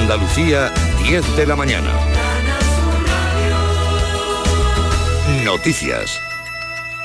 Andalucía, 0.00 0.72
10 1.02 1.36
de 1.36 1.46
la 1.46 1.56
mañana. 1.56 1.90
Noticias. 5.44 6.20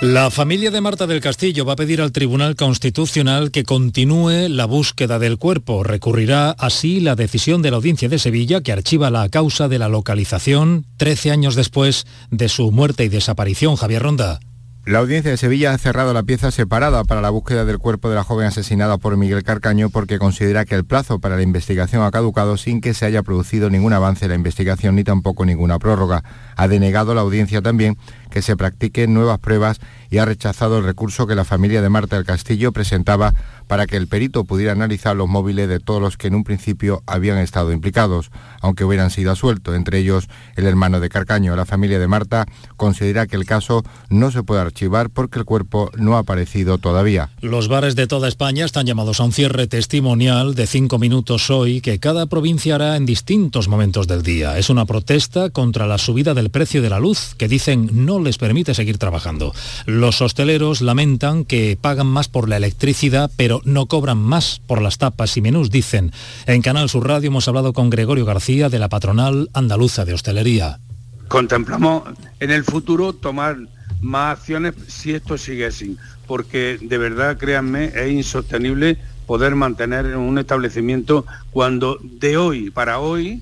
La 0.01 0.29
familia 0.29 0.71
de 0.71 0.81
Marta 0.81 1.07
del 1.07 1.21
Castillo 1.21 1.63
va 1.63 1.73
a 1.73 1.75
pedir 1.77 2.01
al 2.01 2.11
Tribunal 2.11 2.55
Constitucional 2.55 3.51
que 3.51 3.63
continúe 3.63 4.49
la 4.49 4.65
búsqueda 4.65 5.19
del 5.19 5.37
cuerpo. 5.37 5.83
Recurrirá 5.83 6.51
así 6.51 6.99
la 6.99 7.15
decisión 7.15 7.61
de 7.61 7.71
la 7.71 7.77
Audiencia 7.77 8.09
de 8.09 8.19
Sevilla 8.19 8.61
que 8.61 8.71
archiva 8.71 9.09
la 9.09 9.29
causa 9.29 9.67
de 9.67 9.79
la 9.79 9.87
localización 9.87 10.85
13 10.97 11.31
años 11.31 11.55
después 11.55 12.05
de 12.29 12.49
su 12.49 12.71
muerte 12.71 13.05
y 13.05 13.09
desaparición. 13.09 13.77
Javier 13.77 14.03
Ronda. 14.03 14.39
La 14.83 14.97
audiencia 14.97 15.29
de 15.29 15.37
Sevilla 15.37 15.73
ha 15.73 15.77
cerrado 15.77 16.11
la 16.11 16.23
pieza 16.23 16.49
separada 16.49 17.03
para 17.03 17.21
la 17.21 17.29
búsqueda 17.29 17.65
del 17.65 17.77
cuerpo 17.77 18.09
de 18.09 18.15
la 18.15 18.23
joven 18.23 18.47
asesinada 18.47 18.97
por 18.97 19.15
Miguel 19.15 19.43
Carcaño 19.43 19.91
porque 19.91 20.17
considera 20.17 20.65
que 20.65 20.73
el 20.73 20.85
plazo 20.85 21.19
para 21.19 21.35
la 21.35 21.43
investigación 21.43 22.01
ha 22.01 22.09
caducado 22.09 22.57
sin 22.57 22.81
que 22.81 22.95
se 22.95 23.05
haya 23.05 23.21
producido 23.21 23.69
ningún 23.69 23.93
avance 23.93 24.25
en 24.25 24.29
la 24.29 24.35
investigación 24.35 24.95
ni 24.95 25.03
tampoco 25.03 25.45
ninguna 25.45 25.77
prórroga. 25.77 26.23
Ha 26.55 26.67
denegado 26.67 27.13
la 27.13 27.21
audiencia 27.21 27.61
también 27.61 27.95
que 28.31 28.41
se 28.41 28.57
practiquen 28.57 29.13
nuevas 29.13 29.37
pruebas 29.37 29.79
y 30.09 30.17
ha 30.17 30.25
rechazado 30.25 30.79
el 30.79 30.83
recurso 30.83 31.27
que 31.27 31.35
la 31.35 31.45
familia 31.45 31.81
de 31.81 31.89
Marta 31.89 32.15
del 32.15 32.25
Castillo 32.25 32.71
presentaba 32.71 33.33
para 33.67 33.87
que 33.87 33.95
el 33.95 34.07
perito 34.07 34.43
pudiera 34.43 34.73
analizar 34.73 35.15
los 35.15 35.29
móviles 35.29 35.69
de 35.69 35.79
todos 35.79 36.01
los 36.01 36.17
que 36.17 36.27
en 36.27 36.35
un 36.35 36.43
principio 36.43 37.03
habían 37.05 37.37
estado 37.37 37.71
implicados, 37.71 38.31
aunque 38.59 38.83
hubieran 38.83 39.11
sido 39.11 39.31
asueltos, 39.31 39.75
entre 39.75 39.99
ellos 39.99 40.27
el 40.57 40.65
hermano 40.65 40.99
de 40.99 41.07
Carcaño. 41.07 41.55
La 41.55 41.65
familia 41.65 41.99
de 41.99 42.07
Marta 42.07 42.45
considera 42.75 43.27
que 43.27 43.37
el 43.37 43.45
caso 43.45 43.83
no 44.09 44.31
se 44.31 44.43
puede 44.43 44.61
archivar 44.61 45.09
porque 45.09 45.39
el 45.39 45.45
cuerpo 45.45 45.89
no 45.95 46.15
ha 46.15 46.19
aparecido 46.19 46.77
todavía. 46.77 47.29
Los 47.41 47.67
bares 47.67 47.95
de 47.95 48.07
toda 48.07 48.27
España 48.27 48.65
están 48.65 48.85
llamados 48.85 49.19
a 49.19 49.23
un 49.23 49.31
cierre 49.31 49.67
testimonial 49.67 50.55
de 50.55 50.67
cinco 50.67 50.99
minutos 50.99 51.49
hoy 51.49 51.81
que 51.81 51.99
cada 51.99 52.25
provincia 52.25 52.75
hará 52.75 52.97
en 52.97 53.05
distintos 53.05 53.67
momentos 53.67 54.07
del 54.07 54.23
día. 54.23 54.57
Es 54.57 54.69
una 54.69 54.85
protesta 54.85 55.49
contra 55.49 55.87
la 55.87 55.97
subida 55.97 56.33
del 56.33 56.49
precio 56.49 56.81
de 56.81 56.89
la 56.89 56.99
luz 56.99 57.35
que 57.37 57.47
dicen 57.47 57.89
no 57.93 58.19
les 58.23 58.37
permite 58.37 58.73
seguir 58.73 58.97
trabajando. 58.97 59.53
Los 59.85 60.21
hosteleros 60.21 60.81
lamentan 60.81 61.45
que 61.45 61.77
pagan 61.79 62.07
más 62.07 62.27
por 62.27 62.49
la 62.49 62.57
electricidad, 62.57 63.31
pero 63.35 63.61
no 63.63 63.85
cobran 63.85 64.17
más 64.17 64.61
por 64.67 64.81
las 64.81 64.97
tapas 64.97 65.35
y 65.37 65.41
menús, 65.41 65.71
dicen. 65.71 66.11
En 66.45 66.61
Canal 66.61 66.89
Sur 66.89 67.07
Radio 67.07 67.27
hemos 67.27 67.47
hablado 67.47 67.73
con 67.73 67.89
Gregorio 67.89 68.25
García 68.25 68.69
de 68.69 68.79
la 68.79 68.89
patronal 68.89 69.49
andaluza 69.53 70.05
de 70.05 70.13
hostelería. 70.13 70.79
Contemplamos 71.27 72.03
en 72.39 72.51
el 72.51 72.63
futuro 72.63 73.13
tomar 73.13 73.57
más 74.01 74.39
acciones 74.39 74.73
si 74.87 75.13
esto 75.13 75.37
sigue 75.37 75.65
así, 75.65 75.97
porque 76.27 76.77
de 76.81 76.97
verdad, 76.97 77.37
créanme, 77.37 77.85
es 77.95 78.11
insostenible 78.11 78.97
poder 79.25 79.55
mantener 79.55 80.17
un 80.17 80.37
establecimiento 80.37 81.25
cuando 81.51 81.99
de 82.01 82.37
hoy 82.37 82.69
para 82.69 82.99
hoy 82.99 83.41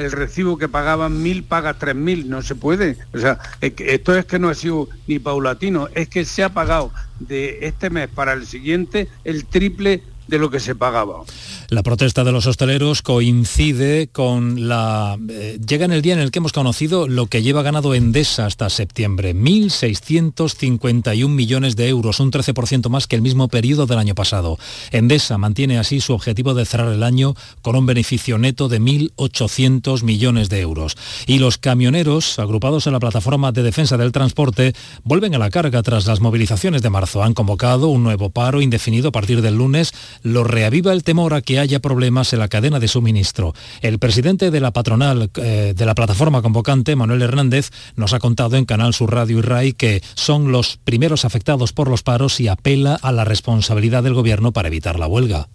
el 0.00 0.12
recibo 0.12 0.58
que 0.58 0.68
pagaban 0.68 1.22
mil 1.22 1.44
paga 1.44 1.74
tres 1.74 1.94
mil, 1.94 2.28
no 2.28 2.42
se 2.42 2.54
puede. 2.54 2.96
O 3.12 3.18
sea, 3.18 3.38
esto 3.60 4.16
es 4.16 4.24
que 4.24 4.38
no 4.38 4.48
ha 4.48 4.54
sido 4.54 4.88
ni 5.06 5.18
paulatino, 5.18 5.88
es 5.94 6.08
que 6.08 6.24
se 6.24 6.42
ha 6.42 6.48
pagado 6.50 6.92
de 7.18 7.58
este 7.62 7.90
mes 7.90 8.08
para 8.08 8.32
el 8.32 8.46
siguiente 8.46 9.08
el 9.24 9.44
triple 9.46 10.02
de 10.30 10.38
lo 10.38 10.48
que 10.48 10.60
se 10.60 10.74
pagaba. 10.74 11.24
La 11.68 11.82
protesta 11.82 12.24
de 12.24 12.32
los 12.32 12.46
hosteleros 12.46 13.02
coincide 13.02 14.08
con 14.08 14.68
la... 14.68 15.18
Eh, 15.28 15.58
llega 15.64 15.84
en 15.84 15.92
el 15.92 16.02
día 16.02 16.14
en 16.14 16.20
el 16.20 16.30
que 16.30 16.38
hemos 16.38 16.52
conocido 16.52 17.06
lo 17.06 17.26
que 17.26 17.42
lleva 17.42 17.62
ganado 17.62 17.94
Endesa 17.94 18.46
hasta 18.46 18.70
septiembre, 18.70 19.34
1.651 19.34 21.28
millones 21.28 21.76
de 21.76 21.88
euros, 21.88 22.20
un 22.20 22.30
13% 22.30 22.88
más 22.88 23.06
que 23.06 23.16
el 23.16 23.22
mismo 23.22 23.48
periodo 23.48 23.86
del 23.86 23.98
año 23.98 24.14
pasado. 24.14 24.58
Endesa 24.92 25.36
mantiene 25.36 25.78
así 25.78 26.00
su 26.00 26.12
objetivo 26.12 26.54
de 26.54 26.64
cerrar 26.64 26.92
el 26.92 27.02
año 27.02 27.34
con 27.62 27.76
un 27.76 27.86
beneficio 27.86 28.38
neto 28.38 28.68
de 28.68 28.80
1.800 28.80 30.02
millones 30.02 30.48
de 30.48 30.60
euros. 30.60 30.96
Y 31.26 31.38
los 31.38 31.58
camioneros, 31.58 32.38
agrupados 32.38 32.86
en 32.86 32.92
la 32.92 33.00
plataforma 33.00 33.52
de 33.52 33.62
defensa 33.62 33.96
del 33.96 34.12
transporte, 34.12 34.74
vuelven 35.02 35.34
a 35.34 35.38
la 35.38 35.50
carga 35.50 35.82
tras 35.82 36.06
las 36.06 36.20
movilizaciones 36.20 36.82
de 36.82 36.90
marzo. 36.90 37.22
Han 37.22 37.34
convocado 37.34 37.88
un 37.88 38.02
nuevo 38.04 38.30
paro 38.30 38.60
indefinido 38.60 39.08
a 39.08 39.12
partir 39.12 39.42
del 39.42 39.56
lunes 39.56 39.92
lo 40.22 40.44
reaviva 40.44 40.92
el 40.92 41.04
temor 41.04 41.34
a 41.34 41.42
que 41.42 41.58
haya 41.58 41.80
problemas 41.80 42.32
en 42.32 42.38
la 42.38 42.48
cadena 42.48 42.80
de 42.80 42.88
suministro. 42.88 43.54
El 43.80 43.98
presidente 43.98 44.50
de 44.50 44.60
la 44.60 44.70
patronal 44.70 45.30
eh, 45.36 45.74
de 45.76 45.86
la 45.86 45.94
plataforma 45.94 46.42
convocante, 46.42 46.96
Manuel 46.96 47.22
Hernández, 47.22 47.70
nos 47.96 48.12
ha 48.12 48.18
contado 48.18 48.56
en 48.56 48.64
Canal 48.64 48.94
Sur 48.94 49.12
Radio 49.12 49.38
y 49.38 49.42
RAI 49.42 49.72
que 49.72 50.02
son 50.14 50.52
los 50.52 50.76
primeros 50.78 51.24
afectados 51.24 51.72
por 51.72 51.88
los 51.88 52.02
paros 52.02 52.40
y 52.40 52.48
apela 52.48 52.98
a 53.00 53.12
la 53.12 53.24
responsabilidad 53.24 54.02
del 54.02 54.14
gobierno 54.14 54.52
para 54.52 54.68
evitar 54.68 54.98
la 54.98 55.06
huelga. 55.06 55.48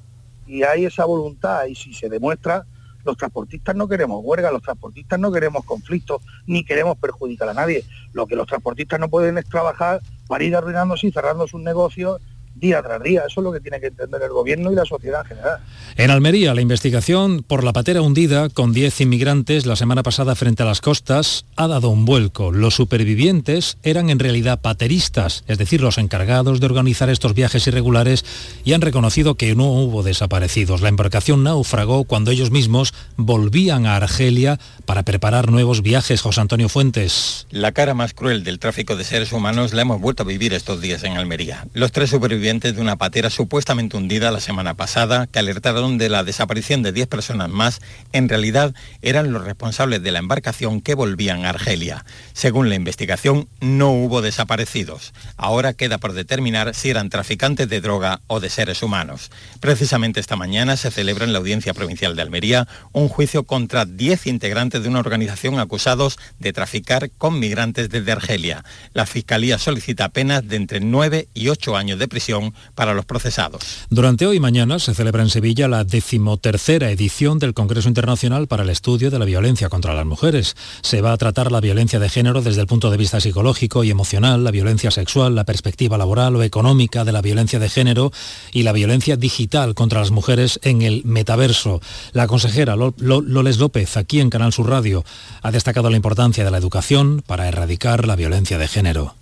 Y 0.47 0.63
hay 0.63 0.85
esa 0.85 1.05
voluntad 1.05 1.65
y 1.65 1.75
si 1.75 1.93
se 1.93 2.09
demuestra, 2.09 2.65
los 3.05 3.17
transportistas 3.17 3.75
no 3.75 3.87
queremos 3.87 4.21
huelga, 4.23 4.51
los 4.51 4.61
transportistas 4.61 5.19
no 5.19 5.31
queremos 5.31 5.63
conflictos, 5.63 6.21
ni 6.47 6.65
queremos 6.65 6.97
perjudicar 6.97 7.49
a 7.49 7.53
nadie. 7.53 7.83
Lo 8.13 8.25
que 8.25 8.35
los 8.35 8.47
transportistas 8.47 8.99
no 8.99 9.09
pueden 9.09 9.37
es 9.37 9.45
trabajar 9.45 10.01
para 10.27 10.43
ir 10.43 10.55
arruinándose 10.55 11.07
y 11.07 11.11
cerrando 11.11 11.47
sus 11.47 11.61
negocios 11.61 12.19
día 12.55 12.81
tras 12.81 13.03
día. 13.03 13.23
Eso 13.27 13.41
es 13.41 13.43
lo 13.43 13.51
que 13.51 13.59
tiene 13.59 13.79
que 13.79 13.87
entender 13.87 14.21
el 14.21 14.29
gobierno 14.29 14.71
y 14.71 14.75
la 14.75 14.85
sociedad 14.85 15.21
en 15.21 15.27
general. 15.27 15.59
En 15.97 16.09
Almería, 16.09 16.53
la 16.53 16.61
investigación 16.61 17.43
por 17.43 17.63
la 17.63 17.73
patera 17.73 18.01
hundida 18.01 18.49
con 18.49 18.73
10 18.73 19.01
inmigrantes 19.01 19.65
la 19.65 19.75
semana 19.75 20.03
pasada 20.03 20.35
frente 20.35 20.63
a 20.63 20.65
las 20.65 20.81
costas 20.81 21.45
ha 21.55 21.67
dado 21.67 21.89
un 21.89 22.05
vuelco. 22.05 22.51
Los 22.51 22.75
supervivientes 22.75 23.77
eran 23.83 24.09
en 24.09 24.19
realidad 24.19 24.61
pateristas, 24.61 25.43
es 25.47 25.57
decir, 25.57 25.81
los 25.81 25.97
encargados 25.97 26.59
de 26.59 26.65
organizar 26.65 27.09
estos 27.09 27.33
viajes 27.33 27.67
irregulares 27.67 28.23
y 28.63 28.73
han 28.73 28.81
reconocido 28.81 29.35
que 29.35 29.55
no 29.55 29.65
hubo 29.71 30.03
desaparecidos. 30.03 30.81
La 30.81 30.89
embarcación 30.89 31.43
naufragó 31.43 32.05
cuando 32.05 32.31
ellos 32.31 32.51
mismos 32.51 32.93
volvían 33.17 33.85
a 33.85 33.97
Argelia 33.97 34.59
para 34.85 35.03
preparar 35.03 35.51
nuevos 35.51 35.81
viajes. 35.81 36.21
José 36.21 36.41
Antonio 36.41 36.69
Fuentes. 36.69 37.47
La 37.51 37.71
cara 37.71 37.93
más 37.93 38.13
cruel 38.13 38.43
del 38.43 38.59
tráfico 38.59 38.95
de 38.95 39.03
seres 39.03 39.31
humanos 39.33 39.73
la 39.73 39.81
hemos 39.81 39.99
vuelto 39.99 40.23
a 40.23 40.25
vivir 40.25 40.53
estos 40.53 40.81
días 40.81 41.03
en 41.03 41.17
Almería. 41.17 41.67
Los 41.73 41.91
tres 41.91 42.09
supervivientes 42.09 42.44
de 42.45 42.79
una 42.79 42.95
patera 42.95 43.31
supuestamente 43.31 43.97
hundida 43.97 44.29
la 44.29 44.39
semana 44.39 44.75
pasada, 44.75 45.25
que 45.25 45.39
alertaron 45.39 45.97
de 45.97 46.09
la 46.09 46.23
desaparición 46.23 46.83
de 46.83 46.91
10 46.91 47.07
personas 47.07 47.49
más, 47.49 47.81
en 48.13 48.29
realidad 48.29 48.75
eran 49.01 49.33
los 49.33 49.43
responsables 49.43 50.03
de 50.03 50.11
la 50.11 50.19
embarcación 50.19 50.79
que 50.79 50.93
volvían 50.93 51.43
a 51.43 51.49
Argelia. 51.49 52.05
Según 52.33 52.69
la 52.69 52.75
investigación, 52.75 53.47
no 53.61 53.89
hubo 53.89 54.21
desaparecidos. 54.21 55.15
Ahora 55.37 55.73
queda 55.73 55.97
por 55.97 56.13
determinar 56.13 56.75
si 56.75 56.91
eran 56.91 57.09
traficantes 57.09 57.67
de 57.67 57.81
droga 57.81 58.21
o 58.27 58.39
de 58.39 58.51
seres 58.51 58.83
humanos. 58.83 59.31
Precisamente 59.59 60.19
esta 60.19 60.35
mañana 60.35 60.77
se 60.77 60.91
celebra 60.91 61.25
en 61.25 61.33
la 61.33 61.39
Audiencia 61.39 61.73
Provincial 61.73 62.15
de 62.15 62.21
Almería 62.21 62.67
un 62.91 63.09
juicio 63.09 63.45
contra 63.45 63.85
10 63.85 64.27
integrantes 64.27 64.83
de 64.83 64.89
una 64.89 64.99
organización 64.99 65.57
acusados 65.57 66.19
de 66.37 66.53
traficar 66.53 67.09
con 67.09 67.39
migrantes 67.39 67.89
desde 67.89 68.11
Argelia. 68.11 68.63
La 68.93 69.07
Fiscalía 69.07 69.57
solicita 69.57 70.09
penas 70.09 70.47
de 70.47 70.57
entre 70.57 70.79
9 70.79 71.27
y 71.33 71.47
8 71.47 71.75
años 71.75 71.97
de 71.97 72.07
prisión 72.07 72.34
para 72.73 72.93
los 72.93 73.05
procesados. 73.05 73.85
Durante 73.89 74.25
hoy 74.25 74.37
y 74.37 74.39
mañana 74.39 74.79
se 74.79 74.93
celebra 74.93 75.23
en 75.23 75.29
Sevilla 75.29 75.67
la 75.67 75.83
decimotercera 75.83 76.91
edición 76.91 77.39
del 77.39 77.53
Congreso 77.53 77.87
Internacional 77.87 78.47
para 78.47 78.63
el 78.63 78.69
Estudio 78.69 79.09
de 79.09 79.19
la 79.19 79.25
Violencia 79.25 79.69
contra 79.69 79.93
las 79.93 80.05
Mujeres. 80.05 80.55
Se 80.81 81.01
va 81.01 81.13
a 81.13 81.17
tratar 81.17 81.51
la 81.51 81.61
violencia 81.61 81.99
de 81.99 82.09
género 82.09 82.41
desde 82.41 82.61
el 82.61 82.67
punto 82.67 82.91
de 82.91 82.97
vista 82.97 83.19
psicológico 83.19 83.83
y 83.83 83.91
emocional, 83.91 84.43
la 84.43 84.51
violencia 84.51 84.91
sexual, 84.91 85.35
la 85.35 85.45
perspectiva 85.45 85.97
laboral 85.97 86.35
o 86.35 86.43
económica 86.43 87.05
de 87.05 87.11
la 87.11 87.21
violencia 87.21 87.59
de 87.59 87.69
género 87.69 88.11
y 88.51 88.63
la 88.63 88.73
violencia 88.73 89.15
digital 89.15 89.75
contra 89.75 89.99
las 89.99 90.11
mujeres 90.11 90.59
en 90.63 90.81
el 90.81 91.03
metaverso. 91.05 91.81
La 92.11 92.27
consejera 92.27 92.75
Loles 92.75 93.57
López, 93.57 93.97
aquí 93.97 94.19
en 94.19 94.29
Canal 94.29 94.53
Sur 94.53 94.69
Radio, 94.69 95.05
ha 95.41 95.51
destacado 95.51 95.89
la 95.89 95.97
importancia 95.97 96.43
de 96.43 96.51
la 96.51 96.57
educación 96.57 97.23
para 97.25 97.47
erradicar 97.47 98.05
la 98.05 98.15
violencia 98.15 98.57
de 98.57 98.67
género 98.67 99.15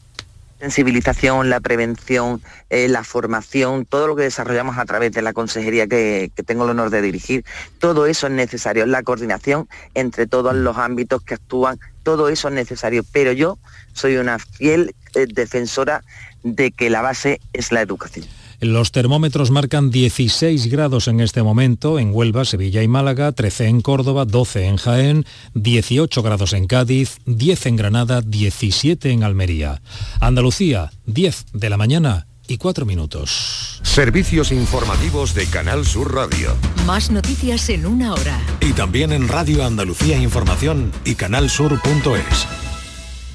sensibilización, 0.63 1.49
la 1.49 1.59
prevención, 1.59 2.41
eh, 2.69 2.87
la 2.87 3.03
formación, 3.03 3.85
todo 3.85 4.07
lo 4.07 4.15
que 4.15 4.23
desarrollamos 4.23 4.77
a 4.77 4.85
través 4.85 5.11
de 5.11 5.21
la 5.21 5.33
consejería 5.33 5.87
que, 5.87 6.31
tengo 6.45 6.63
el 6.63 6.69
honor 6.69 6.89
de 6.89 7.01
dirigir, 7.01 7.43
todo 7.79 8.05
eso 8.05 8.27
es 8.27 8.33
necesario, 8.33 8.85
la 8.85 9.03
coordinación 9.03 9.67
entre 9.93 10.25
todos 10.25 10.55
los 10.55 10.77
ámbitos 10.77 11.21
que 11.21 11.33
actúan, 11.33 11.79
todo 12.03 12.29
eso 12.29 12.47
es 12.47 12.53
necesario, 12.53 13.03
pero 13.11 13.33
yo 13.33 13.57
soy 13.91 14.15
una 14.15 14.39
fiel 14.39 14.95
eh, 15.15 15.27
defensora 15.27 16.01
de 16.43 16.71
que 16.71 16.89
la 16.89 17.01
base 17.01 17.41
es 17.51 17.73
la 17.73 17.81
educación. 17.81 18.25
Los 18.63 18.93
termómetros 18.93 19.51
marcan 19.51 19.91
16 19.91 20.67
grados 20.67 21.09
en 21.09 21.19
este 21.19 21.43
momento 21.43 21.99
en 21.99 22.11
Huelva, 22.13 22.45
Sevilla 22.45 22.81
y 22.81 22.87
Málaga, 22.87 23.33
13 23.33 23.67
en 23.67 23.81
Córdoba, 23.81 24.23
12 24.23 24.67
en 24.67 24.77
Jaén, 24.77 25.25
18 25.53 26.23
grados 26.23 26.53
en 26.53 26.67
Cádiz, 26.67 27.17
10 27.25 27.65
en 27.65 27.75
Granada, 27.75 28.21
17 28.21 29.11
en 29.11 29.23
Almería. 29.23 29.81
Andalucía, 30.21 30.91
10 31.07 31.47
de 31.51 31.69
la 31.69 31.75
mañana 31.75 32.27
y 32.47 32.57
4 32.57 32.85
minutos. 32.85 33.81
Servicios 33.83 34.53
informativos 34.53 35.33
de 35.33 35.45
Canal 35.47 35.85
Sur 35.85 36.15
Radio. 36.15 36.55
Más 36.85 37.11
noticias 37.11 37.67
en 37.67 37.85
una 37.85 38.13
hora. 38.13 38.39
Y 38.61 38.71
también 38.71 39.11
en 39.11 39.27
Radio 39.27 39.65
Andalucía 39.65 40.17
Información 40.17 40.93
y 41.03 41.15
canalsur.es. 41.15 42.62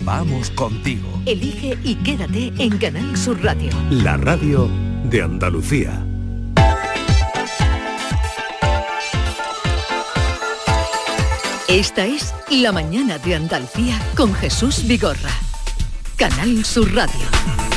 Vamos 0.00 0.50
contigo. 0.50 1.08
Elige 1.26 1.76
y 1.84 1.94
quédate 1.96 2.52
en 2.58 2.78
Canal 2.78 3.16
Sur 3.16 3.42
Radio. 3.42 3.70
La 3.90 4.16
radio 4.16 4.68
de 5.04 5.22
Andalucía. 5.22 6.04
Esta 11.68 12.06
es 12.06 12.34
La 12.50 12.72
Mañana 12.72 13.18
de 13.18 13.34
Andalucía 13.34 14.00
con 14.16 14.32
Jesús 14.34 14.86
Vigorra. 14.86 15.30
Canal 16.16 16.64
Sur 16.64 16.94
Radio. 16.94 17.67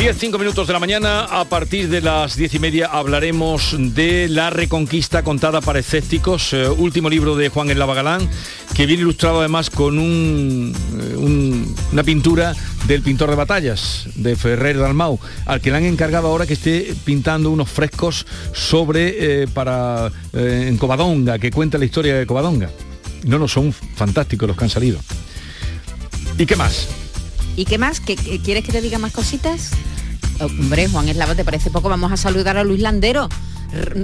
10, 0.00 0.16
5 0.18 0.38
minutos 0.38 0.66
de 0.66 0.72
la 0.72 0.78
mañana, 0.78 1.24
a 1.24 1.44
partir 1.44 1.90
de 1.90 2.00
las 2.00 2.34
diez 2.34 2.54
y 2.54 2.58
media 2.58 2.86
hablaremos 2.86 3.76
de 3.78 4.28
La 4.30 4.48
Reconquista 4.48 5.22
contada 5.22 5.60
para 5.60 5.78
escépticos, 5.80 6.54
eh, 6.54 6.66
último 6.70 7.10
libro 7.10 7.36
de 7.36 7.50
Juan 7.50 7.68
El 7.68 7.78
Galán, 7.78 8.26
que 8.74 8.86
viene 8.86 9.02
ilustrado 9.02 9.40
además 9.40 9.68
con 9.68 9.98
eh, 9.98 11.16
un- 11.16 11.76
una 11.92 12.02
pintura 12.02 12.56
del 12.86 13.02
pintor 13.02 13.28
de 13.28 13.36
batallas, 13.36 14.06
de 14.14 14.36
Ferrer 14.36 14.78
Dalmau, 14.78 15.20
al 15.44 15.60
que 15.60 15.70
le 15.70 15.76
han 15.76 15.84
encargado 15.84 16.28
ahora 16.28 16.46
que 16.46 16.54
esté 16.54 16.94
pintando 17.04 17.50
unos 17.50 17.68
frescos 17.68 18.24
sobre, 18.54 19.42
eh, 19.42 19.48
para, 19.48 20.10
eh, 20.32 20.64
en 20.68 20.78
Covadonga, 20.78 21.38
que 21.38 21.50
cuenta 21.50 21.76
la 21.76 21.84
historia 21.84 22.16
de 22.16 22.24
Covadonga. 22.24 22.70
No, 23.24 23.38
no, 23.38 23.46
son 23.48 23.70
fantásticos 23.74 24.48
los 24.48 24.56
que 24.56 24.64
han 24.64 24.70
salido. 24.70 24.98
¿Y 26.38 26.46
qué 26.46 26.56
más? 26.56 26.88
¿Y 27.54 27.66
qué 27.66 27.76
más? 27.76 28.00
¿Qué, 28.00 28.16
qué- 28.16 28.38
¿Quieres 28.40 28.64
que 28.64 28.72
te 28.72 28.80
diga 28.80 28.98
más 28.98 29.12
cositas? 29.12 29.72
Hombre, 30.40 30.88
Juan 30.88 31.08
Eslava, 31.08 31.34
¿te 31.34 31.44
parece 31.44 31.70
poco? 31.70 31.90
Vamos 31.90 32.10
a 32.12 32.16
saludar 32.16 32.56
a 32.56 32.64
Luis 32.64 32.80
Landero, 32.80 33.28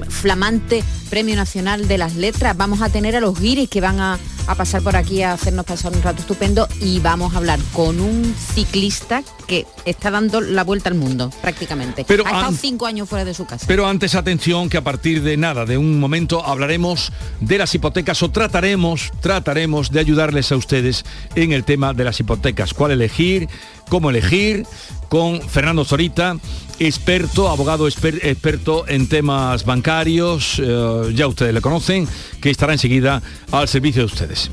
flamante 0.08 0.84
Premio 1.10 1.36
Nacional 1.36 1.88
de 1.88 1.98
las 1.98 2.16
Letras. 2.16 2.56
Vamos 2.56 2.82
a 2.82 2.88
tener 2.88 3.16
a 3.16 3.20
los 3.20 3.38
guiris 3.40 3.68
que 3.68 3.80
van 3.80 4.00
a, 4.00 4.18
a 4.46 4.54
pasar 4.54 4.82
por 4.82 4.96
aquí 4.96 5.22
a 5.22 5.32
hacernos 5.32 5.64
pasar 5.64 5.92
un 5.92 6.02
rato 6.02 6.20
estupendo 6.20 6.68
y 6.80 7.00
vamos 7.00 7.34
a 7.34 7.38
hablar 7.38 7.58
con 7.72 8.00
un 8.00 8.34
ciclista 8.54 9.22
que 9.46 9.66
está 9.84 10.10
dando 10.10 10.40
la 10.40 10.64
vuelta 10.64 10.88
al 10.88 10.96
mundo, 10.96 11.30
prácticamente. 11.40 12.04
Pero 12.06 12.26
ha 12.26 12.30
estado 12.30 12.52
cinco 12.52 12.86
años 12.86 13.08
fuera 13.08 13.24
de 13.24 13.34
su 13.34 13.46
casa. 13.46 13.64
Pero 13.68 13.86
antes 13.86 14.14
atención 14.14 14.68
que 14.68 14.76
a 14.76 14.84
partir 14.84 15.22
de 15.22 15.36
nada, 15.36 15.64
de 15.64 15.78
un 15.78 16.00
momento 16.00 16.44
hablaremos 16.44 17.12
de 17.40 17.58
las 17.58 17.74
hipotecas 17.74 18.22
o 18.22 18.30
trataremos, 18.30 19.12
trataremos 19.20 19.90
de 19.90 20.00
ayudarles 20.00 20.50
a 20.52 20.56
ustedes 20.56 21.04
en 21.34 21.52
el 21.52 21.64
tema 21.64 21.94
de 21.94 22.04
las 22.04 22.18
hipotecas. 22.20 22.74
¿Cuál 22.74 22.92
elegir? 22.92 23.48
¿Cómo 23.88 24.10
elegir? 24.10 24.66
Con 25.08 25.40
Fernando 25.40 25.84
Zorita, 25.84 26.36
experto, 26.78 27.48
abogado 27.48 27.88
exper- 27.88 28.20
experto 28.22 28.86
en 28.88 29.08
temas 29.08 29.64
bancarios, 29.64 30.60
eh, 30.62 31.12
ya 31.14 31.26
ustedes 31.26 31.54
le 31.54 31.60
conocen, 31.60 32.08
que 32.40 32.50
estará 32.50 32.72
enseguida 32.72 33.22
al 33.52 33.68
servicio 33.68 34.02
de 34.02 34.06
ustedes. 34.06 34.50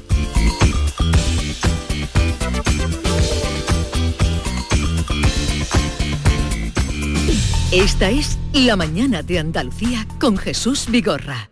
Esta 7.72 8.10
es 8.12 8.38
La 8.54 8.76
Mañana 8.76 9.24
de 9.24 9.40
Andalucía 9.40 10.08
con 10.20 10.38
Jesús 10.38 10.86
Vigorra. 10.90 11.50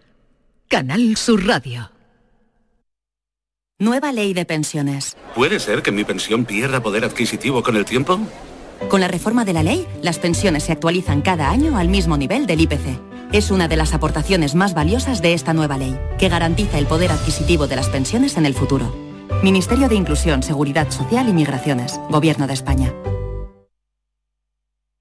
Canal 0.67 1.17
Sur 1.17 1.45
Radio. 1.45 1.91
Nueva 3.79 4.11
ley 4.11 4.33
de 4.33 4.45
pensiones. 4.45 5.17
¿Puede 5.35 5.59
ser 5.59 5.81
que 5.81 5.91
mi 5.91 6.03
pensión 6.03 6.45
pierda 6.45 6.83
poder 6.83 7.03
adquisitivo 7.03 7.63
con 7.63 7.75
el 7.75 7.85
tiempo? 7.85 8.19
Con 8.89 8.99
la 8.99 9.07
reforma 9.07 9.45
de 9.45 9.53
la 9.53 9.63
ley, 9.63 9.87
las 10.01 10.19
pensiones 10.19 10.63
se 10.63 10.71
actualizan 10.71 11.21
cada 11.21 11.49
año 11.49 11.77
al 11.77 11.87
mismo 11.87 12.17
nivel 12.17 12.45
del 12.45 12.61
IPC. 12.61 12.99
Es 13.31 13.51
una 13.51 13.67
de 13.67 13.77
las 13.77 13.93
aportaciones 13.93 14.55
más 14.55 14.73
valiosas 14.73 15.21
de 15.21 15.33
esta 15.33 15.53
nueva 15.53 15.77
ley, 15.77 15.97
que 16.17 16.27
garantiza 16.27 16.77
el 16.77 16.87
poder 16.87 17.11
adquisitivo 17.11 17.67
de 17.67 17.77
las 17.77 17.89
pensiones 17.89 18.35
en 18.37 18.45
el 18.45 18.53
futuro. 18.53 18.93
Ministerio 19.43 19.87
de 19.87 19.95
Inclusión, 19.95 20.43
Seguridad 20.43 20.91
Social 20.91 21.29
y 21.29 21.33
Migraciones. 21.33 21.99
Gobierno 22.09 22.47
de 22.47 22.53
España. 22.53 22.93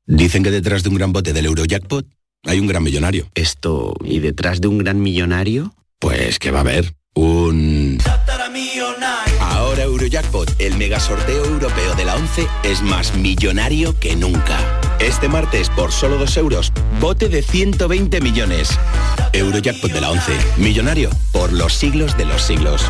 Dicen 0.07 0.43
que 0.43 0.51
detrás 0.51 0.83
de 0.83 0.89
un 0.89 0.95
gran 0.97 1.13
bote 1.13 1.33
del 1.33 1.47
Eurojackpot 1.47 2.07
hay 2.45 2.59
un 2.59 2.67
gran 2.67 2.83
millonario. 2.83 3.29
Esto, 3.35 3.95
¿y 4.05 4.21
detrás 4.21 4.61
de 4.61 4.69
un 4.69 4.79
gran 4.79 5.01
millonario? 5.01 5.75
Pues 5.99 6.39
que 6.39 6.51
va 6.51 6.59
a 6.59 6.63
haber 6.63 6.95
un... 7.15 7.99
Eurojackpot, 10.01 10.59
el 10.59 10.79
mega 10.79 10.99
sorteo 10.99 11.45
europeo 11.45 11.95
de 11.95 12.07
la 12.07 12.17
11, 12.17 12.47
es 12.63 12.81
más 12.81 13.15
millonario 13.19 13.99
que 14.01 14.17
nunca. 14.17 14.59
Este 14.99 15.29
martes, 15.29 15.69
por 15.69 15.93
solo 15.93 16.17
2 16.17 16.39
euros, 16.39 16.73
bote 16.99 17.29
de 17.29 17.43
120 17.43 18.23
millones. 18.23 18.71
Eurojackpot 19.35 19.93
de 19.93 20.01
la 20.01 20.11
11, 20.11 20.33
millonario 20.57 21.11
por 21.33 21.53
los 21.53 21.75
siglos 21.75 22.17
de 22.17 22.25
los 22.25 22.41
siglos. 22.41 22.83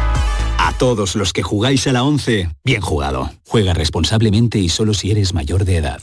A 0.59 0.73
todos 0.79 1.17
los 1.17 1.33
que 1.33 1.43
jugáis 1.43 1.89
a 1.89 1.93
la 1.93 2.05
11, 2.05 2.49
bien 2.62 2.81
jugado. 2.81 3.33
Juega 3.45 3.75
responsablemente 3.75 4.61
y 4.61 4.69
solo 4.69 4.95
si 4.95 5.11
eres 5.11 5.35
mayor 5.35 5.65
de 5.65 5.79
edad. 5.79 6.03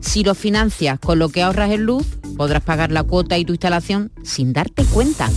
Si 0.00 0.24
lo 0.24 0.34
financias 0.34 0.98
con 0.98 1.18
lo 1.18 1.28
que 1.28 1.42
ahorras 1.42 1.70
en 1.70 1.82
luz, 1.82 2.06
podrás 2.36 2.62
pagar 2.62 2.90
la 2.90 3.02
cuota 3.02 3.36
y 3.38 3.44
tu 3.44 3.52
instalación 3.52 4.10
sin 4.22 4.52
darte 4.52 4.84
cuenta. 4.84 5.28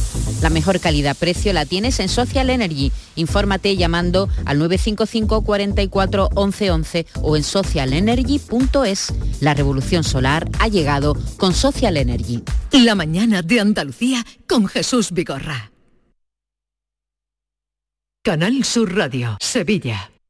La 0.42 0.50
mejor 0.50 0.80
calidad-precio 0.80 1.54
la 1.54 1.66
tienes 1.66 2.00
en 2.00 2.10
Social 2.10 2.50
Energy. 2.50 2.92
Infórmate 3.16 3.76
llamando 3.76 4.30
al 4.46 4.60
955 4.60 5.44
44 5.44 6.30
11 6.34 6.72
11 6.72 7.06
o 7.22 7.36
en 7.36 7.44
socialenergy.es. 7.44 9.14
La 9.42 9.54
revolución 9.54 10.04
solar 10.04 10.50
ha 10.60 10.68
llegado 10.68 11.18
con 11.38 11.54
Social 11.54 11.98
Energy. 11.98 12.42
La 12.72 12.96
Mañana 12.96 13.42
de 13.42 13.60
Andalucía 13.60 14.26
con 14.48 14.68
Jesús 14.68 15.12
Vigorra. 15.12 15.72
Canal 18.24 18.64
Sur 18.64 18.96
Radio, 18.96 19.38
Sevilla. 19.42 20.13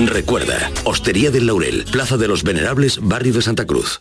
Recuerda, 0.00 0.70
Hostería 0.84 1.30
del 1.32 1.46
Laurel, 1.46 1.84
Plaza 1.90 2.16
de 2.16 2.28
los 2.28 2.44
Venerables, 2.44 3.00
Barrio 3.02 3.32
de 3.32 3.42
Santa 3.42 3.66
Cruz. 3.66 4.00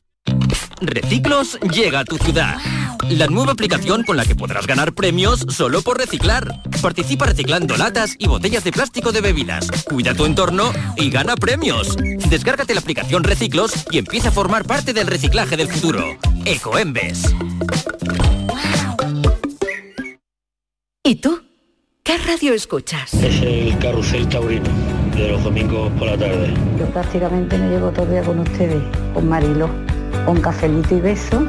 Reciclos 0.80 1.60
llega 1.74 2.02
a 2.02 2.06
tu 2.06 2.18
ciudad. 2.18 2.58
La 3.10 3.26
nueva 3.28 3.54
aplicación 3.54 4.04
con 4.04 4.16
la 4.16 4.26
que 4.26 4.36
podrás 4.36 4.68
ganar 4.68 4.94
premios 4.94 5.46
solo 5.50 5.82
por 5.82 5.98
reciclar. 5.98 6.62
Participa 6.82 7.26
reciclando 7.26 7.78
latas 7.78 8.16
y 8.20 8.28
botellas 8.28 8.64
de 8.64 8.72
plástico 8.72 9.12
de 9.12 9.22
bebidas. 9.22 9.72
Cuida 9.90 10.14
tu 10.14 10.26
entorno 10.26 10.72
y 10.98 11.10
gana 11.10 11.36
premios. 11.36 11.96
Descárgate 12.30 12.76
la 12.76 12.82
aplicación 12.82 13.24
Reciclos 13.24 13.74
y 13.90 13.98
empieza 13.98 14.30
a 14.30 14.32
formar 14.32 14.66
parte 14.66 14.94
del 14.94 15.08
reciclaje 15.08 15.58
del 15.58 15.68
futuro. 15.68 16.18
Ecoembes. 16.46 17.34
¿Y 21.04 21.16
tú? 21.16 21.42
¿Qué 22.04 22.18
radio 22.20 22.54
escuchas? 22.54 23.14
Es 23.16 23.42
el 23.42 23.78
carrusel 23.80 24.30
taurino. 24.30 24.97
De 25.18 25.30
los 25.30 25.44
domingos 25.44 25.92
por 25.94 26.08
la 26.08 26.18
tarde. 26.18 26.54
Yo 26.80 26.86
prácticamente 26.88 27.58
me 27.58 27.70
llevo 27.70 27.90
todo 27.92 28.06
el 28.06 28.12
día 28.12 28.22
con 28.22 28.40
ustedes, 28.40 28.82
con 29.14 29.28
Marilo, 29.28 29.70
con 30.26 30.40
cafelito 30.42 30.96
y 30.96 31.02
beso 31.02 31.44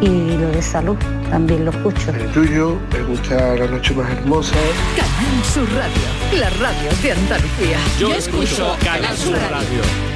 y 0.00 0.36
lo 0.36 0.48
de 0.48 0.62
salud 0.62 0.96
también 1.30 1.64
lo 1.64 1.70
escucho. 1.70 2.10
El 2.10 2.32
tuyo, 2.32 2.76
me 2.92 3.02
gusta 3.02 3.56
la 3.56 3.66
noche 3.66 3.94
más 3.94 4.10
hermosa. 4.10 4.54
Canal 4.96 5.44
Sur 5.44 5.68
Radio, 5.74 6.40
la 6.40 6.50
radio 6.50 6.90
de 7.02 7.12
Andalucía. 7.12 7.78
Yo, 7.98 8.14
escucho 8.14 8.76
Canal 8.82 9.16
Sur 9.16 9.36
Radio. 9.50 10.15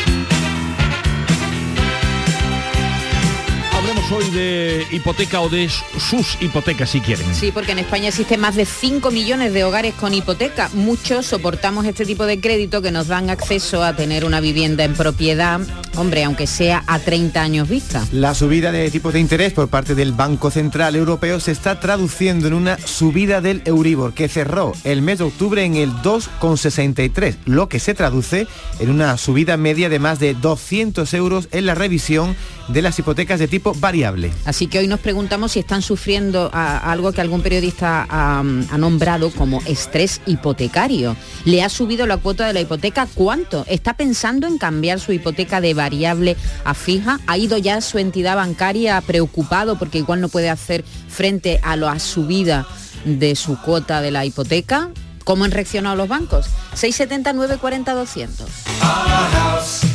Hoy 4.13 4.29
de 4.31 4.85
hipoteca 4.91 5.41
o 5.41 5.49
de 5.49 5.69
sus 5.69 6.37
hipotecas 6.41 6.89
si 6.89 6.99
quieren. 7.01 7.33
Sí, 7.33 7.51
porque 7.51 7.71
en 7.71 7.79
España 7.79 8.09
existen 8.09 8.39
más 8.39 8.55
de 8.55 8.65
5 8.65 9.11
millones 9.11 9.53
de 9.53 9.63
hogares 9.63 9.93
con 9.93 10.13
hipoteca. 10.13 10.69
Muchos 10.73 11.25
soportamos 11.25 11.85
este 11.85 12.05
tipo 12.05 12.25
de 12.25 12.39
crédito 12.39 12.81
que 12.81 12.91
nos 12.91 13.07
dan 13.07 13.29
acceso 13.29 13.83
a 13.83 13.95
tener 13.95 14.25
una 14.25 14.39
vivienda 14.41 14.83
en 14.83 14.93
propiedad, 14.93 15.61
hombre, 15.95 16.23
aunque 16.23 16.47
sea 16.47 16.83
a 16.87 16.99
30 16.99 17.41
años 17.41 17.69
vista. 17.69 18.05
La 18.11 18.35
subida 18.35 18.71
de 18.71 18.89
tipos 18.91 19.13
de 19.13 19.19
interés 19.19 19.53
por 19.53 19.69
parte 19.69 19.95
del 19.95 20.11
Banco 20.13 20.51
Central 20.51 20.95
Europeo 20.95 21.39
se 21.39 21.51
está 21.51 21.79
traduciendo 21.79 22.47
en 22.47 22.53
una 22.53 22.77
subida 22.79 23.39
del 23.39 23.61
Euribor 23.65 24.13
que 24.13 24.27
cerró 24.27 24.73
el 24.83 25.01
mes 25.01 25.19
de 25.19 25.25
octubre 25.25 25.63
en 25.63 25.75
el 25.75 25.91
2,63, 25.91 27.37
lo 27.45 27.69
que 27.69 27.79
se 27.79 27.93
traduce 27.93 28.47
en 28.79 28.89
una 28.89 29.17
subida 29.17 29.57
media 29.57 29.89
de 29.89 29.99
más 29.99 30.19
de 30.19 30.33
200 30.33 31.13
euros 31.13 31.47
en 31.51 31.65
la 31.65 31.75
revisión 31.75 32.35
de 32.67 32.81
las 32.81 32.97
hipotecas 32.99 33.39
de 33.39 33.47
tipo 33.47 33.73
variable. 33.73 34.00
Así 34.45 34.67
que 34.67 34.79
hoy 34.79 34.87
nos 34.87 34.99
preguntamos 34.99 35.51
si 35.53 35.59
están 35.59 35.81
sufriendo 35.81 36.49
a- 36.53 36.91
algo 36.91 37.11
que 37.11 37.21
algún 37.21 37.41
periodista 37.41 38.05
ha, 38.09 38.39
ha 38.39 38.77
nombrado 38.77 39.29
como 39.31 39.61
estrés 39.65 40.21
hipotecario. 40.25 41.15
¿Le 41.45 41.63
ha 41.63 41.69
subido 41.69 42.05
la 42.07 42.17
cuota 42.17 42.45
de 42.47 42.53
la 42.53 42.61
hipoteca? 42.61 43.07
¿Cuánto? 43.13 43.65
¿Está 43.67 43.95
pensando 43.95 44.47
en 44.47 44.57
cambiar 44.57 44.99
su 44.99 45.11
hipoteca 45.13 45.61
de 45.61 45.73
variable 45.73 46.37
a 46.65 46.73
fija? 46.73 47.19
¿Ha 47.27 47.37
ido 47.37 47.57
ya 47.57 47.77
a 47.77 47.81
su 47.81 47.97
entidad 47.97 48.35
bancaria 48.35 48.99
preocupado 49.01 49.77
porque 49.77 49.99
igual 49.99 50.21
no 50.21 50.29
puede 50.29 50.49
hacer 50.49 50.83
frente 51.09 51.59
a 51.63 51.75
la 51.75 51.99
subida 51.99 52.67
de 53.05 53.35
su 53.35 53.59
cuota 53.61 54.01
de 54.01 54.11
la 54.11 54.25
hipoteca? 54.25 54.89
¿Cómo 55.23 55.43
han 55.45 55.51
reaccionado 55.51 55.95
los 55.95 56.07
bancos? 56.07 56.47
670 56.73 57.33
940 57.33 57.93
200. 57.93 59.90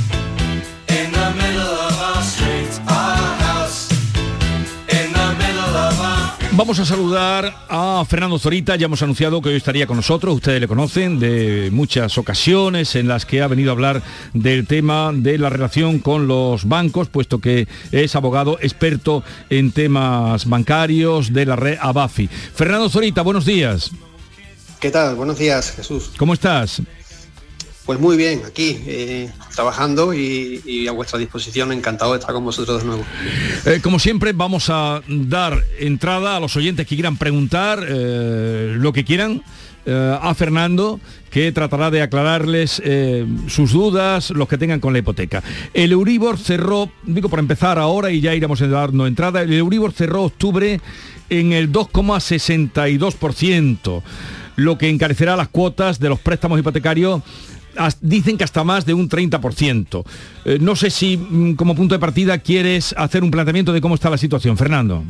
Vamos 6.56 6.78
a 6.78 6.86
saludar 6.86 7.54
a 7.68 8.02
Fernando 8.08 8.38
Zorita, 8.38 8.76
ya 8.76 8.86
hemos 8.86 9.02
anunciado 9.02 9.42
que 9.42 9.50
hoy 9.50 9.56
estaría 9.56 9.86
con 9.86 9.96
nosotros, 9.96 10.36
ustedes 10.36 10.58
le 10.58 10.66
conocen 10.66 11.18
de 11.18 11.68
muchas 11.70 12.16
ocasiones 12.16 12.96
en 12.96 13.08
las 13.08 13.26
que 13.26 13.42
ha 13.42 13.46
venido 13.46 13.70
a 13.70 13.74
hablar 13.74 14.02
del 14.32 14.66
tema 14.66 15.12
de 15.14 15.36
la 15.36 15.50
relación 15.50 15.98
con 15.98 16.26
los 16.26 16.66
bancos, 16.66 17.10
puesto 17.10 17.42
que 17.42 17.68
es 17.92 18.16
abogado 18.16 18.58
experto 18.62 19.22
en 19.50 19.70
temas 19.70 20.48
bancarios 20.48 21.30
de 21.34 21.44
la 21.44 21.56
red 21.56 21.76
Abafi. 21.78 22.26
Fernando 22.26 22.88
Zorita, 22.88 23.20
buenos 23.20 23.44
días. 23.44 23.90
¿Qué 24.80 24.90
tal? 24.90 25.14
Buenos 25.14 25.38
días, 25.38 25.72
Jesús. 25.72 26.12
¿Cómo 26.16 26.32
estás? 26.32 26.80
Pues 27.86 27.98
muy 28.00 28.16
bien, 28.16 28.42
aquí, 28.44 28.82
eh, 28.84 29.30
trabajando 29.54 30.12
y, 30.12 30.88
a 30.88 30.92
vuestra 30.92 31.20
disposición, 31.20 31.70
encantado 31.70 32.14
de 32.14 32.18
estar 32.18 32.34
con 32.34 32.44
vosotros 32.44 32.82
de 32.82 32.88
nuevo. 32.88 33.04
Eh, 33.64 33.78
como 33.80 34.00
siempre, 34.00 34.32
vamos 34.32 34.70
a 34.70 35.02
dar 35.06 35.62
entrada 35.78 36.36
a 36.36 36.40
los 36.40 36.56
oyentes 36.56 36.84
que 36.84 36.96
quieran 36.96 37.16
preguntar 37.16 37.86
eh, 37.88 38.74
lo 38.76 38.92
que 38.92 39.04
quieran 39.04 39.40
a 39.88 40.34
Fernando, 40.34 40.98
que 41.30 41.52
tratará 41.52 41.92
de 41.92 42.02
aclararles 42.02 42.82
sus 43.46 43.70
dudas, 43.70 44.30
los 44.30 44.48
que 44.48 44.58
tengan 44.58 44.80
con 44.80 44.92
la 44.92 44.98
hipoteca. 44.98 45.44
El 45.74 45.92
Euribor 45.92 46.38
cerró, 46.38 46.90
digo 47.04 47.28
por 47.28 47.38
empezar 47.38 47.78
ahora 47.78 48.10
y 48.10 48.20
ya 48.20 48.34
iremos 48.34 48.58
dando 48.58 49.06
entrada, 49.06 49.42
el 49.42 49.52
Euribor 49.52 49.92
cerró 49.92 50.24
octubre 50.24 50.80
en 51.30 51.52
el 51.52 51.70
2,62%, 51.70 54.02
lo 54.56 54.76
que 54.76 54.88
encarecerá 54.88 55.36
las 55.36 55.46
cuotas 55.46 56.00
de 56.00 56.08
los 56.08 56.18
préstamos 56.18 56.58
hipotecarios 56.58 57.22
dicen 58.00 58.36
que 58.36 58.44
hasta 58.44 58.64
más 58.64 58.86
de 58.86 58.94
un 58.94 59.08
30%. 59.08 60.04
Eh, 60.44 60.58
no 60.60 60.76
sé 60.76 60.90
si 60.90 61.16
mm, 61.16 61.54
como 61.54 61.74
punto 61.74 61.94
de 61.94 61.98
partida 61.98 62.38
quieres 62.38 62.94
hacer 62.96 63.22
un 63.22 63.30
planteamiento 63.30 63.72
de 63.72 63.80
cómo 63.80 63.94
está 63.94 64.10
la 64.10 64.18
situación, 64.18 64.56
Fernando. 64.56 65.04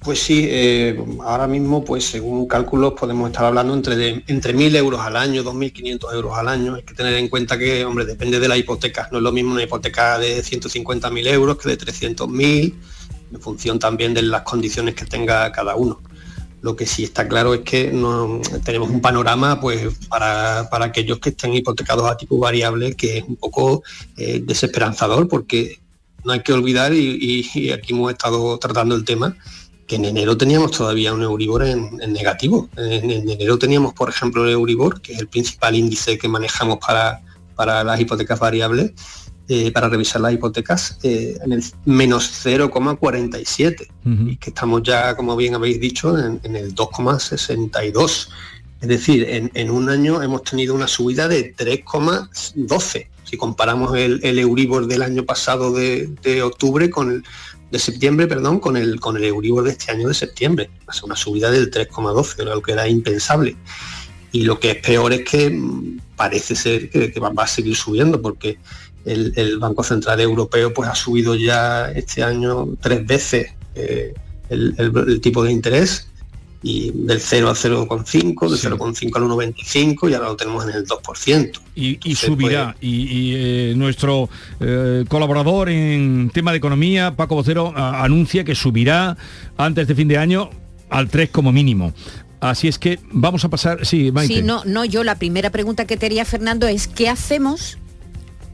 Pues 0.00 0.20
sí, 0.20 0.46
eh, 0.48 0.96
ahora 1.24 1.48
mismo, 1.48 1.84
pues 1.84 2.04
según 2.04 2.46
cálculos, 2.46 2.92
podemos 2.92 3.30
estar 3.30 3.44
hablando 3.46 3.74
entre, 3.74 3.96
de, 3.96 4.22
entre 4.28 4.54
1.000 4.54 4.76
euros 4.76 5.00
al 5.00 5.16
año, 5.16 5.42
2.500 5.42 6.14
euros 6.14 6.38
al 6.38 6.48
año. 6.48 6.76
Hay 6.76 6.82
que 6.82 6.94
tener 6.94 7.14
en 7.14 7.28
cuenta 7.28 7.58
que, 7.58 7.84
hombre, 7.84 8.04
depende 8.04 8.38
de 8.38 8.46
la 8.46 8.56
hipoteca. 8.56 9.08
No 9.10 9.18
es 9.18 9.24
lo 9.24 9.32
mismo 9.32 9.52
una 9.52 9.64
hipoteca 9.64 10.18
de 10.18 10.40
150.000 10.40 11.26
euros 11.26 11.58
que 11.58 11.68
de 11.70 11.78
300.000, 11.78 12.74
en 13.32 13.40
función 13.40 13.80
también 13.80 14.14
de 14.14 14.22
las 14.22 14.42
condiciones 14.42 14.94
que 14.94 15.04
tenga 15.04 15.50
cada 15.50 15.74
uno. 15.74 16.00
Lo 16.60 16.74
que 16.74 16.86
sí 16.86 17.04
está 17.04 17.28
claro 17.28 17.54
es 17.54 17.60
que 17.60 17.92
no, 17.92 18.40
tenemos 18.64 18.90
un 18.90 19.00
panorama 19.00 19.60
pues 19.60 19.94
para, 20.08 20.68
para 20.70 20.86
aquellos 20.86 21.18
que 21.18 21.30
estén 21.30 21.54
hipotecados 21.54 22.10
a 22.10 22.16
tipo 22.16 22.38
variable 22.38 22.94
que 22.94 23.18
es 23.18 23.24
un 23.24 23.36
poco 23.36 23.82
eh, 24.16 24.42
desesperanzador 24.44 25.28
porque 25.28 25.78
no 26.24 26.32
hay 26.32 26.42
que 26.42 26.52
olvidar, 26.52 26.92
y, 26.92 27.70
aquí 27.72 27.92
hemos 27.92 28.10
estado 28.10 28.58
tratando 28.58 28.94
el 28.94 29.04
tema, 29.04 29.36
que 29.86 29.96
en 29.96 30.04
enero 30.04 30.36
teníamos 30.36 30.72
todavía 30.72 31.14
un 31.14 31.22
Euribor 31.22 31.64
en, 31.64 31.98
en 32.02 32.12
negativo. 32.12 32.68
En, 32.76 33.10
en 33.10 33.30
enero 33.30 33.58
teníamos, 33.58 33.94
por 33.94 34.10
ejemplo, 34.10 34.44
el 34.44 34.50
Euribor, 34.50 35.00
que 35.00 35.14
es 35.14 35.20
el 35.20 35.28
principal 35.28 35.74
índice 35.74 36.18
que 36.18 36.28
manejamos 36.28 36.78
para, 36.78 37.22
para 37.54 37.82
las 37.82 37.98
hipotecas 37.98 38.38
variables, 38.38 38.92
eh, 39.48 39.72
para 39.72 39.88
revisar 39.88 40.20
las 40.20 40.34
hipotecas, 40.34 40.98
eh, 41.02 41.38
en 41.42 41.52
el 41.52 41.64
menos 41.86 42.30
0,47 42.44 43.88
y 44.26 44.36
que 44.36 44.50
estamos 44.50 44.82
ya, 44.82 45.16
como 45.16 45.36
bien 45.36 45.54
habéis 45.54 45.80
dicho, 45.80 46.18
en, 46.18 46.40
en 46.42 46.56
el 46.56 46.74
2,62. 46.74 48.28
Es 48.80 48.88
decir, 48.88 49.26
en, 49.28 49.50
en 49.54 49.70
un 49.70 49.88
año 49.88 50.22
hemos 50.22 50.44
tenido 50.44 50.74
una 50.74 50.86
subida 50.86 51.28
de 51.28 51.54
3,12. 51.56 53.08
Si 53.24 53.36
comparamos 53.36 53.96
el, 53.96 54.20
el 54.22 54.38
Euribor 54.38 54.86
del 54.86 55.02
año 55.02 55.24
pasado 55.24 55.72
de, 55.72 56.08
de 56.22 56.42
octubre 56.42 56.88
con 56.90 57.10
el 57.10 57.24
de 57.70 57.78
septiembre, 57.78 58.26
perdón, 58.26 58.60
con 58.60 58.76
el 58.76 58.98
con 59.00 59.16
el 59.16 59.24
Euribor 59.24 59.64
de 59.64 59.72
este 59.72 59.92
año 59.92 60.08
de 60.08 60.14
septiembre. 60.14 60.70
Ser 60.90 61.04
una 61.04 61.16
subida 61.16 61.50
del 61.50 61.70
3,12, 61.70 62.44
lo 62.44 62.62
que 62.62 62.72
era 62.72 62.88
impensable. 62.88 63.56
Y 64.32 64.42
lo 64.42 64.60
que 64.60 64.72
es 64.72 64.76
peor 64.76 65.12
es 65.12 65.28
que 65.28 65.50
mm, 65.50 66.00
parece 66.16 66.54
ser 66.54 66.90
que, 66.90 67.12
va 67.20 67.32
a 67.36 67.46
seguir 67.46 67.76
subiendo 67.76 68.20
porque 68.20 68.58
el, 69.04 69.32
el 69.36 69.58
Banco 69.58 69.82
Central 69.82 70.20
Europeo 70.20 70.72
pues 70.74 70.88
ha 70.88 70.94
subido 70.94 71.34
ya 71.34 71.90
este 71.92 72.22
año 72.22 72.68
tres 72.80 73.06
veces 73.06 73.52
eh, 73.74 74.14
el, 74.50 74.74
el- 74.78 75.08
el 75.08 75.20
tipo 75.20 75.42
de 75.44 75.52
interés 75.52 76.08
y 76.60 76.90
del 76.92 77.20
0 77.20 77.50
al 77.50 77.54
0,5, 77.54 78.50
del 78.50 78.58
0,5 78.78 79.16
al 79.16 79.22
1,25 79.54 80.10
y 80.10 80.14
ahora 80.14 80.28
lo 80.30 80.36
tenemos 80.36 80.64
en 80.64 80.74
el 80.74 80.84
2%. 80.86 81.52
Y, 81.76 82.00
y 82.02 82.14
subirá. 82.16 82.74
Y, 82.80 83.02
y, 83.02 83.34
eh, 83.36 83.74
nuestro 83.76 84.28
eh, 84.58 85.04
colaborador 85.08 85.68
en 85.68 86.30
tema 86.34 86.50
de 86.50 86.58
economía, 86.58 87.14
Paco 87.14 87.36
Vocero, 87.36 87.72
a- 87.76 88.02
anuncia 88.02 88.42
que 88.42 88.56
subirá 88.56 89.16
antes 89.56 89.86
de 89.86 89.94
fin 89.94 90.08
de 90.08 90.18
año 90.18 90.50
al 90.90 91.08
3 91.08 91.30
como 91.30 91.52
mínimo. 91.52 91.92
Así 92.40 92.66
es 92.66 92.78
que 92.78 92.98
vamos 93.12 93.44
a 93.44 93.48
pasar, 93.50 93.86
sí, 93.86 94.10
Maite. 94.10 94.34
Sí, 94.34 94.42
no, 94.42 94.64
no, 94.64 94.84
yo 94.84 95.04
la 95.04 95.14
primera 95.16 95.50
pregunta 95.50 95.86
que 95.86 95.96
te 95.96 96.06
haría, 96.06 96.24
Fernando, 96.24 96.66
es 96.66 96.88
¿qué 96.88 97.08
hacemos? 97.08 97.78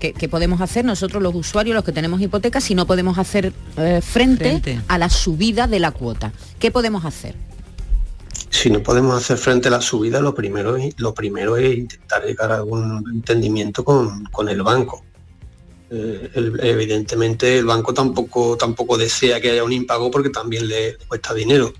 ¿Qué, 0.04 0.12
qué 0.12 0.28
podemos 0.28 0.60
hacer 0.60 0.84
nosotros 0.84 1.22
los 1.22 1.34
usuarios, 1.34 1.74
los 1.74 1.82
que 1.82 1.90
tenemos 1.92 2.20
hipotecas, 2.20 2.62
si 2.64 2.74
no 2.74 2.86
podemos 2.86 3.16
hacer 3.16 3.54
eh, 3.78 4.02
frente, 4.02 4.44
Frente. 4.60 4.80
a 4.86 4.98
la 4.98 5.08
subida 5.08 5.66
de 5.66 5.80
la 5.80 5.92
cuota? 5.92 6.30
¿Qué 6.58 6.70
podemos 6.70 7.06
hacer? 7.06 7.34
Si 8.50 8.68
no 8.68 8.82
podemos 8.82 9.16
hacer 9.16 9.38
frente 9.38 9.68
a 9.68 9.70
la 9.70 9.80
subida, 9.80 10.20
lo 10.20 10.34
primero 10.34 10.76
es, 10.76 10.94
lo 10.98 11.14
primero 11.14 11.56
es 11.56 11.78
intentar 11.78 12.22
llegar 12.22 12.52
a 12.52 12.56
algún 12.56 13.02
entendimiento 13.14 13.82
con, 13.82 14.24
con 14.26 14.50
el 14.50 14.62
banco. 14.62 15.02
Eh, 15.90 16.30
el- 16.34 16.60
evidentemente 16.62 17.56
el 17.58 17.64
banco 17.64 17.94
tampoco, 17.94 18.58
tampoco 18.58 18.98
desea 18.98 19.40
que 19.40 19.52
haya 19.52 19.64
un 19.64 19.72
impago 19.72 20.10
porque 20.10 20.28
también 20.28 20.68
le, 20.68 20.98
le 20.98 20.98
cuesta 21.08 21.32
dinero. 21.32 21.72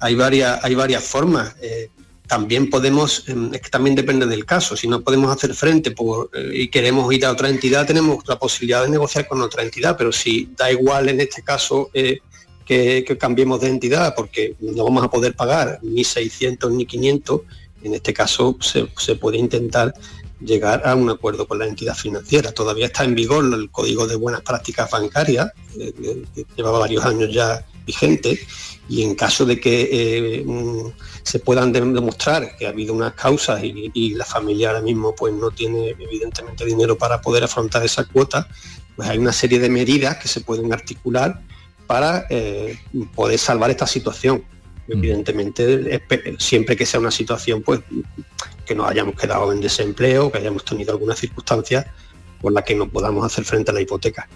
Hay 0.00 0.16
varias, 0.16 0.64
hay 0.64 0.74
varias 0.74 1.04
formas. 1.04 1.54
Eh, 1.62 1.90
también 2.32 2.70
podemos, 2.70 3.24
em, 3.28 3.52
es 3.52 3.60
que 3.60 3.68
también 3.68 3.94
depende 3.94 4.24
del 4.24 4.46
caso, 4.46 4.74
si 4.74 4.88
no 4.88 5.02
podemos 5.02 5.30
hacer 5.30 5.52
frente 5.52 5.90
por, 5.90 6.30
eh, 6.32 6.62
y 6.62 6.68
queremos 6.68 7.12
ir 7.12 7.26
a 7.26 7.30
otra 7.30 7.50
entidad, 7.50 7.86
tenemos 7.86 8.26
la 8.26 8.38
posibilidad 8.38 8.82
de 8.82 8.88
negociar 8.88 9.28
con 9.28 9.42
otra 9.42 9.62
entidad, 9.62 9.98
pero 9.98 10.12
si 10.12 10.48
da 10.56 10.72
igual 10.72 11.10
en 11.10 11.20
este 11.20 11.42
caso 11.42 11.90
eh, 11.92 12.20
que, 12.64 13.04
cambiemos 13.20 13.60
de 13.60 13.68
entidad 13.68 14.14
porque 14.16 14.56
no 14.60 14.82
vamos 14.82 15.04
a 15.04 15.10
poder 15.10 15.34
pagar 15.36 15.78
ni 15.82 16.04
600 16.04 16.72
ni 16.72 16.86
500, 16.86 17.42
En 17.84 17.92
este 17.92 18.14
caso 18.14 18.56
se, 18.60 19.14
puede 19.16 19.36
intentar 19.36 19.92
llegar 20.40 20.80
a 20.86 20.94
un 20.94 21.10
acuerdo 21.10 21.46
con 21.46 21.58
la 21.58 21.66
entidad 21.66 21.94
financiera. 21.94 22.52
Todavía 22.52 22.86
está 22.86 23.04
en 23.04 23.14
vigor 23.14 23.44
el 23.44 23.70
Código 23.70 24.06
de 24.06 24.16
Buenas 24.16 24.40
Prácticas 24.40 24.90
Bancarias, 24.90 25.50
eh, 25.78 25.92
que 26.34 26.46
llevaba 26.56 26.78
varios 26.78 27.04
años 27.04 27.30
ya 27.30 27.62
vigente, 27.84 28.38
y 28.88 29.02
en 29.02 29.14
caso 29.14 29.46
de 29.46 29.60
que 29.60 29.88
eh, 29.92 30.44
mm, 30.44 30.92
se 31.22 31.38
puedan 31.38 31.72
demostrar 31.72 32.56
que 32.56 32.66
ha 32.66 32.70
habido 32.70 32.94
unas 32.94 33.14
causas 33.14 33.62
y, 33.62 34.14
la 34.14 34.24
familia 34.24 34.68
ahora 34.68 34.82
mismo 34.82 35.14
pues 35.14 35.32
no 35.32 35.50
tiene 35.50 35.90
evidentemente 35.98 36.64
dinero 36.64 36.98
para 36.98 37.20
poder 37.20 37.44
afrontar 37.44 37.84
esa 37.84 38.04
cuota, 38.04 38.48
pues 38.96 39.08
hay 39.08 39.18
una 39.18 39.32
serie 39.32 39.58
de 39.58 39.70
medidas 39.70 40.16
que 40.18 40.28
se 40.28 40.40
pueden 40.40 40.72
articular 40.72 41.40
para 41.86 42.26
eh, 42.28 42.78
poder 43.14 43.38
salvar 43.38 43.70
esta 43.70 43.86
situación. 43.86 44.44
Mm. 44.88 44.92
Evidentemente, 44.92 46.02
siempre 46.38 46.76
que 46.76 46.84
sea 46.84 47.00
una 47.00 47.10
situación 47.10 47.62
pues 47.62 47.80
que 48.66 48.74
nos 48.74 48.90
hayamos 48.90 49.14
quedado 49.14 49.52
en 49.52 49.60
desempleo, 49.60 50.30
que 50.30 50.38
hayamos 50.38 50.64
tenido 50.64 50.92
alguna 50.92 51.14
circunstancia 51.14 51.92
por 52.42 52.52
la 52.52 52.62
que 52.62 52.74
no 52.74 52.88
podamos 52.90 53.24
hacer 53.24 53.44
frente 53.44 53.70
a 53.70 53.74
la 53.74 53.80
hipoteca. 53.80 54.28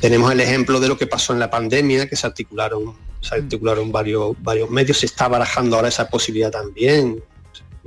Tenemos 0.00 0.30
el 0.30 0.40
ejemplo 0.40 0.80
de 0.80 0.88
lo 0.88 0.98
que 0.98 1.06
pasó 1.06 1.32
en 1.32 1.38
la 1.38 1.50
pandemia, 1.50 2.08
que 2.08 2.16
se 2.16 2.26
articularon, 2.26 2.94
se 3.20 3.36
articularon 3.36 3.90
varios, 3.90 4.36
varios 4.42 4.68
medios, 4.70 4.98
se 4.98 5.06
está 5.06 5.28
barajando 5.28 5.76
ahora 5.76 5.88
esa 5.88 6.08
posibilidad 6.08 6.50
también. 6.50 7.22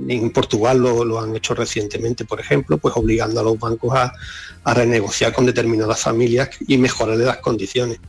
En 0.08 0.30
Portugal 0.30 0.78
lo, 0.78 1.20
han 1.20 1.36
hecho 1.36 1.54
recientemente, 1.54 2.24
por 2.24 2.40
ejemplo, 2.40 2.78
pues 2.78 2.96
obligando 2.96 3.38
a 3.40 3.42
los 3.44 3.58
bancos 3.58 3.94
a, 3.94 4.12
a 4.64 4.74
renegociar 4.74 5.32
con 5.32 5.46
determinadas 5.46 6.00
familias 6.00 6.50
y 6.66 6.76
mejorarle 6.76 7.24
las 7.24 7.38
condiciones. 7.38 8.00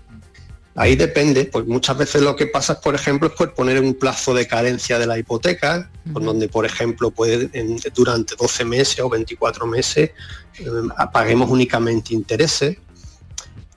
Ahí 0.75 0.95
depende, 0.95 1.45
pues 1.45 1.67
muchas 1.67 1.97
veces 1.97 2.23
lo 2.23 2.35
que 2.35 2.47
pasa, 2.47 2.81
por 2.81 2.95
ejemplo, 2.95 3.27
es 3.27 3.35
por 3.35 3.53
poner 3.53 3.79
un 3.79 3.93
plazo 3.93 4.33
de 4.33 4.47
carencia 4.47 4.97
de 4.97 5.05
la 5.05 5.19
hipoteca, 5.19 5.91
donde, 6.03 6.49
por 6.49 6.65
ejemplo, 6.65 7.11
puede, 7.11 7.49
durante 7.93 8.35
12 8.35 8.65
meses 8.65 8.99
o 8.99 9.07
24 9.07 9.67
meses 9.67 10.11
eh, 10.57 10.65
paguemos 11.11 11.51
únicamente 11.51 12.15
intereses. 12.15 12.77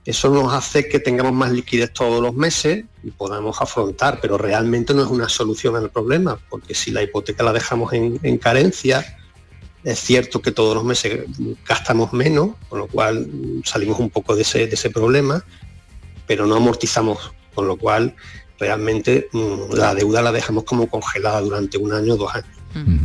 Eso 0.07 0.31
nos 0.31 0.55
hace 0.55 0.89
que 0.89 0.99
tengamos 0.99 1.35
más 1.35 1.51
liquidez 1.51 1.93
todos 1.93 2.23
los 2.23 2.33
meses 2.33 2.85
y 3.03 3.11
podamos 3.11 3.61
afrontar, 3.61 4.19
pero 4.23 4.39
realmente 4.39 4.95
no 4.95 5.03
es 5.03 5.11
una 5.11 5.29
solución 5.29 5.77
al 5.77 5.91
problema, 5.91 6.39
porque 6.49 6.75
si 6.75 6.93
la 6.93 7.03
hipoteca 7.03 7.43
la 7.43 7.53
dejamos 7.53 7.93
en, 7.93 8.39
carencia, 8.39 9.19
es 9.85 9.99
cierto 9.99 10.41
que 10.41 10.51
todos 10.51 10.75
los 10.75 10.85
meses 10.85 11.27
gastamos 11.69 12.15
menos, 12.15 12.51
con 12.71 12.79
lo 12.79 12.87
cual 12.87 13.29
salimos 13.65 13.99
un 13.99 14.09
poco 14.09 14.35
de 14.35 14.43
ese, 14.43 14.67
de 14.67 14.75
ese 14.75 14.89
problema, 14.89 15.45
pero 16.27 16.47
no 16.47 16.57
amortizamos, 16.57 17.33
con 17.55 17.67
lo 17.67 17.77
cual 17.77 18.15
realmente 18.59 19.29
mm, 19.33 19.75
la 19.75 19.95
deuda 19.95 20.23
la 20.23 20.33
dejamos 20.33 20.65
como 20.65 20.89
congelada 20.89 21.41
durante 21.41 21.79
un 21.79 21.93
año 21.93 22.15
o 22.15 22.17
dos 22.17 22.35
años. 22.35 22.49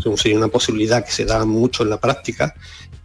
Uh 0.05 0.17
sería 0.17 0.37
una 0.37 0.49
posibilidad 0.49 1.05
que 1.05 1.11
se 1.11 1.23
da 1.23 1.45
mucho 1.45 1.83
en 1.83 1.89
la 1.89 1.99
práctica, 1.99 2.53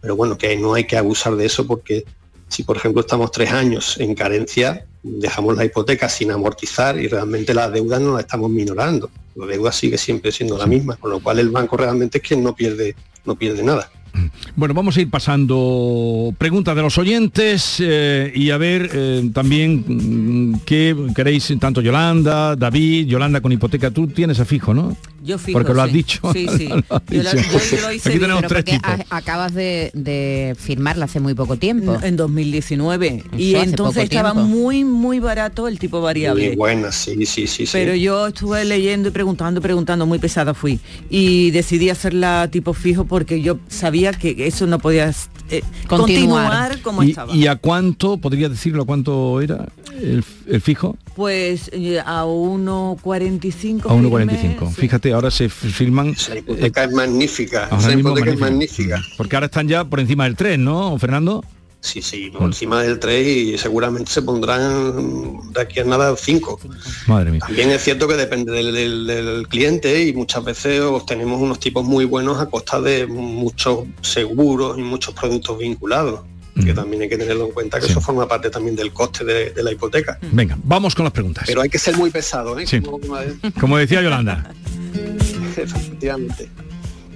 pero 0.01 0.17
bueno, 0.17 0.37
que 0.37 0.57
no 0.57 0.73
hay 0.73 0.85
que 0.85 0.97
abusar 0.97 1.35
de 1.35 1.45
eso 1.45 1.65
porque 1.65 2.03
si 2.49 2.63
por 2.63 2.77
ejemplo 2.77 3.01
estamos 3.01 3.31
tres 3.31 3.51
años 3.51 3.97
en 3.99 4.15
carencia, 4.15 4.85
dejamos 5.01 5.55
la 5.55 5.65
hipoteca 5.65 6.09
sin 6.09 6.31
amortizar 6.31 6.99
y 6.99 7.07
realmente 7.07 7.53
la 7.53 7.69
deuda 7.69 7.99
no 7.99 8.15
la 8.15 8.21
estamos 8.21 8.49
minorando. 8.49 9.09
La 9.35 9.45
deuda 9.45 9.71
sigue 9.71 9.97
siempre 9.97 10.31
siendo 10.31 10.57
la 10.57 10.65
misma, 10.65 10.95
con 10.95 11.11
lo 11.11 11.19
cual 11.21 11.39
el 11.39 11.49
banco 11.49 11.77
realmente 11.77 12.17
es 12.17 12.23
quien 12.23 12.43
no 12.43 12.55
pierde, 12.55 12.95
no 13.25 13.35
pierde 13.35 13.63
nada. 13.63 13.89
Bueno, 14.55 14.73
vamos 14.73 14.97
a 14.97 15.01
ir 15.01 15.09
pasando 15.09 16.33
preguntas 16.37 16.75
de 16.75 16.81
los 16.81 16.97
oyentes 16.97 17.77
eh, 17.79 18.31
y 18.35 18.49
a 18.49 18.57
ver 18.57 18.89
eh, 18.93 19.29
también 19.33 19.83
mm, 19.87 20.61
qué 20.65 20.95
queréis, 21.15 21.53
tanto 21.59 21.81
Yolanda, 21.81 22.55
David, 22.55 23.07
Yolanda 23.07 23.41
con 23.41 23.51
hipoteca, 23.51 23.91
tú 23.91 24.07
tienes 24.07 24.39
a 24.39 24.45
fijo, 24.45 24.73
¿no? 24.73 24.95
Yo 25.23 25.37
fijo, 25.37 25.59
Porque 25.59 25.73
lo 25.73 25.81
has 25.81 25.91
dicho. 25.91 26.21
Sí, 26.33 26.47
sí. 26.57 26.67
yo, 27.09 27.23
lo, 27.23 27.91
hice 27.91 28.09
Aquí 28.09 28.19
tenemos 28.19 28.43
tres 28.47 28.65
tipos. 28.65 28.91
Acabas 29.09 29.53
de, 29.53 30.55
firmarla 30.59 31.05
hace 31.05 31.19
muy 31.19 31.33
poco 31.33 31.57
tiempo. 31.57 31.97
En 32.01 32.15
2019. 32.15 33.23
y 33.37 33.55
entonces 33.55 34.03
estaba 34.03 34.33
muy, 34.33 34.83
muy 34.83 35.19
barato 35.19 35.67
el 35.67 35.79
tipo 35.79 36.01
variable. 36.01 36.47
Muy 36.47 36.55
buena, 36.55 36.91
sí, 36.91 37.25
sí, 37.25 37.47
sí. 37.47 37.65
Pero 37.71 37.95
yo 37.95 38.27
estuve 38.27 38.63
leyendo 38.65 39.09
y 39.09 39.11
preguntando, 39.11 39.61
preguntando, 39.61 40.05
muy 40.05 40.19
pesada 40.19 40.53
fui. 40.53 40.79
Y 41.09 41.51
decidí 41.51 41.89
hacerla 41.89 42.49
tipo 42.51 42.73
fijo 42.73 43.05
porque 43.05 43.41
yo 43.41 43.59
sabía 43.67 44.13
que 44.13 44.47
eso 44.47 44.67
no 44.67 44.79
podía 44.79 45.13
eh, 45.49 45.63
continuar. 45.87 46.81
como 46.81 47.03
¿Y, 47.03 47.09
estaba. 47.11 47.35
¿Y 47.35 47.47
a 47.47 47.55
cuánto, 47.55 48.17
podría 48.17 48.49
decirlo, 48.49 48.83
a 48.83 48.85
cuánto 48.85 49.41
era 49.41 49.67
el, 50.01 50.23
fijo? 50.61 50.97
Pues 51.15 51.69
eh, 51.73 51.99
a 51.99 52.25
1,45. 52.25 53.85
A 53.85 53.93
1,45. 53.93 54.71
Fíjate, 54.73 55.13
ahora 55.17 55.31
se 55.31 55.49
firman... 55.49 56.15
La 56.29 56.37
hipoteca 56.37 56.83
es 56.85 56.91
magnífica. 56.91 57.69
La 57.69 57.93
hipoteca 57.93 58.31
es 58.31 58.39
magnífica. 58.39 59.03
Porque 59.17 59.35
ahora 59.35 59.45
están 59.47 59.67
ya 59.67 59.83
por 59.83 59.99
encima 59.99 60.23
del 60.23 60.35
3, 60.35 60.57
¿no, 60.59 60.97
Fernando? 60.97 61.43
Sí, 61.79 62.01
sí, 62.01 62.31
por 62.31 62.43
encima 62.43 62.81
del 62.81 62.99
3 62.99 63.27
y 63.27 63.57
seguramente 63.57 64.11
se 64.11 64.21
pondrán 64.21 65.53
de 65.53 65.61
aquí 65.61 65.79
a 65.79 65.83
nada 65.83 66.15
5. 66.17 66.59
Madre 67.07 67.31
mía. 67.31 67.39
También 67.39 67.69
es 67.69 67.83
cierto 67.83 68.07
que 68.07 68.15
depende 68.15 68.51
del, 68.51 69.47
cliente 69.47 70.03
y 70.03 70.13
muchas 70.13 70.43
veces 70.43 70.81
obtenemos 70.81 71.39
unos 71.39 71.59
tipos 71.59 71.85
muy 71.85 72.05
buenos 72.05 72.39
a 72.39 72.47
costa 72.47 72.81
de 72.81 73.05
muchos 73.05 73.85
seguros 74.01 74.77
y 74.77 74.81
muchos 74.81 75.13
productos 75.13 75.59
vinculados. 75.59 76.21
que 76.55 76.73
también 76.73 77.03
hay 77.03 77.09
que 77.09 77.17
tenerlo 77.17 77.45
en 77.45 77.51
cuenta 77.51 77.79
que 77.79 77.85
eso 77.85 78.01
forma 78.01 78.27
parte 78.27 78.49
también 78.49 78.75
del 78.75 78.91
coste 78.91 79.23
de, 79.23 79.63
la 79.63 79.71
hipoteca. 79.71 80.17
Venga, 80.31 80.57
vamos 80.63 80.95
con 80.95 81.03
las 81.05 81.13
preguntas. 81.13 81.43
Pero 81.45 81.61
hay 81.61 81.69
que 81.69 81.77
ser 81.77 81.95
muy 81.95 82.09
pesado, 82.09 82.59
¿eh? 82.59 82.65
Como, 83.59 83.77
decía 83.77 84.01
Yolanda. 84.01 84.51
Efectivamente. 85.57 86.49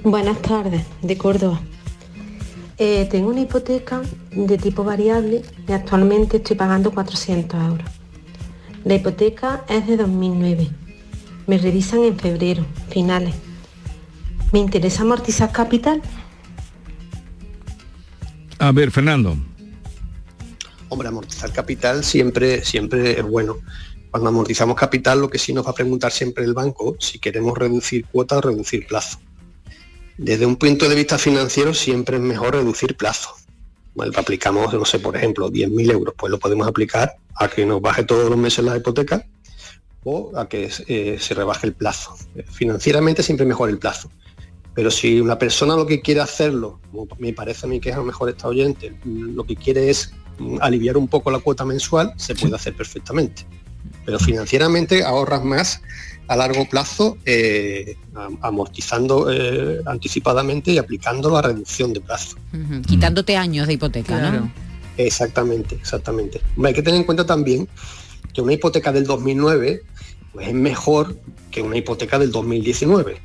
Buenas 0.03 0.41
tardes, 0.41 0.83
de 1.01 1.17
Córdoba. 1.17 1.61
Eh, 2.77 3.07
tengo 3.11 3.29
una 3.29 3.41
hipoteca 3.41 4.01
de 4.31 4.57
tipo 4.57 4.83
variable 4.83 5.43
y 5.67 5.71
actualmente 5.71 6.37
estoy 6.37 6.55
pagando 6.55 6.91
400 6.91 7.63
euros. 7.63 7.87
La 8.83 8.95
hipoteca 8.95 9.63
es 9.69 9.85
de 9.85 9.97
2009. 9.97 10.67
Me 11.45 11.57
revisan 11.59 12.03
en 12.03 12.17
febrero, 12.17 12.65
finales. 12.89 13.35
¿Me 14.51 14.59
interesa 14.59 15.03
amortizar 15.03 15.51
capital? 15.51 16.01
A 18.57 18.71
ver, 18.71 18.91
Fernando. 18.91 19.37
Hombre, 20.89 21.07
amortizar 21.07 21.51
capital 21.51 22.03
siempre, 22.03 22.65
siempre 22.65 23.19
es 23.19 23.23
bueno. 23.23 23.57
Cuando 24.11 24.29
amortizamos 24.29 24.75
capital, 24.75 25.21
lo 25.21 25.29
que 25.29 25.39
sí 25.39 25.53
nos 25.53 25.65
va 25.65 25.71
a 25.71 25.73
preguntar 25.73 26.11
siempre 26.11 26.43
el 26.43 26.53
banco, 26.53 26.97
si 26.99 27.17
queremos 27.17 27.57
reducir 27.57 28.05
cuota 28.05 28.37
o 28.37 28.41
reducir 28.41 28.85
plazo. 28.85 29.19
Desde 30.17 30.45
un 30.45 30.57
punto 30.57 30.89
de 30.89 30.95
vista 30.95 31.17
financiero 31.17 31.73
siempre 31.73 32.17
es 32.17 32.21
mejor 32.21 32.55
reducir 32.55 32.97
plazo. 32.97 33.29
Bueno, 33.95 34.11
aplicamos, 34.17 34.73
no 34.73 34.85
sé, 34.85 34.99
por 34.99 35.15
ejemplo, 35.15 35.49
10.000 35.49 35.91
euros, 35.91 36.13
pues 36.17 36.29
lo 36.29 36.39
podemos 36.39 36.67
aplicar 36.67 37.15
a 37.35 37.47
que 37.47 37.65
nos 37.65 37.81
baje 37.81 38.03
todos 38.03 38.29
los 38.29 38.37
meses 38.37 38.63
la 38.63 38.77
hipoteca 38.77 39.25
o 40.03 40.31
a 40.35 40.47
que 40.47 40.69
eh, 40.87 41.17
se 41.19 41.33
rebaje 41.33 41.67
el 41.67 41.73
plazo. 41.73 42.15
Financieramente 42.51 43.23
siempre 43.23 43.45
mejor 43.45 43.69
el 43.69 43.79
plazo. 43.79 44.11
Pero 44.73 44.91
si 44.91 45.19
una 45.19 45.37
persona 45.37 45.75
lo 45.75 45.85
que 45.85 46.01
quiere 46.01 46.21
hacerlo, 46.21 46.79
como 46.91 47.07
me 47.17 47.33
parece 47.33 47.65
a 47.65 47.69
mí 47.69 47.79
que 47.79 47.89
es 47.89 47.95
a 47.95 47.99
lo 47.99 48.05
mejor 48.05 48.29
está 48.29 48.47
oyente, 48.47 48.97
lo 49.05 49.43
que 49.43 49.55
quiere 49.55 49.89
es 49.89 50.13
aliviar 50.61 50.97
un 50.97 51.07
poco 51.07 51.29
la 51.29 51.39
cuota 51.39 51.65
mensual, 51.65 52.13
se 52.15 52.35
puede 52.35 52.55
hacer 52.55 52.75
perfectamente. 52.75 53.45
Pero 54.05 54.19
financieramente 54.19 55.03
ahorras 55.03 55.43
más 55.43 55.81
a 56.27 56.35
largo 56.35 56.67
plazo, 56.69 57.17
eh, 57.25 57.97
amortizando 58.41 59.31
eh, 59.31 59.81
anticipadamente 59.85 60.71
y 60.71 60.77
aplicando 60.77 61.29
la 61.29 61.41
reducción 61.41 61.91
de 61.93 61.99
plazo. 61.99 62.37
Quitándote 62.87 63.35
años 63.35 63.67
de 63.67 63.73
hipoteca, 63.73 64.31
¿no? 64.31 64.51
Exactamente, 64.97 65.75
exactamente. 65.75 66.41
hay 66.63 66.73
que 66.73 66.81
tener 66.81 66.99
en 66.99 67.05
cuenta 67.05 67.25
también 67.25 67.67
que 68.33 68.41
una 68.41 68.53
hipoteca 68.53 68.91
del 68.91 69.05
2009 69.05 69.83
pues, 70.31 70.47
es 70.47 70.53
mejor 70.53 71.17
que 71.49 71.61
una 71.61 71.77
hipoteca 71.77 72.17
del 72.17 72.31
2019. 72.31 73.21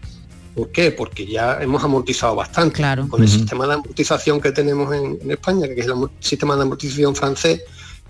¿Por 0.57 0.73
qué? 0.73 0.91
Porque 0.91 1.27
ya 1.27 1.61
hemos 1.61 1.85
amortizado 1.85 2.35
bastante. 2.35 2.77
Claro. 2.77 3.09
Con 3.09 3.23
el 3.23 3.29
sistema 3.29 3.67
de 3.67 3.75
amortización 3.75 4.41
que 4.41 4.53
tenemos 4.53 4.93
en, 4.95 5.31
España, 5.31 5.69
que 5.69 5.81
es 5.81 5.87
el 5.87 5.95
sistema 6.19 6.57
de 6.57 6.63
amortización 6.63 7.15
francés, 7.15 7.63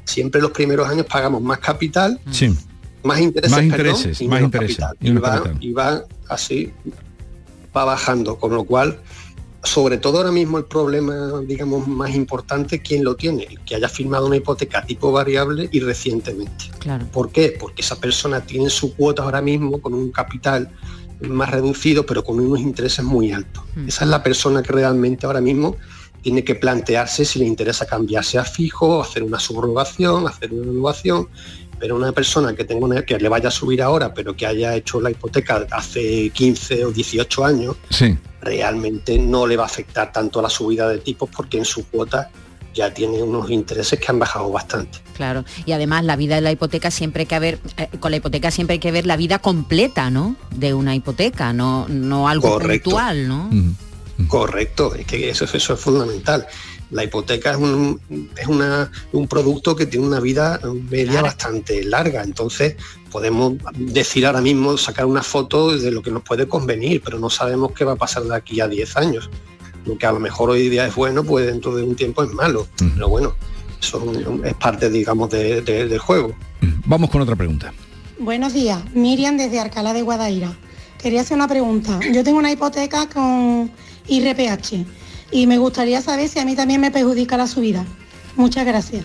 siempre 0.06 0.40
los 0.40 0.52
primeros 0.52 0.88
años 0.88 1.04
pagamos 1.04 1.42
más 1.42 1.58
capital. 1.58 2.18
Sí 2.30 2.56
más 3.06 3.20
intereses, 3.20 3.56
más 3.56 3.64
intereses, 3.64 4.22
más 4.22 4.40
intereses 4.42 4.78
y, 5.60 5.72
va, 5.72 6.04
así, 6.28 6.72
va 7.74 7.84
bajando, 7.84 8.36
con 8.36 8.54
lo 8.54 8.64
cual, 8.64 8.98
sobre 9.62 9.98
todo 9.98 10.18
ahora 10.18 10.32
mismo 10.32 10.58
el 10.58 10.64
problema, 10.64 11.40
digamos, 11.46 11.86
más 11.86 12.14
importante, 12.14 12.82
¿quién 12.82 13.04
lo 13.04 13.14
tiene? 13.14 13.44
El 13.44 13.60
que 13.60 13.76
haya 13.76 13.88
firmado 13.88 14.26
una 14.26 14.36
hipoteca 14.36 14.84
tipo 14.84 15.12
variable 15.12 15.68
y 15.72 15.80
recientemente. 15.80 16.66
Claro. 16.78 17.06
¿Por 17.12 17.30
qué? 17.30 17.56
Porque 17.58 17.82
esa 17.82 17.96
persona 17.96 18.40
tiene 18.40 18.68
su 18.68 18.94
cuota 18.94 19.22
ahora 19.22 19.40
mismo 19.40 19.80
con 19.80 19.94
un 19.94 20.10
capital 20.10 20.70
más 21.20 21.50
reducido, 21.50 22.04
pero 22.04 22.22
con 22.22 22.38
unos 22.40 22.60
intereses 22.60 23.04
muy 23.04 23.32
altos. 23.32 23.64
Hmm. 23.74 23.88
Esa 23.88 24.04
es 24.04 24.10
la 24.10 24.22
persona 24.22 24.62
que 24.62 24.72
realmente 24.72 25.26
ahora 25.26 25.40
mismo 25.40 25.76
tiene 26.26 26.42
que 26.42 26.56
plantearse 26.56 27.24
si 27.24 27.38
le 27.38 27.44
interesa 27.44 27.86
cambiarse 27.86 28.36
a 28.36 28.42
fijo, 28.42 29.00
hacer 29.00 29.22
una 29.22 29.38
subrogación, 29.38 30.26
hacer 30.26 30.52
una 30.52 30.72
innovación 30.72 31.28
pero 31.78 31.94
una 31.94 32.10
persona 32.10 32.52
que 32.52 32.64
tenga 32.64 32.84
una, 32.84 33.02
que 33.02 33.16
le 33.16 33.28
vaya 33.28 33.46
a 33.46 33.52
subir 33.52 33.80
ahora, 33.80 34.12
pero 34.12 34.34
que 34.34 34.44
haya 34.44 34.74
hecho 34.74 35.00
la 35.00 35.12
hipoteca 35.12 35.64
hace 35.70 36.30
15 36.30 36.86
o 36.86 36.90
18 36.90 37.44
años, 37.44 37.76
realmente 38.40 39.16
no 39.20 39.46
le 39.46 39.56
va 39.56 39.64
a 39.64 39.66
afectar 39.66 40.10
tanto 40.10 40.40
a 40.40 40.42
la 40.42 40.50
subida 40.50 40.88
de 40.88 40.98
tipos 40.98 41.30
porque 41.30 41.58
en 41.58 41.64
su 41.64 41.86
cuota 41.86 42.28
ya 42.74 42.92
tiene 42.92 43.22
unos 43.22 43.48
intereses 43.48 44.00
que 44.00 44.06
han 44.08 44.18
bajado 44.18 44.50
bastante. 44.50 44.98
Claro, 45.14 45.44
y 45.64 45.72
además 45.72 46.04
la 46.04 46.16
vida 46.16 46.34
de 46.34 46.40
la 46.40 46.50
hipoteca 46.50 46.90
siempre 46.90 47.20
hay 47.20 47.26
que 47.26 47.38
ver, 47.38 47.60
eh, 47.76 47.88
con 48.00 48.10
la 48.10 48.16
hipoteca 48.16 48.50
siempre 48.50 48.74
hay 48.74 48.80
que 48.80 48.90
ver 48.90 49.06
la 49.06 49.16
vida 49.16 49.38
completa, 49.38 50.10
¿no? 50.10 50.34
De 50.56 50.74
una 50.74 50.96
hipoteca, 50.96 51.52
no, 51.52 51.86
no 51.88 52.28
algo 52.28 52.54
Correcto. 52.54 52.90
puntual, 52.90 53.28
¿no? 53.28 53.48
Correcto, 54.28 54.94
es 54.94 55.06
que 55.06 55.28
eso, 55.30 55.44
eso 55.44 55.74
es 55.74 55.80
fundamental. 55.80 56.46
La 56.90 57.02
hipoteca 57.04 57.50
es 57.50 57.56
un, 57.56 58.00
es 58.36 58.46
una, 58.46 58.90
un 59.12 59.26
producto 59.26 59.74
que 59.74 59.86
tiene 59.86 60.06
una 60.06 60.20
vida 60.20 60.60
media 60.88 61.20
bastante 61.22 61.82
larga, 61.84 62.22
entonces 62.22 62.76
podemos 63.10 63.54
decir 63.76 64.24
ahora 64.26 64.40
mismo, 64.40 64.76
sacar 64.78 65.06
una 65.06 65.22
foto 65.22 65.76
de 65.76 65.90
lo 65.90 66.02
que 66.02 66.10
nos 66.10 66.22
puede 66.22 66.46
convenir, 66.46 67.02
pero 67.04 67.18
no 67.18 67.28
sabemos 67.30 67.72
qué 67.72 67.84
va 67.84 67.92
a 67.92 67.96
pasar 67.96 68.22
de 68.24 68.34
aquí 68.36 68.60
a 68.60 68.68
10 68.68 68.96
años. 68.96 69.28
Lo 69.84 69.96
que 69.98 70.06
a 70.06 70.12
lo 70.12 70.20
mejor 70.20 70.50
hoy 70.50 70.68
día 70.68 70.86
es 70.86 70.94
bueno, 70.94 71.22
pues 71.24 71.46
dentro 71.46 71.74
de 71.76 71.82
un 71.82 71.94
tiempo 71.96 72.22
es 72.24 72.32
malo. 72.32 72.66
Pero 72.94 73.08
bueno, 73.08 73.34
eso 73.80 74.02
es 74.44 74.54
parte, 74.54 74.90
digamos, 74.90 75.30
de- 75.30 75.60
de- 75.62 75.86
del 75.88 75.98
juego. 75.98 76.34
Vamos 76.86 77.10
con 77.10 77.20
otra 77.20 77.36
pregunta. 77.36 77.72
Buenos 78.18 78.52
días, 78.54 78.80
Miriam 78.94 79.36
desde 79.36 79.60
Alcalá 79.60 79.92
de 79.92 80.02
Guadaira. 80.02 80.56
Quería 80.98 81.20
hacer 81.20 81.36
una 81.36 81.46
pregunta. 81.48 82.00
Yo 82.12 82.24
tengo 82.24 82.38
una 82.38 82.50
hipoteca 82.50 83.08
con 83.08 83.70
IRPH 84.08 84.84
y 85.30 85.46
me 85.46 85.58
gustaría 85.58 86.00
saber 86.02 86.28
si 86.28 86.38
a 86.38 86.44
mí 86.44 86.54
también 86.54 86.80
me 86.80 86.90
perjudica 86.90 87.36
la 87.36 87.46
subida. 87.46 87.84
Muchas 88.36 88.64
gracias. 88.66 89.04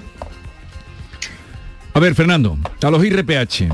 A 1.94 2.00
ver, 2.00 2.16
Fernando, 2.16 2.58
a 2.82 2.90
los 2.90 3.04
IRPH. 3.04 3.70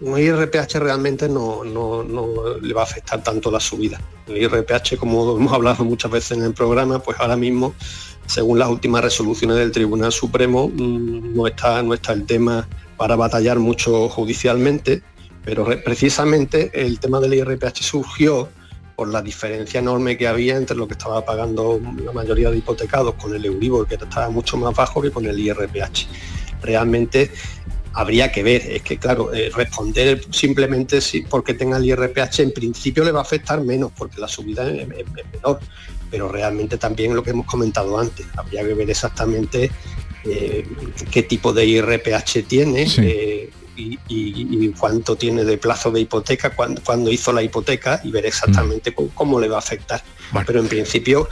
Un 0.00 0.18
IRPH 0.18 0.74
realmente 0.78 1.28
no, 1.28 1.64
no- 1.64 2.02
no 2.04 2.26
le 2.62 2.72
va 2.72 2.82
a 2.82 2.84
afectar 2.84 3.22
tanto 3.22 3.50
la 3.50 3.58
subida. 3.60 4.00
El 4.28 4.36
IRPH, 4.38 4.96
como 4.96 5.36
hemos 5.36 5.52
hablado 5.52 5.84
muchas 5.84 6.10
veces 6.10 6.38
en 6.38 6.44
el 6.44 6.54
programa, 6.54 7.00
pues 7.00 7.18
ahora 7.20 7.36
mismo, 7.36 7.74
según 8.26 8.58
las 8.60 8.68
últimas 8.68 9.02
resoluciones 9.02 9.56
del 9.56 9.72
Tribunal 9.72 10.12
Supremo, 10.12 10.68
mm, 10.68 11.34
no 11.34 11.46
está, 11.46 11.82
no 11.82 11.94
está 11.94 12.12
el 12.12 12.24
tema 12.26 12.68
para 12.96 13.16
batallar 13.16 13.58
mucho 13.58 14.08
judicialmente, 14.08 15.02
pero 15.44 15.64
re- 15.64 15.78
precisamente 15.78 16.70
el 16.74 17.00
tema 17.00 17.20
del 17.20 17.34
IRPH 17.34 17.82
surgió 17.82 18.48
por 18.98 19.06
la 19.06 19.22
diferencia 19.22 19.78
enorme 19.78 20.18
que 20.18 20.26
había 20.26 20.56
entre 20.56 20.76
lo 20.76 20.88
que 20.88 20.94
estaba 20.94 21.24
pagando 21.24 21.80
la 22.04 22.10
mayoría 22.10 22.50
de 22.50 22.58
hipotecados 22.58 23.14
con 23.14 23.32
el 23.32 23.44
Euribor, 23.44 23.86
que 23.86 23.94
estaba 23.94 24.28
mucho 24.28 24.56
más 24.56 24.74
bajo 24.74 25.00
que 25.00 25.12
con 25.12 25.24
el 25.24 25.38
IRPH. 25.38 26.08
Realmente 26.62 27.30
habría 27.92 28.32
que 28.32 28.42
ver, 28.42 28.60
es 28.68 28.82
que 28.82 28.98
claro, 28.98 29.32
eh, 29.32 29.52
responder 29.54 30.20
simplemente 30.32 31.00
si 31.00 31.20
porque 31.20 31.54
tenga 31.54 31.76
el 31.76 31.84
IRPH 31.86 32.40
en 32.42 32.50
principio 32.50 33.04
le 33.04 33.12
va 33.12 33.20
a 33.20 33.22
afectar 33.22 33.60
menos 33.62 33.92
porque 33.96 34.20
la 34.20 34.26
subida 34.26 34.68
es, 34.68 34.80
es- 34.90 34.98
es 35.16 35.32
menor, 35.32 35.60
pero 36.10 36.28
realmente 36.28 36.76
también 36.76 37.14
lo 37.14 37.22
que 37.22 37.30
hemos 37.30 37.46
comentado 37.46 38.00
antes, 38.00 38.26
habría 38.36 38.66
que 38.66 38.74
ver 38.74 38.90
exactamente 38.90 39.70
eh, 40.24 40.66
qué 41.12 41.22
tipo 41.22 41.52
de 41.52 41.66
IRPH 41.66 42.42
tiene 42.48 42.84
eh, 42.98 43.48
y, 43.78 43.98
y- 44.08 44.64
y 44.64 44.68
cuánto 44.78 45.14
tiene 45.16 45.44
de 45.44 45.56
plazo 45.56 45.90
de 45.90 46.00
hipoteca, 46.00 46.50
cuándo, 46.50 46.82
cuándo 46.84 47.10
hizo 47.10 47.32
la 47.32 47.42
hipoteca 47.42 48.00
y 48.02 48.10
ver 48.10 48.26
exactamente 48.26 48.92
cómo, 48.92 49.08
cómo 49.14 49.40
le 49.40 49.48
va 49.48 49.56
a 49.56 49.58
afectar. 49.60 50.02
Pero 50.46 50.60
en 50.60 50.68
principio 50.68 51.28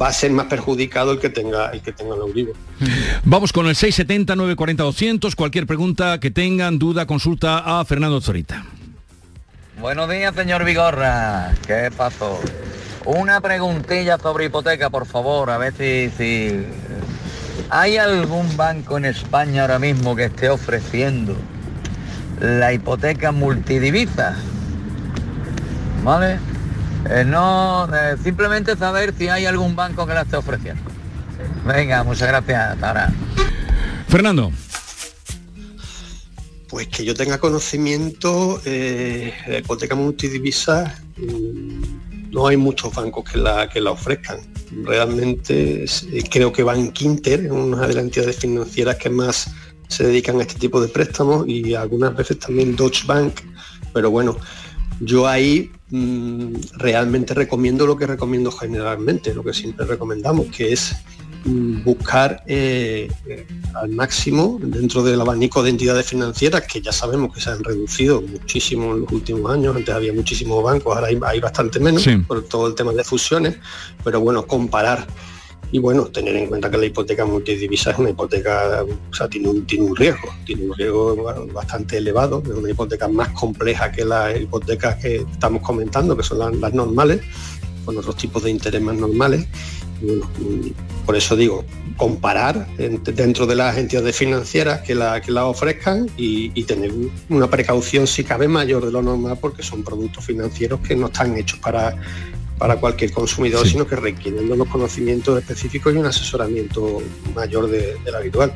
va 0.00 0.08
a 0.08 0.12
ser 0.12 0.30
más 0.30 0.46
perjudicado 0.46 1.12
el 1.12 1.18
que 1.18 1.28
tenga 1.28 1.70
el 1.70 1.82
que 1.82 1.92
tenga 1.92 2.14
el 2.14 2.20
Euribor. 2.20 2.54
Vamos 3.24 3.52
con 3.52 3.66
el 3.66 3.74
670-940-200. 3.74 5.34
Cualquier 5.34 5.66
pregunta 5.66 6.18
que 6.20 6.30
tengan, 6.30 6.78
duda, 6.78 7.06
consulta 7.06 7.80
a 7.80 7.84
Fernando 7.84 8.20
Zorita. 8.20 8.64
Buenos 9.80 10.08
días, 10.10 10.34
señor 10.34 10.64
Vigorra. 10.64 11.52
¿Qué 11.66 11.90
pasó? 11.96 12.40
Una 13.04 13.40
preguntilla 13.40 14.18
sobre 14.18 14.44
hipoteca, 14.46 14.90
por 14.90 15.06
favor, 15.06 15.50
a 15.50 15.58
ver 15.58 15.72
si, 15.74 16.10
si... 16.16 16.64
¿Hay 17.70 17.96
algún 17.96 18.56
banco 18.56 18.98
en 18.98 19.06
España 19.06 19.62
ahora 19.62 19.78
mismo 19.78 20.14
que 20.16 20.24
esté 20.24 20.48
ofreciendo 20.50 21.34
la 22.40 22.72
hipoteca 22.72 23.32
multidivisa? 23.32 24.34
¿Vale? 26.02 26.38
Eh, 27.08 27.24
no, 27.24 27.88
eh, 27.94 28.16
simplemente 28.22 28.76
saber 28.76 29.14
si 29.16 29.28
hay 29.28 29.46
algún 29.46 29.76
banco 29.76 30.06
que 30.06 30.14
la 30.14 30.22
esté 30.22 30.36
ofreciendo. 30.36 30.82
Venga, 31.66 32.02
muchas 32.04 32.28
gracias. 32.28 32.72
Hasta 32.72 32.88
ahora. 32.88 33.12
Fernando. 34.08 34.50
Pues 36.68 36.86
que 36.88 37.04
yo 37.04 37.14
tenga 37.14 37.38
conocimiento, 37.38 38.60
eh, 38.64 39.34
la 39.46 39.58
hipoteca 39.58 39.94
multidivisa, 39.96 40.94
mm, 41.16 42.30
no 42.30 42.46
hay 42.46 42.56
muchos 42.56 42.94
bancos 42.94 43.28
que 43.28 43.38
la, 43.38 43.68
que 43.68 43.80
la 43.80 43.90
ofrezcan. 43.90 44.38
Realmente 44.84 45.84
creo 46.30 46.52
que 46.52 46.62
Bank 46.62 47.00
Inter 47.00 47.46
es 47.46 47.50
una 47.50 47.88
de 47.88 47.94
las 47.94 48.04
entidades 48.04 48.36
financieras 48.36 48.96
que 48.96 49.10
más 49.10 49.50
se 49.90 50.04
dedican 50.04 50.38
a 50.38 50.42
este 50.42 50.54
tipo 50.54 50.80
de 50.80 50.88
préstamos 50.88 51.46
y 51.48 51.74
algunas 51.74 52.14
veces 52.16 52.38
también 52.38 52.76
Deutsche 52.76 53.04
Bank, 53.06 53.40
pero 53.92 54.10
bueno, 54.10 54.36
yo 55.00 55.26
ahí 55.26 55.70
mm, 55.90 56.54
realmente 56.76 57.34
recomiendo 57.34 57.86
lo 57.86 57.96
que 57.96 58.06
recomiendo 58.06 58.52
generalmente, 58.52 59.34
lo 59.34 59.42
que 59.42 59.52
siempre 59.52 59.84
recomendamos, 59.86 60.46
que 60.46 60.72
es 60.72 60.94
mm, 61.44 61.82
buscar 61.82 62.44
eh, 62.46 63.10
eh, 63.26 63.46
al 63.74 63.88
máximo 63.90 64.60
dentro 64.62 65.02
del 65.02 65.20
abanico 65.20 65.60
de 65.62 65.70
entidades 65.70 66.06
financieras 66.06 66.62
que 66.70 66.80
ya 66.80 66.92
sabemos 66.92 67.34
que 67.34 67.40
se 67.40 67.50
han 67.50 67.64
reducido 67.64 68.22
muchísimo 68.22 68.94
en 68.94 69.00
los 69.00 69.12
últimos 69.12 69.50
años, 69.52 69.74
antes 69.74 69.92
había 69.92 70.12
muchísimos 70.12 70.62
bancos, 70.62 70.94
ahora 70.94 71.08
hay, 71.08 71.18
hay 71.26 71.40
bastante 71.40 71.80
menos 71.80 72.02
Sí. 72.02 72.16
por 72.28 72.44
todo 72.44 72.68
el 72.68 72.76
tema 72.76 72.92
de 72.92 73.02
fusiones, 73.02 73.56
pero 74.04 74.20
bueno, 74.20 74.46
comparar 74.46 75.04
y 75.72 75.78
bueno, 75.78 76.06
tener 76.06 76.34
en 76.36 76.46
cuenta 76.48 76.70
que 76.70 76.78
la 76.78 76.86
hipoteca 76.86 77.24
multidivisa 77.24 77.92
es 77.92 77.98
una 77.98 78.10
hipoteca, 78.10 78.84
o 79.10 79.14
sea, 79.14 79.28
tiene 79.28 79.48
un, 79.48 79.66
tiene 79.66 79.84
un 79.84 79.94
riesgo, 79.96 80.28
tiene 80.44 80.64
un 80.64 80.74
riesgo 80.76 81.16
bastante 81.52 81.98
elevado, 81.98 82.42
es 82.44 82.50
una 82.50 82.70
hipoteca 82.70 83.06
más 83.08 83.28
compleja 83.30 83.92
que 83.92 84.04
las 84.04 84.38
hipotecas 84.40 84.96
que 84.96 85.16
estamos 85.32 85.62
comentando, 85.62 86.16
que 86.16 86.22
son 86.24 86.60
las, 86.60 86.72
normales, 86.74 87.20
con 87.84 87.96
otros 87.96 88.16
tipos 88.16 88.42
de 88.42 88.50
interés 88.50 88.82
más 88.82 88.96
normales. 88.96 89.46
Mm, 90.02 90.70
por 91.06 91.14
eso 91.16 91.36
digo, 91.36 91.64
comparar 91.96 92.66
en- 92.78 93.02
dentro 93.04 93.46
de 93.46 93.54
las 93.54 93.76
entidades 93.76 94.16
financieras 94.16 94.80
que 94.80 94.94
la, 94.94 95.20
que 95.20 95.30
la 95.30 95.44
ofrezcan 95.46 96.08
y, 96.16 96.50
y 96.58 96.64
tener 96.64 96.90
una 97.28 97.48
precaución 97.48 98.06
si 98.06 98.24
cabe 98.24 98.48
mayor 98.48 98.84
de 98.86 98.92
lo 98.92 99.02
normal 99.02 99.36
porque 99.40 99.62
son 99.62 99.82
productos 99.84 100.24
financieros 100.24 100.80
que 100.80 100.96
no 100.96 101.06
están 101.06 101.36
hechos 101.36 101.58
para 101.58 101.96
para 102.60 102.76
cualquier 102.76 103.10
consumidor, 103.10 103.66
sino 103.66 103.86
que 103.86 103.96
requieren 103.96 104.52
unos 104.52 104.68
conocimientos 104.68 105.38
específicos 105.38 105.94
y 105.94 105.96
un 105.96 106.04
asesoramiento 106.04 106.98
mayor 107.34 107.70
de- 107.70 107.96
del 108.04 108.14
habitual. 108.14 108.52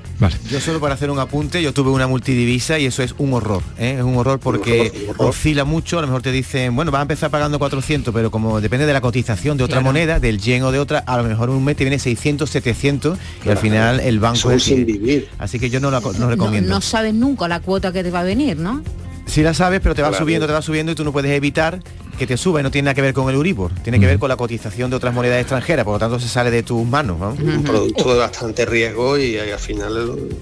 Yo 0.50 0.60
solo 0.60 0.78
para 0.78 0.92
hacer 0.92 1.10
un 1.10 1.18
apunte, 1.18 1.62
yo 1.62 1.72
tuve 1.72 1.88
una 1.90 2.06
multidivisa 2.06 2.78
y 2.78 2.84
eso 2.84 3.02
es 3.02 3.14
un 3.16 3.32
horror, 3.32 3.62
¿eh? 3.78 3.94
es 3.98 4.04
un 4.04 4.14
horror 4.18 4.38
porque 4.40 4.72
Un 4.72 4.86
horror, 4.88 5.02
un 5.04 5.10
horror. 5.10 5.28
oscila 5.30 5.64
mucho, 5.64 5.98
a 5.98 6.02
lo 6.02 6.08
mejor 6.08 6.20
te 6.20 6.32
dicen, 6.32 6.76
bueno, 6.76 6.90
vas 6.90 6.98
a 6.98 7.02
empezar 7.02 7.30
pagando 7.30 7.58
400, 7.58 8.12
pero 8.12 8.30
como 8.30 8.60
depende 8.60 8.84
de 8.84 8.92
la 8.92 9.00
cotización 9.00 9.56
de 9.56 9.64
otra 9.64 9.76
Claro. 9.78 9.86
moneda, 9.86 10.20
del 10.20 10.38
yen 10.38 10.62
o 10.64 10.70
de 10.70 10.80
otra, 10.80 10.98
a 10.98 11.16
lo 11.16 11.24
mejor 11.24 11.48
un 11.48 11.64
mes 11.64 11.74
te 11.74 11.84
viene 11.84 11.98
600, 11.98 12.50
700 12.50 13.18
y 13.42 13.48
al 13.48 13.56
final 13.56 14.00
el 14.00 14.20
banco 14.20 14.50
es 14.50 14.64
sin 14.64 14.84
vivir. 14.84 15.28
Así 15.38 15.58
que 15.58 15.70
yo 15.70 15.80
no 15.80 15.90
No, 15.90 16.00
recomiendo. 16.28 16.68
no 16.68 16.80
sabes 16.82 17.14
nunca 17.14 17.48
la 17.48 17.60
cuota 17.60 17.90
que 17.90 18.02
te 18.02 18.10
va 18.10 18.20
a 18.20 18.24
venir, 18.24 18.58
¿no? 18.58 18.82
Si 19.26 19.42
la 19.42 19.52
sabes, 19.54 19.80
pero 19.82 19.94
te 19.94 20.02
va 20.02 20.08
Claro. 20.10 20.22
subiendo, 20.24 20.46
te 20.46 20.52
va 20.52 20.62
subiendo 20.62 20.92
y 20.92 20.94
tú 20.94 21.02
no 21.04 21.12
puedes 21.12 21.30
evitar 21.32 21.80
que 22.18 22.26
te 22.26 22.36
suba 22.36 22.60
y 22.60 22.62
no 22.62 22.70
tiene 22.70 22.86
nada 22.86 22.94
que 22.94 23.02
ver 23.02 23.14
con 23.14 23.28
el 23.28 23.34
Euribor, 23.34 23.72
tiene 23.82 23.98
que 23.98 24.06
ver 24.06 24.18
con 24.20 24.28
la 24.28 24.36
cotización 24.36 24.90
de 24.90 24.96
otras 24.96 25.12
monedas 25.12 25.40
extranjeras, 25.40 25.84
por 25.84 25.94
lo 25.94 25.98
tanto 25.98 26.20
se 26.20 26.28
sale 26.28 26.50
de 26.50 26.62
tus 26.62 26.86
manos. 26.86 27.18
¿no? 27.18 27.30
Un 27.30 27.64
producto 27.64 28.12
de 28.12 28.18
bastante 28.20 28.64
riesgo 28.64 29.18
y, 29.18 29.34
eh, 29.36 29.52
al 29.52 29.58
final 29.58 30.16
eh, 30.30 30.34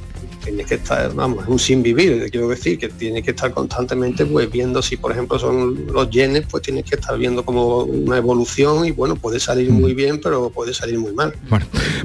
tienes 0.44 0.66
que 0.66 0.74
estar, 0.74 1.14
vamos, 1.14 1.44
es 1.44 1.48
un 1.48 1.58
sin 1.58 1.82
vivir, 1.82 2.28
quiero 2.30 2.48
decir, 2.48 2.78
que 2.78 2.88
tienes 2.90 3.22
que 3.24 3.30
estar 3.30 3.50
constantemente 3.52 4.26
pues 4.26 4.50
viendo 4.50 4.82
si 4.82 4.98
por 4.98 5.12
ejemplo 5.12 5.38
son 5.38 5.86
los 5.86 6.10
yenes, 6.10 6.44
pues 6.50 6.62
tienes 6.62 6.84
que 6.84 6.96
estar 6.96 7.16
viendo 7.16 7.42
como 7.44 7.84
una 7.84 8.18
evolución 8.18 8.84
y 8.84 8.90
bueno, 8.90 9.16
puede 9.16 9.40
salir 9.40 9.70
muy 9.70 9.94
bien, 9.94 10.20
pero 10.20 10.50
puede 10.50 10.74
salir 10.74 10.98
muy 10.98 11.12
mal. 11.14 11.32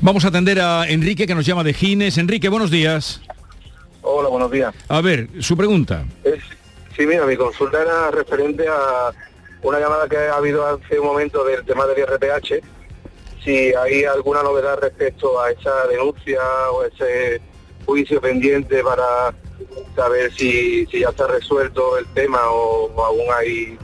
Vamos 0.01 0.23
a 0.23 0.29
atender 0.29 0.61
a 0.61 0.87
Enrique 0.87 1.27
que 1.27 1.35
nos 1.35 1.45
llama 1.45 1.65
de 1.65 1.73
Gines. 1.73 2.17
Enrique, 2.17 2.47
buenos 2.47 2.71
días. 2.71 3.19
Hola, 4.09 4.29
buenos 4.29 4.49
días. 4.49 4.73
A 4.87 5.01
ver, 5.01 5.27
su 5.39 5.57
pregunta. 5.57 6.05
Es- 6.23 6.35
sí, 6.97 7.05
mira, 7.05 7.25
mi 7.25 7.37
consulta 7.37 7.81
era 7.81 8.11
referente 8.11 8.67
a 8.67 9.11
una 9.61 9.79
llamada 9.79 10.07
que 10.09 10.17
ha 10.17 10.35
habido 10.35 10.65
hace 10.65 10.99
un 10.99 11.05
momento 11.05 11.43
del 11.43 11.63
tema 11.63 11.85
del 11.85 11.99
IRPH. 11.99 12.63
Si 13.43 13.73
hay 13.73 14.03
alguna 14.03 14.43
novedad 14.43 14.79
respecto 14.79 15.39
a 15.39 15.51
esa 15.51 15.87
denuncia 15.87 16.41
o 16.71 16.83
ese 16.83 17.41
juicio 17.85 18.19
pendiente 18.19 18.83
para 18.83 19.33
saber 19.95 20.33
si, 20.33 20.85
si 20.87 20.99
ya 20.99 21.09
está 21.09 21.27
resuelto 21.27 21.97
el 21.97 22.05
tema 22.13 22.49
o, 22.49 22.91
o 22.93 23.05
aún 23.05 23.25
hay 23.33 23.77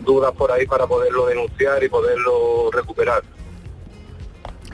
dudas 0.00 0.32
por 0.32 0.50
ahí 0.52 0.66
para 0.66 0.86
poderlo 0.86 1.26
denunciar 1.26 1.82
y 1.82 1.88
poderlo 1.88 2.70
recuperar. 2.72 3.22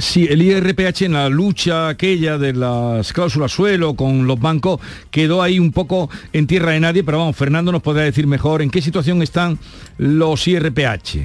Sí, 0.02 0.26
el 0.28 0.42
IRPH 0.42 1.02
en 1.02 1.12
la 1.12 1.28
lucha 1.28 1.86
aquella 1.86 2.36
de 2.36 2.52
las 2.52 3.12
cláusulas 3.12 3.52
suelo 3.52 3.94
con 3.94 4.26
los 4.26 4.38
bancos 4.40 4.80
quedó 5.12 5.40
ahí 5.40 5.60
un 5.60 5.70
poco 5.70 6.10
en 6.32 6.48
tierra 6.48 6.72
de 6.72 6.80
nadie, 6.80 7.04
pero 7.04 7.18
vamos, 7.18 7.36
Fernando 7.36 7.70
nos 7.70 7.82
podrá 7.82 8.02
decir 8.02 8.26
mejor 8.26 8.62
en 8.62 8.70
qué 8.70 8.82
situación 8.82 9.22
están 9.22 9.60
los 9.98 10.48
IRPH. 10.48 11.18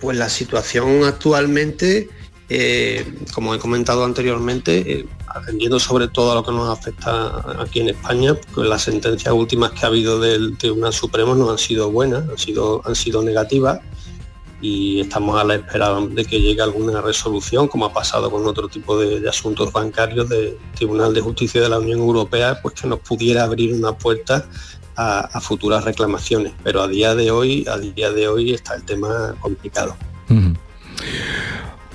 Pues 0.00 0.16
la 0.16 0.28
situación 0.28 1.02
actualmente, 1.02 2.08
eh, 2.48 3.04
como 3.34 3.52
he 3.52 3.58
comentado 3.58 4.04
anteriormente, 4.04 5.00
eh, 5.00 5.06
atendiendo 5.26 5.80
sobre 5.80 6.06
todo 6.06 6.30
a 6.30 6.34
lo 6.36 6.44
que 6.44 6.52
nos 6.52 6.78
afecta 6.78 7.44
aquí 7.60 7.80
en 7.80 7.88
España, 7.88 8.36
pues 8.54 8.68
las 8.68 8.82
sentencias 8.82 9.34
últimas 9.34 9.72
que 9.72 9.80
ha 9.84 9.88
habido 9.88 10.20
del 10.20 10.56
Tribunal 10.56 10.92
Supremo 10.92 11.34
no 11.34 11.50
han 11.50 11.58
sido 11.58 11.90
buenas, 11.90 12.28
han 12.28 12.38
sido, 12.38 12.80
han 12.86 12.94
sido 12.94 13.24
negativas 13.24 13.80
y 14.60 15.00
estamos 15.00 15.40
a 15.40 15.44
la 15.44 15.54
espera 15.54 15.94
de 16.00 16.24
que 16.24 16.40
llegue 16.40 16.60
alguna 16.60 17.00
resolución, 17.00 17.68
como 17.68 17.86
ha 17.86 17.92
pasado 17.92 18.30
con 18.30 18.46
otro 18.46 18.68
tipo 18.68 18.98
de, 18.98 19.26
asuntos 19.28 19.72
bancarios 19.72 20.28
del 20.28 20.56
Tribunal 20.74 21.14
de 21.14 21.20
Justicia 21.20 21.60
de 21.60 21.68
la 21.68 21.78
Unión 21.78 22.00
Europea, 22.00 22.60
pues 22.60 22.74
que 22.74 22.86
nos 22.86 23.00
pudiera 23.00 23.44
abrir 23.44 23.74
una 23.74 23.92
puerta 23.92 24.46
a, 24.96 25.40
futuras 25.40 25.84
reclamaciones. 25.84 26.52
Pero 26.62 26.82
a 26.82 26.88
día 26.88 27.14
de 27.14 27.30
hoy, 27.30 27.66
a 27.70 27.78
día 27.78 28.10
de 28.10 28.28
hoy 28.28 28.52
está 28.52 28.74
el 28.74 28.84
tema 28.84 29.34
complicado. 29.40 29.96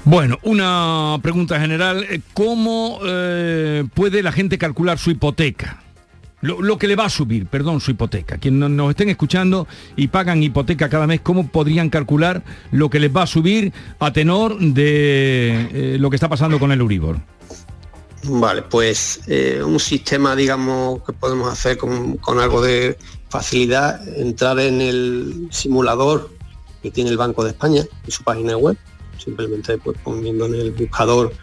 Bueno, 0.03 0.39
una 0.43 1.17
pregunta 1.21 1.59
general. 1.59 2.23
¿Cómo 2.33 2.99
eh, 3.05 3.83
puede 3.93 4.23
la 4.23 4.31
gente 4.31 4.57
calcular 4.57 4.97
su 4.97 5.11
hipoteca? 5.11 5.84
Lo, 6.45 6.77
que 6.77 6.87
le 6.87 6.95
va 6.95 7.05
a 7.05 7.09
subir, 7.09 7.47
perdón, 7.47 7.81
su 7.81 7.91
hipoteca. 7.91 8.37
Quienes 8.37 8.69
nos 8.69 8.89
estén 8.91 9.09
escuchando 9.09 9.67
y 9.95 10.07
pagan 10.07 10.43
hipoteca 10.43 10.89
cada 10.89 11.07
mes, 11.07 11.21
¿cómo 11.21 11.47
podrían 11.47 11.89
calcular 11.89 12.43
lo 12.71 12.89
que 12.89 12.99
les 12.99 13.15
va 13.15 13.23
a 13.23 13.27
subir 13.27 13.73
a 13.99 14.13
tenor 14.13 14.59
de 14.59 15.69
eh, 15.73 15.97
lo 15.99 16.09
que 16.09 16.15
está 16.15 16.29
pasando 16.29 16.59
con 16.59 16.71
el 16.71 16.81
Uribor? 16.81 17.19
Vale, 18.23 18.63
pues 18.63 19.21
eh, 19.27 19.61
un 19.63 19.79
sistema, 19.79 20.35
digamos, 20.35 21.03
que 21.03 21.13
podemos 21.13 21.51
hacer 21.51 21.77
con, 21.77 22.19
algo 22.39 22.61
de 22.61 22.97
facilidad, 23.29 24.07
entrar 24.17 24.59
en 24.59 24.81
el 24.81 25.47
simulador 25.51 26.31
que 26.81 26.91
tiene 26.91 27.09
el 27.09 27.17
Banco 27.17 27.43
de 27.43 27.51
España 27.51 27.83
en 28.03 28.11
su 28.11 28.23
página 28.23 28.57
web, 28.57 28.77
simplemente 29.17 29.77
pues 29.77 29.97
poniendo 30.03 30.45
en 30.45 30.55
el 30.55 30.71
buscador 30.71 31.33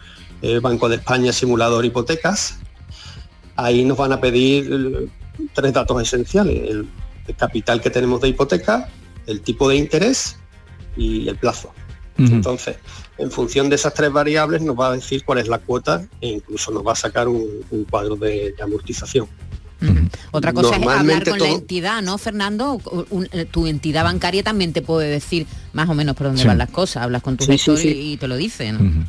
eh, 0.41 0.59
Banco 0.59 0.89
de 0.89 0.97
España 0.97 1.31
simulador 1.31 1.85
hipotecas 1.85 2.59
ahí 3.55 3.83
nos 3.83 3.97
van 3.97 4.11
a 4.11 4.21
pedir 4.21 4.69
eh, 4.71 5.07
tres 5.53 5.73
datos 5.73 6.01
esenciales, 6.01 6.69
el, 6.69 6.87
capital 7.37 7.79
que 7.79 7.89
tenemos 7.89 8.19
de 8.19 8.27
hipoteca, 8.27 8.89
el 9.27 9.39
tipo 9.39 9.69
de 9.69 9.77
interés 9.77 10.35
y 10.97 11.29
el 11.29 11.37
plazo. 11.37 11.71
Entonces, 12.17 12.75
en 13.17 13.31
función 13.31 13.69
de 13.69 13.75
esas 13.75 13.93
tres 13.93 14.11
variables 14.11 14.61
nos 14.61 14.77
va 14.77 14.89
a 14.89 14.91
decir 14.93 15.23
cuál 15.23 15.39
es 15.39 15.47
la 15.47 15.59
cuota 15.59 16.05
e 16.19 16.27
incluso 16.27 16.71
nos 16.71 16.85
va 16.85 16.91
a 16.91 16.95
sacar 16.95 17.29
un, 17.29 17.63
cuadro 17.89 18.17
de, 18.17 18.53
amortización. 18.61 19.27
Otra 20.31 20.53
cosa 20.53 20.75
es 20.75 20.87
hablar 20.87 21.27
con 21.27 21.39
la 21.39 21.49
entidad, 21.49 22.01
¿no, 22.01 22.17
Fernando? 22.17 22.81
Eh, 23.31 23.45
tu 23.45 23.67
entidad 23.67 24.03
bancaria 24.03 24.43
también 24.43 24.73
te 24.73 24.81
puede 24.81 25.09
decir 25.09 25.47
más 25.73 25.89
o 25.89 25.93
menos 25.93 26.15
por 26.15 26.27
dónde 26.27 26.43
van 26.43 26.57
las 26.57 26.69
cosas. 26.69 27.03
Hablas 27.03 27.21
con 27.21 27.37
tu 27.37 27.45
gestor 27.45 27.79
y, 27.83 28.17
te 28.17 28.27
lo 28.27 28.35
dicen. 28.35 29.07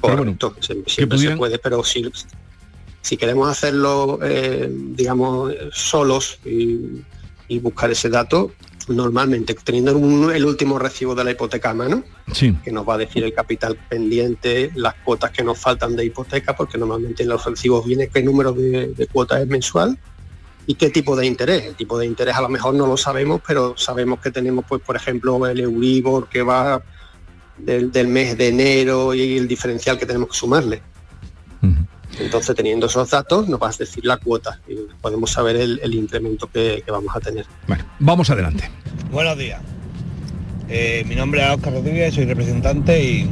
Correcto, 0.00 0.56
siempre 0.86 1.18
se 1.18 1.36
puede, 1.36 1.58
pero 1.58 1.84
si, 1.84 2.04
si 3.02 3.16
queremos 3.16 3.48
hacerlo, 3.48 4.18
eh, 4.22 4.68
digamos, 4.70 5.52
solos 5.72 6.38
y, 6.44 7.02
buscar 7.60 7.90
ese 7.90 8.08
dato, 8.08 8.52
normalmente 8.86 9.54
teniendo 9.54 10.30
el 10.30 10.44
último 10.44 10.78
recibo 10.78 11.16
de 11.16 11.24
la 11.24 11.32
hipoteca 11.32 11.70
a 11.70 11.74
mano, 11.74 12.04
que 12.32 12.70
nos 12.70 12.88
va 12.88 12.94
a 12.94 12.98
decir 12.98 13.24
el 13.24 13.34
capital 13.34 13.76
pendiente, 13.88 14.70
las 14.76 14.94
cuotas 14.94 15.32
que 15.32 15.42
nos 15.42 15.58
faltan 15.58 15.96
de 15.96 16.04
hipoteca, 16.04 16.54
porque 16.54 16.78
normalmente 16.78 17.24
en 17.24 17.28
los 17.28 17.44
recibos 17.44 17.84
viene 17.84 18.06
qué 18.06 18.22
número 18.22 18.52
de, 18.52 19.08
cuotas 19.12 19.40
es 19.40 19.48
mensual 19.48 19.98
y 20.64 20.76
qué 20.76 20.90
tipo 20.90 21.16
de 21.16 21.26
interés. 21.26 21.64
El 21.64 21.74
tipo 21.74 21.98
de 21.98 22.06
interés 22.06 22.36
a 22.36 22.40
lo 22.40 22.48
mejor 22.48 22.74
no 22.74 22.86
lo 22.86 22.96
sabemos, 22.96 23.40
pero 23.44 23.74
sabemos 23.76 24.20
que 24.20 24.30
tenemos, 24.30 24.64
pues, 24.68 24.80
por 24.80 24.94
ejemplo, 24.94 25.44
el 25.44 25.58
Euribor 25.58 26.28
que 26.28 26.42
va 26.42 26.80
del, 27.58 27.90
mes 28.06 28.38
de 28.38 28.48
enero 28.48 29.12
y 29.12 29.38
el 29.38 29.48
diferencial 29.48 29.98
que 29.98 30.06
tenemos 30.06 30.28
que 30.28 30.36
sumarle. 30.36 30.82
Entonces, 32.18 32.54
teniendo 32.56 32.86
esos 32.86 33.10
datos, 33.10 33.48
nos 33.48 33.60
vas 33.60 33.76
a 33.76 33.78
decir 33.78 34.04
la 34.04 34.16
cuota 34.16 34.60
y 34.68 34.74
podemos 35.00 35.30
saber 35.30 35.56
el, 35.56 35.94
incremento 35.94 36.48
que, 36.52 36.82
vamos 36.88 37.14
a 37.14 37.20
tener. 37.20 37.46
Bueno, 37.66 37.84
vamos 37.98 38.30
adelante. 38.30 38.70
Buenos 39.10 39.38
días. 39.38 39.60
Eh, 40.68 41.04
mi 41.08 41.14
nombre 41.14 41.42
es 41.42 41.50
Oscar 41.50 41.72
Rodríguez, 41.72 42.14
soy 42.14 42.26
representante 42.26 43.02
y, 43.02 43.30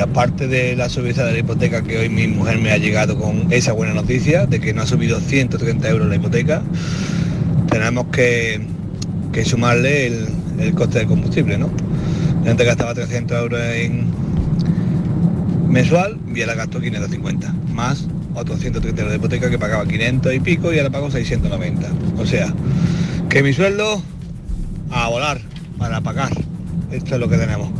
aparte 0.00 0.46
de 0.46 0.74
la 0.74 0.88
subida 0.88 1.26
de 1.26 1.32
la 1.32 1.38
hipoteca 1.40 1.82
que 1.82 1.98
hoy 1.98 2.08
mi 2.08 2.26
mujer 2.26 2.58
me 2.58 2.70
ha 2.70 2.78
llegado 2.78 3.18
con 3.18 3.52
esa 3.52 3.72
buena 3.72 3.92
noticia 3.92 4.46
de 4.46 4.58
que 4.58 4.72
no 4.72 4.82
ha 4.82 4.86
subido 4.86 5.20
130 5.20 5.88
euros 5.90 6.08
la 6.08 6.16
hipoteca, 6.16 6.62
tenemos 7.68 8.06
que, 8.06 8.64
sumarle 9.44 10.06
el, 10.06 10.74
coste 10.74 11.00
del 11.00 11.08
combustible, 11.08 11.58
¿no? 11.58 11.70
Antes 12.46 12.66
gastaba 12.66 12.94
300 12.94 13.36
euros 13.38 13.60
en, 13.60 14.06
mensual 15.72 16.18
y 16.32 16.42
ahora 16.42 16.54
gasto 16.54 16.80
550, 16.80 17.52
más 17.72 18.06
otros 18.34 18.60
130 18.60 19.00
euros 19.00 19.12
de 19.12 19.18
hipoteca 19.18 19.50
que 19.50 19.58
pagaba 19.58 19.86
500 19.86 20.34
y 20.34 20.40
pico 20.40 20.72
y 20.72 20.78
ahora 20.78 20.90
pago 20.90 21.10
690. 21.10 21.88
O 22.18 22.26
sea, 22.26 22.52
que 23.28 23.42
mi 23.42 23.52
sueldo 23.52 24.02
a 24.90 25.08
volar 25.08 25.40
para 25.78 26.00
pagar. 26.00 26.32
Esto 26.90 27.14
es 27.14 27.20
lo 27.20 27.28
que 27.28 27.38
tenemos. 27.38 27.70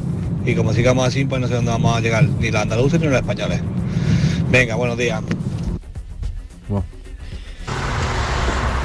Y 0.45 0.55
como 0.55 0.73
sigamos 0.73 1.07
así, 1.07 1.25
pues 1.25 1.41
no 1.41 1.47
sé 1.47 1.55
dónde 1.55 1.71
vamos 1.71 1.97
a 1.97 2.01
llegar, 2.01 2.25
ni 2.25 2.51
los 2.51 2.63
andaluces 2.63 2.99
ni 2.99 3.07
los 3.07 3.17
españoles. 3.17 3.61
Venga, 4.51 4.75
buenos 4.75 4.99
días. 4.99 5.23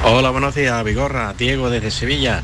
Hola, 0.04 0.30
buenos 0.30 0.54
días, 0.54 0.84
Vigorra, 0.84 1.34
Diego 1.36 1.70
desde 1.70 1.90
Sevilla. 1.90 2.42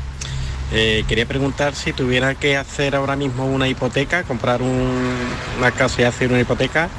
Eh, 0.71 1.05
quería 1.07 1.25
preguntar 1.25 1.75
si 1.75 1.93
tuviera 1.93 2.35
que 2.35 2.57
hacer 2.57 2.95
ahora 2.95 3.15
mismo 3.15 3.45
una 3.45 3.67
hipoteca, 3.67 4.23
comprar 4.23 4.61
una 4.61 5.71
casa 5.71 6.01
y 6.01 6.05
hacer 6.05 6.31
una 6.31 6.41
hipoteca, 6.41 6.89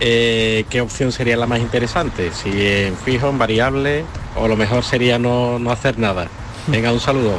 eh, 0.00 0.64
¿qué 0.70 0.80
opción 0.80 1.12
sería 1.12 1.36
la 1.36 1.46
más 1.46 1.60
interesante? 1.60 2.30
Si 2.32 2.50
en 2.50 2.96
fijo, 2.96 3.28
en 3.28 3.38
variable, 3.38 4.04
o 4.36 4.48
lo 4.48 4.56
mejor 4.56 4.84
sería 4.84 5.18
no, 5.18 5.58
hacer 5.70 5.98
nada. 5.98 6.28
Venga, 6.66 6.92
un 6.92 7.00
saludo. 7.00 7.38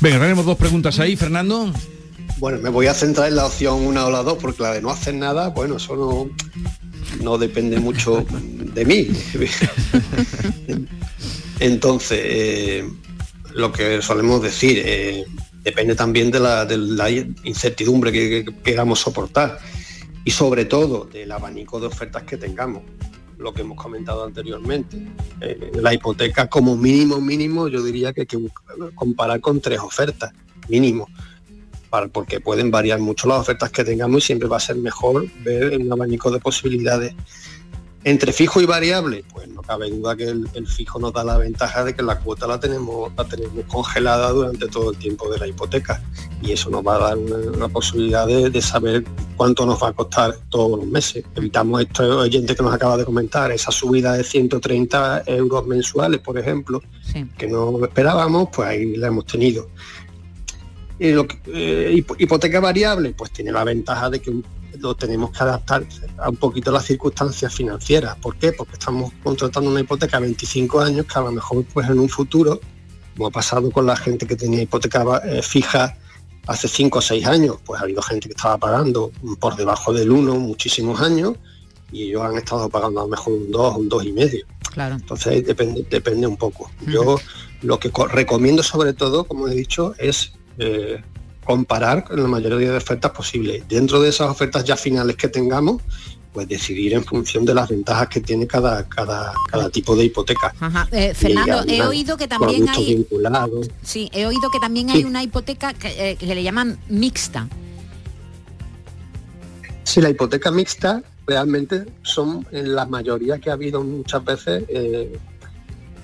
Venga, 0.00 0.18
tenemos 0.18 0.44
dos 0.44 0.56
preguntas 0.56 0.98
ahí, 0.98 1.16
Fernando. 1.16 1.72
Bueno, 2.38 2.58
me 2.58 2.70
voy 2.70 2.86
a 2.86 2.94
centrar 2.94 3.28
en 3.28 3.36
la 3.36 3.46
opción 3.46 3.86
una 3.86 4.06
o 4.06 4.10
la 4.10 4.22
dos, 4.22 4.38
porque 4.40 4.62
la 4.62 4.72
de 4.72 4.82
no 4.82 4.90
hacer 4.90 5.14
nada, 5.14 5.48
bueno, 5.48 5.76
eso 5.76 5.96
no, 5.96 6.28
no 7.22 7.38
depende 7.38 7.78
mucho 7.78 8.26
de 8.30 8.84
mí. 8.84 9.08
Entonces, 11.60 12.20
eh, 12.22 12.84
lo 13.56 13.72
que 13.72 14.02
solemos 14.02 14.42
decir, 14.42 14.82
eh, 14.84 15.24
depende 15.62 15.94
también 15.94 16.30
de 16.30 16.40
la, 16.40 17.10
incertidumbre 17.42 18.12
que, 18.12 18.44
queramos 18.62 19.00
soportar 19.00 19.58
y 20.24 20.30
sobre 20.30 20.66
todo 20.66 21.06
del 21.06 21.32
abanico 21.32 21.80
de 21.80 21.86
ofertas 21.86 22.24
que 22.24 22.36
tengamos, 22.36 22.82
lo 23.38 23.54
que 23.54 23.62
hemos 23.62 23.80
comentado 23.82 24.24
anteriormente. 24.24 24.98
Eh, 25.40 25.72
la 25.80 25.94
hipoteca 25.94 26.48
como 26.48 26.76
mínimo, 26.76 27.18
mínimo, 27.18 27.68
yo 27.68 27.82
diría 27.82 28.12
que 28.12 28.22
hay 28.22 28.26
que 28.26 28.38
comparar 28.94 29.40
con 29.40 29.60
tres 29.60 29.80
ofertas, 29.80 30.32
mínimo, 30.68 31.08
porque 32.12 32.40
pueden 32.40 32.70
variar 32.70 33.00
mucho 33.00 33.26
las 33.26 33.40
ofertas 33.40 33.70
que 33.70 33.84
tengamos 33.84 34.22
y 34.22 34.26
siempre 34.26 34.48
va 34.48 34.58
a 34.58 34.60
ser 34.60 34.76
mejor 34.76 35.26
ver 35.42 35.78
un 35.78 35.90
abanico 35.90 36.30
de 36.30 36.40
posibilidades 36.40 37.14
entre 38.06 38.32
fijo 38.32 38.60
y 38.60 38.66
variable, 38.66 39.24
pues 39.32 39.48
no 39.48 39.62
cabe 39.62 39.90
duda 39.90 40.14
que 40.14 40.28
el, 40.28 40.68
fijo 40.68 41.00
nos 41.00 41.12
da 41.12 41.24
la 41.24 41.38
ventaja 41.38 41.82
de 41.82 41.92
que 41.92 42.04
la 42.04 42.20
cuota 42.20 42.46
la 42.46 42.60
tenemos, 42.60 43.10
la 43.16 43.24
tenemos 43.24 43.64
congelada 43.66 44.30
durante 44.30 44.68
todo 44.68 44.92
el 44.92 44.96
tiempo 44.96 45.28
de 45.28 45.40
la 45.40 45.48
hipoteca 45.48 46.00
y 46.40 46.52
eso 46.52 46.70
nos 46.70 46.86
va 46.86 46.94
a 46.94 46.98
dar 47.00 47.18
una, 47.18 47.66
posibilidad 47.66 48.24
de, 48.28 48.62
saber 48.62 49.04
cuánto 49.36 49.66
nos 49.66 49.82
va 49.82 49.88
a 49.88 49.92
costar 49.92 50.36
todos 50.50 50.78
los 50.78 50.86
meses. 50.86 51.24
Evitamos 51.34 51.82
esto 51.82 52.20
oyente 52.20 52.54
que 52.54 52.62
nos 52.62 52.72
acaba 52.72 52.96
de 52.96 53.04
comentar, 53.04 53.50
esa 53.50 53.72
subida 53.72 54.12
de 54.12 54.22
130 54.22 55.24
euros 55.26 55.66
mensuales, 55.66 56.20
por 56.20 56.38
ejemplo, 56.38 56.80
que 57.36 57.48
no 57.48 57.84
esperábamos, 57.84 58.50
pues 58.54 58.68
ahí 58.68 58.94
la 58.94 59.08
hemos 59.08 59.26
tenido. 59.26 59.68
Lo 61.00 61.26
eh, 61.48 62.04
hipoteca 62.18 62.60
variable, 62.60 63.14
pues 63.18 63.32
tiene 63.32 63.50
la 63.50 63.64
ventaja 63.64 64.10
de 64.10 64.20
que 64.20 64.30
lo 64.78 64.94
tenemos 64.94 65.30
que 65.30 65.42
adaptar 65.42 65.84
a 66.18 66.30
un 66.30 66.36
poquito 66.36 66.70
las 66.70 66.84
circunstancias 66.84 67.54
financieras. 67.54 68.16
¿Por 68.16 68.36
qué? 68.36 68.52
Porque 68.52 68.74
estamos 68.74 69.12
contratando 69.22 69.70
una 69.70 69.80
hipoteca 69.80 70.16
a 70.16 70.20
25 70.20 70.80
años 70.80 71.06
que 71.06 71.18
a 71.18 71.22
lo 71.22 71.32
mejor 71.32 71.64
pues 71.72 71.88
en 71.88 71.98
un 71.98 72.08
futuro, 72.08 72.60
como 73.16 73.28
ha 73.28 73.30
pasado 73.30 73.70
con 73.70 73.86
la 73.86 73.96
gente 73.96 74.26
que 74.26 74.36
tenía 74.36 74.62
hipoteca 74.62 75.22
eh, 75.24 75.42
fija 75.42 75.96
hace 76.46 76.68
5 76.68 76.98
o 76.98 77.02
6 77.02 77.26
años, 77.26 77.56
pues 77.64 77.80
ha 77.80 77.84
habido 77.84 78.02
gente 78.02 78.28
que 78.28 78.34
estaba 78.34 78.56
pagando 78.58 79.10
por 79.40 79.56
debajo 79.56 79.92
del 79.92 80.10
1 80.10 80.34
muchísimos 80.36 81.00
años 81.00 81.34
y 81.92 82.04
ellos 82.04 82.22
han 82.22 82.36
estado 82.36 82.68
pagando 82.68 83.00
a 83.00 83.04
lo 83.04 83.10
mejor 83.10 83.32
un 83.34 83.50
2, 83.50 83.76
un 83.76 83.88
2 83.88 84.04
y 84.04 84.12
medio. 84.12 84.46
Claro. 84.72 84.96
Entonces 84.96 85.46
depende, 85.46 85.86
depende 85.88 86.26
un 86.26 86.36
poco. 86.36 86.70
Yo 86.86 87.18
lo 87.62 87.78
que 87.78 87.90
recomiendo 88.10 88.62
sobre 88.62 88.92
todo, 88.92 89.24
como 89.24 89.48
he 89.48 89.54
dicho, 89.54 89.94
es 89.98 90.32
eh, 90.58 91.02
comparar 91.46 92.04
con 92.04 92.20
la 92.20 92.28
mayoría 92.28 92.70
de 92.70 92.76
ofertas 92.76 93.12
posibles. 93.12 93.66
Dentro 93.68 94.00
de 94.00 94.10
esas 94.10 94.28
ofertas 94.28 94.64
ya 94.64 94.76
finales 94.76 95.16
que 95.16 95.28
tengamos, 95.28 95.80
pues 96.32 96.48
decidir 96.48 96.92
en 96.92 97.02
función 97.02 97.46
de 97.46 97.54
las 97.54 97.70
ventajas 97.70 98.08
que 98.08 98.20
tiene 98.20 98.46
cada, 98.46 98.86
cada, 98.86 99.32
cada 99.50 99.70
tipo 99.70 99.96
de 99.96 100.04
hipoteca. 100.04 100.52
Eh, 100.92 101.14
Fernando, 101.14 101.64
he 101.66 101.82
oído 101.82 102.18
que 102.18 102.28
también 102.28 102.68
hay... 102.68 103.06
Sí, 103.82 104.10
he 104.12 104.26
oído 104.26 104.50
que 104.50 104.58
también 104.58 104.90
hay 104.90 105.04
una 105.04 105.22
hipoteca 105.22 105.72
que, 105.72 106.10
eh, 106.10 106.16
que 106.16 106.34
le 106.34 106.42
llaman 106.42 106.78
mixta. 106.88 107.48
Sí, 109.84 110.02
la 110.02 110.10
hipoteca 110.10 110.50
mixta 110.50 111.02
realmente 111.26 111.86
son 112.02 112.46
en 112.52 112.74
la 112.74 112.84
mayoría 112.84 113.38
que 113.38 113.48
ha 113.50 113.54
habido 113.54 113.82
muchas 113.82 114.22
veces 114.24 114.64
eh, 114.68 115.18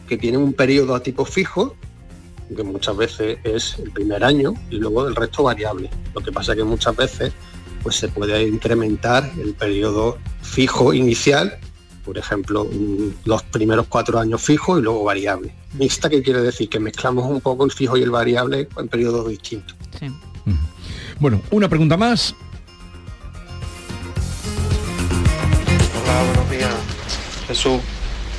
que 0.08 0.16
tienen 0.16 0.40
un 0.40 0.52
periodo 0.52 0.94
a 0.94 1.02
tipo 1.02 1.24
fijo, 1.24 1.76
que 2.54 2.62
muchas 2.62 2.96
veces 2.96 3.38
es 3.44 3.78
el 3.78 3.90
primer 3.90 4.24
año 4.24 4.54
y 4.70 4.76
luego 4.76 5.06
el 5.06 5.14
resto 5.14 5.42
variable. 5.44 5.90
Lo 6.14 6.20
que 6.20 6.32
pasa 6.32 6.52
es 6.52 6.58
que 6.58 6.64
muchas 6.64 6.96
veces 6.96 7.32
pues 7.82 7.96
se 7.96 8.08
puede 8.08 8.46
incrementar 8.46 9.30
el 9.40 9.54
periodo 9.54 10.18
fijo 10.40 10.94
inicial, 10.94 11.58
por 12.04 12.18
ejemplo, 12.18 12.68
los 13.24 13.42
primeros 13.44 13.86
cuatro 13.88 14.18
años 14.18 14.42
fijos 14.42 14.78
y 14.78 14.82
luego 14.82 15.04
variable. 15.04 15.54
Mixta, 15.74 16.08
que 16.08 16.22
quiere 16.22 16.40
decir 16.42 16.68
que 16.68 16.80
mezclamos 16.80 17.28
un 17.28 17.40
poco 17.40 17.64
el 17.64 17.72
fijo 17.72 17.96
y 17.96 18.02
el 18.02 18.10
variable 18.10 18.68
en 18.76 18.88
periodos 18.88 19.28
distintos. 19.28 19.76
Bueno, 21.18 21.40
una 21.50 21.68
pregunta 21.68 21.96
más. 21.96 22.34
Hola, 26.02 26.22
buenos 26.24 26.50
días. 26.50 26.74
Jesús, 27.46 27.80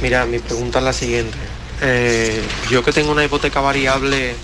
mira, 0.01 0.25
mi 0.25 0.39
pregunta 0.39 0.79
es 0.79 0.85
la 0.85 0.93
siguiente. 0.93 1.37
Eh, 1.85 2.41
yo 2.69 2.81
que 2.81 2.93
tengo 2.93 3.11
una 3.11 3.25
hipoteca 3.25 3.59
variable 3.59 4.35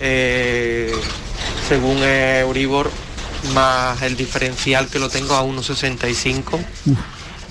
eh, 0.00 0.92
según 1.68 2.02
Euribor 2.02 2.90
más 3.52 4.00
el 4.02 4.16
diferencial 4.16 4.88
que 4.88 4.98
lo 4.98 5.10
tengo 5.10 5.34
a 5.34 5.44
1,65, 5.44 6.64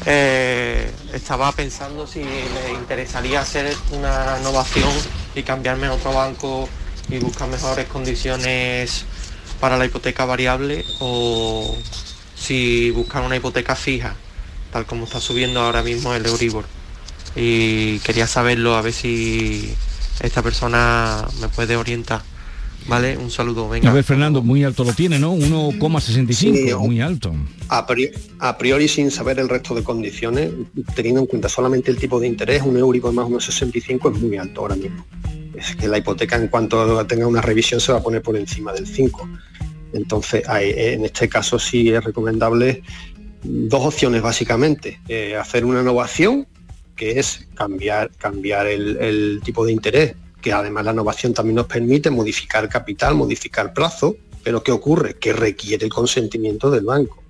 eh, 0.08 0.92
estaba 1.14 1.52
pensando 1.52 2.08
si 2.08 2.20
me 2.22 2.74
interesaría 2.74 3.42
hacer 3.42 3.76
una 3.92 4.38
innovación 4.40 4.90
y 5.36 5.44
cambiarme 5.44 5.88
a 5.88 5.94
otro 5.94 6.12
banco 6.12 6.68
y 7.10 7.20
buscar 7.20 7.48
mejores 7.50 7.88
condiciones 7.88 9.06
para 9.60 9.78
la 9.78 9.86
hipoteca 9.86 10.26
variable 10.26 10.84
o 11.00 11.78
si 12.36 12.90
buscar 12.92 13.22
una 13.22 13.36
hipoteca 13.36 13.76
fija 13.76 14.16
tal 14.72 14.88
como 14.88 15.06
está 15.06 15.20
subiendo 15.20 15.62
ahora 15.62 15.84
mismo 15.84 16.14
el 16.16 16.26
Euribor. 16.26 16.66
Y 17.36 18.00
quería 18.00 18.28
saberlo, 18.28 18.76
a 18.76 18.82
ver 18.82 18.94
si 18.94 19.74
esta 20.22 20.42
persona 20.42 21.28
me 21.42 21.50
puede 21.50 21.76
orientar. 21.76 22.22
Vale, 22.88 23.18
un 23.18 23.32
saludo, 23.32 23.70
venga. 23.70 23.90
A 23.90 23.94
ver, 23.94 24.04
Fernando, 24.04 24.42
muy 24.42 24.64
alto 24.64 24.84
lo 24.84 24.94
tiene, 24.94 25.18
¿no? 25.18 25.34
1,65, 25.34 26.78
muy 26.80 27.00
alto. 27.00 27.34
A 27.70 27.88
priori, 27.88 28.12
a 28.40 28.58
priori, 28.58 28.88
sin 28.88 29.10
saber 29.10 29.40
el 29.40 29.48
resto 29.48 29.74
de 29.74 29.84
condiciones, 29.84 30.52
teniendo 30.94 31.22
en 31.22 31.28
cuenta 31.28 31.48
solamente 31.48 31.92
el 31.92 31.98
tipo 31.98 32.20
de 32.20 32.28
interés, 32.28 32.62
un 32.62 32.78
Euribor 32.78 33.14
más 33.14 33.28
1,65 33.28 34.16
es 34.16 34.22
muy 34.22 34.38
alto 34.38 34.62
ahora 34.62 34.76
mismo. 34.76 35.06
Es 35.56 35.76
que 35.76 35.88
la 35.88 35.98
hipoteca 35.98 36.36
en 36.36 36.48
cuanto 36.48 37.06
tenga 37.06 37.26
una 37.26 37.42
revisión 37.42 37.80
se 37.80 37.94
va 37.94 38.00
a 38.00 38.04
poner 38.04 38.22
por 38.22 38.36
encima 38.36 38.74
del 38.74 38.86
5. 38.86 39.30
Entonces, 39.94 40.44
en 40.50 41.06
este 41.06 41.30
caso 41.30 41.60
sí 41.60 41.90
es 41.90 42.04
recomendable 42.04 42.84
dos 43.44 43.86
opciones 43.86 44.22
básicamente. 44.22 45.00
Eh, 45.08 45.36
hacer 45.36 45.66
una 45.66 45.82
innovación, 45.82 46.48
que 46.96 47.20
es 47.20 47.48
cambiar, 47.56 48.12
cambiar 48.18 48.68
el, 48.68 49.42
tipo 49.44 49.66
de 49.66 49.72
interés, 49.72 50.16
que 50.42 50.54
además 50.54 50.86
la 50.86 50.92
innovación 50.92 51.34
también 51.34 51.56
nos 51.56 51.68
permite 51.68 52.10
modificar 52.10 52.68
capital, 52.70 53.16
modificar 53.16 53.74
plazo, 53.74 54.18
pero 54.44 54.62
¿qué 54.62 54.72
ocurre? 54.72 55.16
Que 55.16 55.34
requiere 55.34 55.86
el 55.86 55.92
consentimiento 55.92 56.70
del 56.70 56.86
banco. 56.86 57.24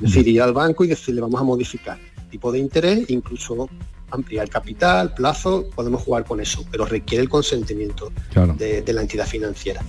Es 0.00 0.14
decir, 0.14 0.28
ir 0.28 0.42
al 0.42 0.52
banco 0.52 0.84
y 0.84 0.88
decirle 0.88 1.20
vamos 1.20 1.40
a 1.40 1.44
modificar 1.44 1.98
tipo 2.30 2.52
de 2.52 2.58
interés, 2.58 3.08
incluso 3.08 3.68
ampliar 4.10 4.48
capital, 4.48 5.14
plazo, 5.14 5.68
podemos 5.74 6.02
jugar 6.02 6.24
con 6.24 6.40
eso, 6.40 6.64
pero 6.70 6.84
requiere 6.84 7.22
el 7.22 7.28
consentimiento 7.28 8.12
de 8.56 8.92
la 8.92 9.00
entidad 9.00 9.26
financiera. 9.26 9.82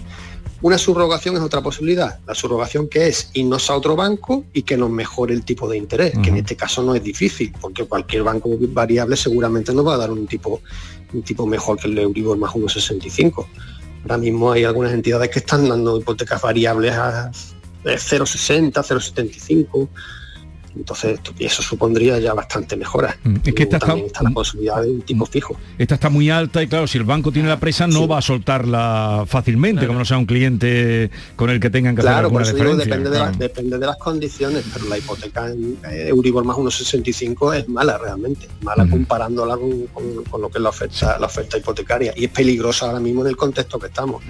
Una 0.62 0.78
subrogación 0.78 1.38
es 1.38 1.42
otra 1.42 1.62
posibilidad. 1.62 2.20
La 2.28 2.36
subrogación 2.36 2.90
que 2.90 3.08
es 3.08 3.30
irnos 3.34 3.70
a 3.70 3.76
otro 3.76 3.96
banco 3.96 4.44
y 4.52 4.64
que 4.64 4.76
nos 4.76 4.90
mejore 4.90 5.34
el 5.34 5.46
tipo 5.46 5.70
de 5.70 5.78
interés, 5.78 6.18
que 6.22 6.30
en 6.30 6.38
este 6.38 6.58
caso 6.58 6.84
no 6.84 6.94
es 6.96 7.04
difícil, 7.04 7.54
porque 7.62 7.86
cualquier 7.86 8.24
banco 8.24 8.50
variable 8.60 9.16
seguramente 9.16 9.74
nos 9.74 9.88
va 9.88 9.94
a 9.94 9.98
dar 9.98 10.12
un 10.12 10.28
tipo, 10.28 10.62
un 11.14 11.24
tipo 11.24 11.48
mejor 11.48 11.80
que 11.80 11.88
el 11.88 11.96
de 11.96 12.02
Euribor 12.02 12.38
más 12.38 12.52
1,65. 12.52 13.46
Ahora 14.02 14.18
mismo 14.18 14.52
hay 14.52 14.66
algunas 14.66 14.92
entidades 14.92 15.30
que 15.30 15.40
están 15.40 15.70
dando 15.70 15.98
hipotecas 15.98 16.42
variables 16.42 16.94
a 16.94 17.32
0,60, 17.86 18.74
0,75 18.74 19.88
entonces, 20.76 21.20
eso 21.40 21.62
supondría 21.62 22.20
ya 22.20 22.34
bastante 22.34 22.76
mejora. 22.76 23.18
Mm, 23.24 23.36
es 23.44 23.54
que 23.54 23.64
esta 23.64 23.78
está, 23.78 24.24
la 24.24 24.30
posibilidad 24.32 24.82
de 24.82 24.92
un 24.92 25.02
tipo 25.02 25.26
fijo. 25.26 25.58
Esta 25.78 25.96
está 25.96 26.10
muy 26.10 26.30
alta 26.30 26.62
y 26.62 26.68
claro, 26.68 26.88
si 26.88 26.98
el 26.98 27.04
banco 27.04 27.32
tiene 27.32 27.50
la 27.50 27.60
presa 27.60 27.88
no 27.88 28.08
va 28.08 28.20
a 28.20 28.22
soltarla 28.22 29.24
fácilmente, 29.28 29.88
como 29.88 30.00
no 30.00 30.06
sea 30.06 30.18
un 30.18 30.26
cliente 30.26 31.10
con 31.36 31.50
el 31.50 31.60
que 31.60 31.70
tengan 31.70 31.96
que 31.96 32.02
hacer 32.02 32.14
alguna 32.14 32.46
por 32.46 32.78
depende, 32.78 33.10
de 33.10 33.32
depende 33.38 33.78
de 33.78 33.86
las 33.86 33.98
condiciones, 33.98 34.64
pero 34.74 34.86
la 34.88 34.98
hipoteca 34.98 35.50
en 35.50 35.78
eh, 35.90 36.08
Euribor 36.10 36.44
más 36.44 36.58
1,65 36.58 37.56
es 37.56 37.70
mala 37.70 37.98
realmente, 37.98 38.48
mala 38.62 38.88
comparándola 38.88 39.58
con, 39.58 40.42
lo 40.42 40.50
que 40.50 40.58
es 40.58 40.62
la 40.62 40.70
oferta, 40.70 41.18
la 41.20 41.26
oferta 41.26 41.58
hipotecaria. 41.58 42.14
Y 42.16 42.26
es 42.26 42.32
peligrosa 42.32 42.88
ahora 42.88 43.00
mismo 43.00 43.22
en 43.22 43.28
el 43.30 43.38
contexto 43.38 43.80
que 43.80 43.88
estamos. 43.88 44.24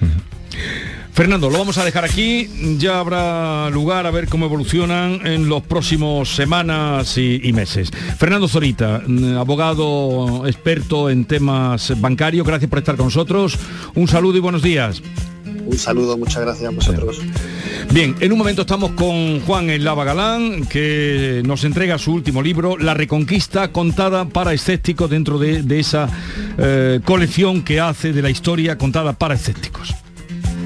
Fernando, 1.20 1.50
lo 1.50 1.58
vamos 1.58 1.78
a 1.78 1.84
dejar 1.84 2.06
aquí, 2.06 2.50
ya 2.78 3.00
habrá 3.00 3.70
lugar 3.72 4.06
a 4.06 4.12
ver 4.12 4.30
cómo 4.30 4.46
evolucionan 4.46 5.28
en 5.28 5.50
los 5.50 5.64
próximos 5.64 6.34
semanas 6.34 7.18
y, 7.18 7.52
meses. 7.52 7.92
Fernando 8.18 8.48
Zorita, 8.48 9.02
mm, 9.06 9.36
abogado 9.36 10.48
experto 10.48 11.10
en 11.10 11.26
temas 11.26 12.00
bancarios, 12.00 12.48
gracias 12.48 12.70
por 12.70 12.80
estar 12.80 12.96
con 12.96 13.08
nosotros. 13.08 13.60
Un 13.96 14.08
saludo 14.08 14.38
y 14.38 14.40
buenos 14.40 14.62
días. 14.62 15.02
Un 15.66 15.78
saludo, 15.78 16.18
muchas 16.18 16.42
gracias 16.42 16.72
a 16.72 16.74
vosotros. 16.74 17.20
Bien, 17.92 18.16
en 18.22 18.32
un 18.32 18.38
momento 18.38 18.62
estamos 18.62 18.92
con 18.92 19.42
Juan 19.42 19.70
El 19.70 19.84
Lava 19.84 20.06
Galán, 20.06 20.68
que 20.68 21.42
nos 21.46 21.66
entrega 21.66 21.98
su 21.98 22.14
último 22.14 22.42
libro, 22.42 22.78
La 22.78 22.94
Reconquista, 22.94 23.74
contada 23.74 24.24
para 24.24 24.54
escépticos 24.54 25.10
dentro 25.10 25.38
de, 25.38 25.66
esa 25.78 26.08
eh, 26.58 27.02
colección 27.04 27.62
que 27.62 27.82
hace 27.82 28.14
de 28.14 28.22
la 28.22 28.30
historia 28.30 28.78
contada 28.78 29.14
para 29.14 29.36
escépticos. 29.36 29.94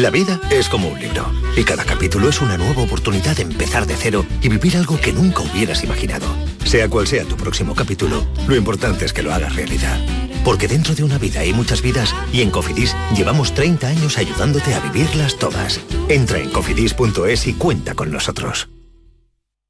La 0.00 0.08
vida 0.08 0.40
es 0.50 0.70
como 0.70 0.88
un 0.88 0.98
libro 0.98 1.30
y 1.58 1.62
cada 1.62 1.84
capítulo 1.84 2.30
es 2.30 2.40
una 2.40 2.56
nueva 2.56 2.80
oportunidad 2.80 3.36
de 3.36 3.42
empezar 3.42 3.86
de 3.86 3.96
cero 3.96 4.24
y 4.40 4.48
vivir 4.48 4.78
algo 4.78 4.98
que 4.98 5.12
nunca 5.12 5.42
hubieras 5.42 5.84
imaginado. 5.84 6.26
Sea 6.64 6.88
cual 6.88 7.06
sea 7.06 7.26
tu 7.26 7.36
próximo 7.36 7.74
capítulo, 7.74 8.24
lo 8.48 8.56
importante 8.56 9.04
es 9.04 9.12
que 9.12 9.22
lo 9.22 9.30
hagas 9.34 9.54
realidad. 9.54 10.00
Porque 10.42 10.68
dentro 10.68 10.94
de 10.94 11.04
una 11.04 11.18
vida 11.18 11.40
hay 11.40 11.52
muchas 11.52 11.82
vidas 11.82 12.14
y 12.32 12.40
en 12.40 12.50
Cofidis 12.50 12.96
llevamos 13.14 13.52
30 13.52 13.88
años 13.88 14.16
ayudándote 14.16 14.72
a 14.72 14.80
vivirlas 14.80 15.36
todas. 15.36 15.78
Entra 16.08 16.38
en 16.38 16.48
cofidis.es 16.48 17.46
y 17.46 17.52
cuenta 17.52 17.94
con 17.94 18.10
nosotros. 18.10 18.70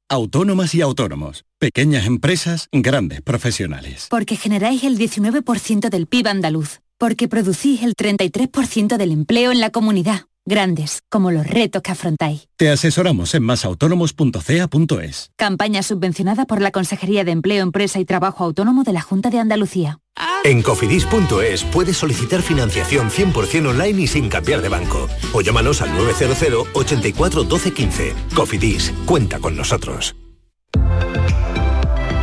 Autónomas 0.07 0.73
y 0.75 0.81
autónomos. 0.81 1.43
Pequeñas 1.59 2.05
empresas, 2.05 2.69
grandes 2.71 3.21
profesionales. 3.21 4.07
Porque 4.09 4.37
generáis 4.37 4.85
el 4.85 4.97
19% 4.97 5.89
del 5.89 6.07
PIB 6.07 6.27
andaluz. 6.27 6.80
Porque 7.01 7.27
producís 7.27 7.81
el 7.81 7.95
33% 7.95 8.95
del 8.95 9.11
empleo 9.11 9.51
en 9.51 9.59
la 9.59 9.71
comunidad. 9.71 10.27
Grandes, 10.45 11.01
como 11.09 11.31
los 11.31 11.47
retos 11.47 11.81
que 11.81 11.91
afrontáis. 11.91 12.47
Te 12.57 12.69
asesoramos 12.69 13.33
en 13.33 13.41
masautónomos.ca.es. 13.41 15.31
Campaña 15.35 15.81
subvencionada 15.81 16.45
por 16.45 16.61
la 16.61 16.69
Consejería 16.69 17.23
de 17.23 17.31
Empleo, 17.31 17.63
Empresa 17.63 17.99
y 17.99 18.05
Trabajo 18.05 18.43
Autónomo 18.43 18.83
de 18.83 18.93
la 18.93 19.01
Junta 19.01 19.31
de 19.31 19.39
Andalucía. 19.39 19.97
En 20.43 20.61
cofidis.es 20.61 21.63
puedes 21.63 21.97
solicitar 21.97 22.43
financiación 22.43 23.09
100% 23.09 23.69
online 23.69 24.03
y 24.03 24.05
sin 24.05 24.29
cambiar 24.29 24.61
de 24.61 24.69
banco. 24.69 25.09
O 25.33 25.41
llámanos 25.41 25.81
al 25.81 25.91
900 25.97 26.67
84 26.71 27.43
12 27.45 27.73
15. 27.73 28.13
Cofidis, 28.35 28.93
cuenta 29.07 29.39
con 29.39 29.57
nosotros. 29.57 30.15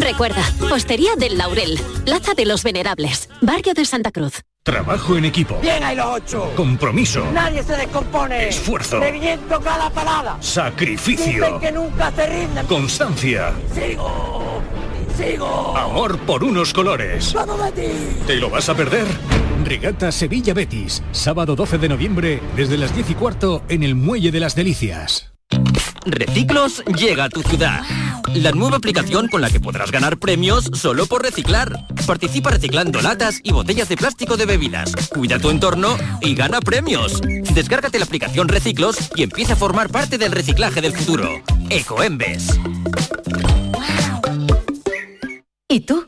Recuerda, 0.00 0.42
Hostería 0.72 1.14
del 1.16 1.36
Laurel, 1.36 1.78
Plaza 2.06 2.32
de 2.34 2.46
los 2.46 2.62
Venerables, 2.62 3.28
Barrio 3.42 3.74
de 3.74 3.84
Santa 3.84 4.10
Cruz. 4.10 4.42
Trabajo 4.62 5.16
en 5.16 5.26
equipo. 5.26 5.58
Bien 5.60 5.82
hay 5.84 5.96
los 5.96 6.06
ocho. 6.06 6.52
Compromiso. 6.56 7.24
Nadie 7.32 7.62
se 7.62 7.76
descompone. 7.76 8.48
Esfuerzo. 8.48 8.98
Reviento 8.98 9.60
cada 9.60 9.90
palada. 9.90 10.36
Sacrificio. 10.40 11.44
Dicen 11.44 11.60
que 11.60 11.72
nunca 11.72 12.10
se 12.12 12.26
rinden. 12.26 12.66
Constancia. 12.66 13.52
Sigo. 13.74 14.62
Sigo. 15.16 15.76
Amor 15.76 16.18
por 16.20 16.44
unos 16.44 16.72
colores. 16.72 17.32
¡Vamos, 17.34 17.60
Betis! 17.62 18.26
¿Te 18.26 18.36
lo 18.36 18.48
vas 18.48 18.68
a 18.68 18.74
perder? 18.74 19.06
Regata 19.64 20.12
Sevilla 20.12 20.54
Betis. 20.54 21.02
Sábado 21.12 21.56
12 21.56 21.78
de 21.78 21.88
noviembre 21.88 22.40
desde 22.56 22.78
las 22.78 22.94
10 22.94 23.10
y 23.10 23.14
cuarto 23.14 23.62
en 23.68 23.82
el 23.82 23.94
Muelle 23.94 24.30
de 24.30 24.40
las 24.40 24.54
Delicias. 24.54 25.30
Reciclos 26.06 26.82
llega 26.96 27.24
a 27.24 27.28
tu 27.28 27.42
ciudad. 27.42 27.82
La 28.34 28.52
nueva 28.52 28.78
aplicación 28.78 29.28
con 29.28 29.40
la 29.40 29.50
que 29.50 29.60
podrás 29.60 29.90
ganar 29.90 30.18
premios 30.18 30.70
solo 30.72 31.06
por 31.06 31.22
reciclar. 31.22 31.86
Participa 32.06 32.50
reciclando 32.50 33.02
latas 33.02 33.40
y 33.42 33.52
botellas 33.52 33.88
de 33.88 33.96
plástico 33.96 34.36
de 34.36 34.46
bebidas. 34.46 34.92
Cuida 35.08 35.38
tu 35.38 35.50
entorno 35.50 35.96
y 36.22 36.34
gana 36.34 36.60
premios. 36.60 37.20
Descárgate 37.54 37.98
la 37.98 38.06
aplicación 38.06 38.48
Reciclos 38.48 39.10
y 39.14 39.22
empieza 39.22 39.52
a 39.54 39.56
formar 39.56 39.90
parte 39.90 40.16
del 40.16 40.32
reciclaje 40.32 40.80
del 40.80 40.92
futuro. 40.92 41.28
Ecoembes. 41.68 42.58
¿Y 45.68 45.80
tú? 45.80 46.06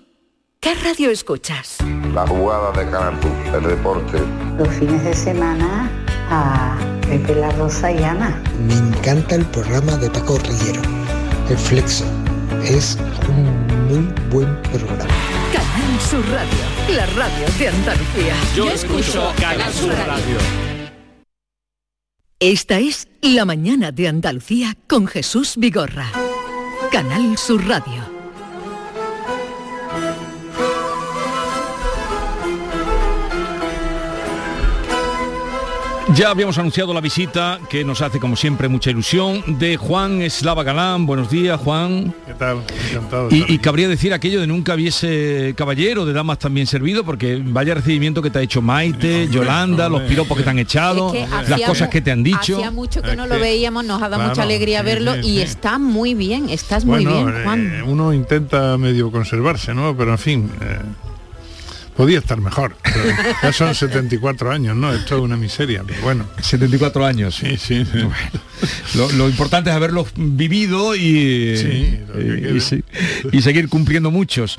¿Qué 0.60 0.74
radio 0.74 1.10
escuchas? 1.10 1.78
La 2.14 2.26
jugada 2.26 2.72
de 2.72 2.90
Canal 2.90 3.18
el 3.54 3.62
deporte. 3.62 4.18
Los 4.56 4.68
fines 4.68 5.04
de 5.04 5.14
semana 5.14 5.90
a 6.32 6.78
Pepe 7.02 7.34
La 7.34 7.50
Rosa 7.52 7.92
y 7.92 8.02
Ana. 8.02 8.42
Me 8.66 8.74
encanta 8.74 9.34
el 9.34 9.44
programa 9.46 9.96
de 9.98 10.08
Paco 10.08 10.38
Rillero, 10.38 10.80
El 11.50 11.58
Flexo. 11.58 12.04
Es 12.64 12.96
un 13.28 13.66
muy 13.88 14.14
buen 14.30 14.62
programa. 14.62 15.06
Canal 15.52 16.00
Sur 16.00 16.24
Radio, 16.30 16.96
la 16.96 17.06
radio 17.06 17.46
de 17.58 17.68
Andalucía. 17.68 18.34
Yo 18.56 18.70
escucho 18.70 19.32
Canal 19.38 19.72
Sur 19.72 19.90
Radio. 19.90 20.38
Esta 22.40 22.78
es 22.78 23.08
La 23.20 23.44
mañana 23.44 23.92
de 23.92 24.08
Andalucía 24.08 24.74
con 24.88 25.06
Jesús 25.06 25.54
Vigorra. 25.58 26.06
Canal 26.90 27.36
Sur 27.36 27.66
Radio. 27.68 28.11
Ya 36.14 36.30
habíamos 36.30 36.58
anunciado 36.58 36.92
la 36.92 37.00
visita 37.00 37.58
que 37.70 37.84
nos 37.84 38.02
hace 38.02 38.20
como 38.20 38.36
siempre 38.36 38.68
mucha 38.68 38.90
ilusión 38.90 39.42
de 39.58 39.78
Juan 39.78 40.20
Eslava 40.20 40.62
Galán. 40.62 41.06
Buenos 41.06 41.30
días, 41.30 41.58
Juan. 41.58 42.12
¿Qué 42.26 42.34
tal? 42.34 42.58
Encantado. 42.90 43.28
Y, 43.30 43.58
cabría 43.58 43.88
decir 43.88 44.12
aquello 44.12 44.38
de 44.40 44.46
nunca 44.46 44.74
hubiese 44.74 45.54
caballero 45.56 46.04
de 46.04 46.12
damas 46.12 46.38
también 46.38 46.66
servido, 46.66 47.02
porque 47.04 47.40
vaya 47.42 47.74
recibimiento 47.74 48.20
que 48.20 48.28
te 48.28 48.40
ha 48.40 48.42
hecho 48.42 48.60
Maite, 48.60 49.28
Yolanda, 49.28 49.88
los 49.88 50.02
piropos 50.02 50.36
que 50.36 50.42
te 50.44 50.50
han 50.50 50.58
echado, 50.58 51.14
Es 51.14 51.24
que 51.24 51.30
las 51.30 51.50
hacía 51.52 51.66
cosas 51.66 51.88
que 51.88 52.02
te 52.02 52.10
han 52.10 52.22
dicho. 52.22 52.56
Hacía 52.56 52.70
mucho 52.70 53.00
que 53.00 53.12
Es 53.12 53.16
no 53.16 53.26
lo 53.26 53.36
que- 53.36 53.40
veíamos, 53.40 53.84
nos 53.86 54.02
ha 54.02 54.10
dado 54.10 54.28
mucha 54.28 54.42
alegría 54.42 54.80
sí, 54.80 54.84
verlo 54.84 55.14
sí, 55.14 55.20
y 55.20 55.36
sí. 55.36 55.40
está 55.42 55.78
muy 55.78 56.14
bien, 56.14 56.50
estás 56.50 56.84
muy 56.84 57.06
bien, 57.06 57.32
Juan. 57.42 57.72
eh, 57.76 57.82
uno 57.86 58.12
intenta 58.12 58.76
medio 58.76 59.10
conservarse, 59.10 59.72
¿no? 59.72 59.96
Pero 59.96 60.10
en 60.12 60.18
fin, 60.18 60.50
eh, 60.60 60.78
podía 61.96 62.18
estar 62.18 62.40
mejor. 62.40 62.76
pero 62.82 63.04
ya 63.42 63.52
son 63.52 63.74
74 63.74 64.50
años, 64.50 64.76
¿no? 64.76 64.92
Esto 64.92 65.16
es 65.16 65.22
una 65.22 65.36
miseria, 65.36 65.82
pero 65.86 66.00
bueno. 66.02 66.26
74 66.40 67.04
años. 67.04 67.34
Sí, 67.36 67.56
sí. 67.56 67.84
sí. 67.84 67.98
Lo, 68.96 69.10
lo 69.12 69.28
importante 69.28 69.70
es 69.70 69.76
haberlos 69.76 70.08
vivido 70.16 70.94
y, 70.94 71.56
Sí, 71.56 71.98
eh, 72.14 72.52
y 72.56 72.60
se- 72.60 72.84
y 73.32 73.42
seguir 73.42 73.68
cumpliendo 73.68 74.10
muchos. 74.10 74.58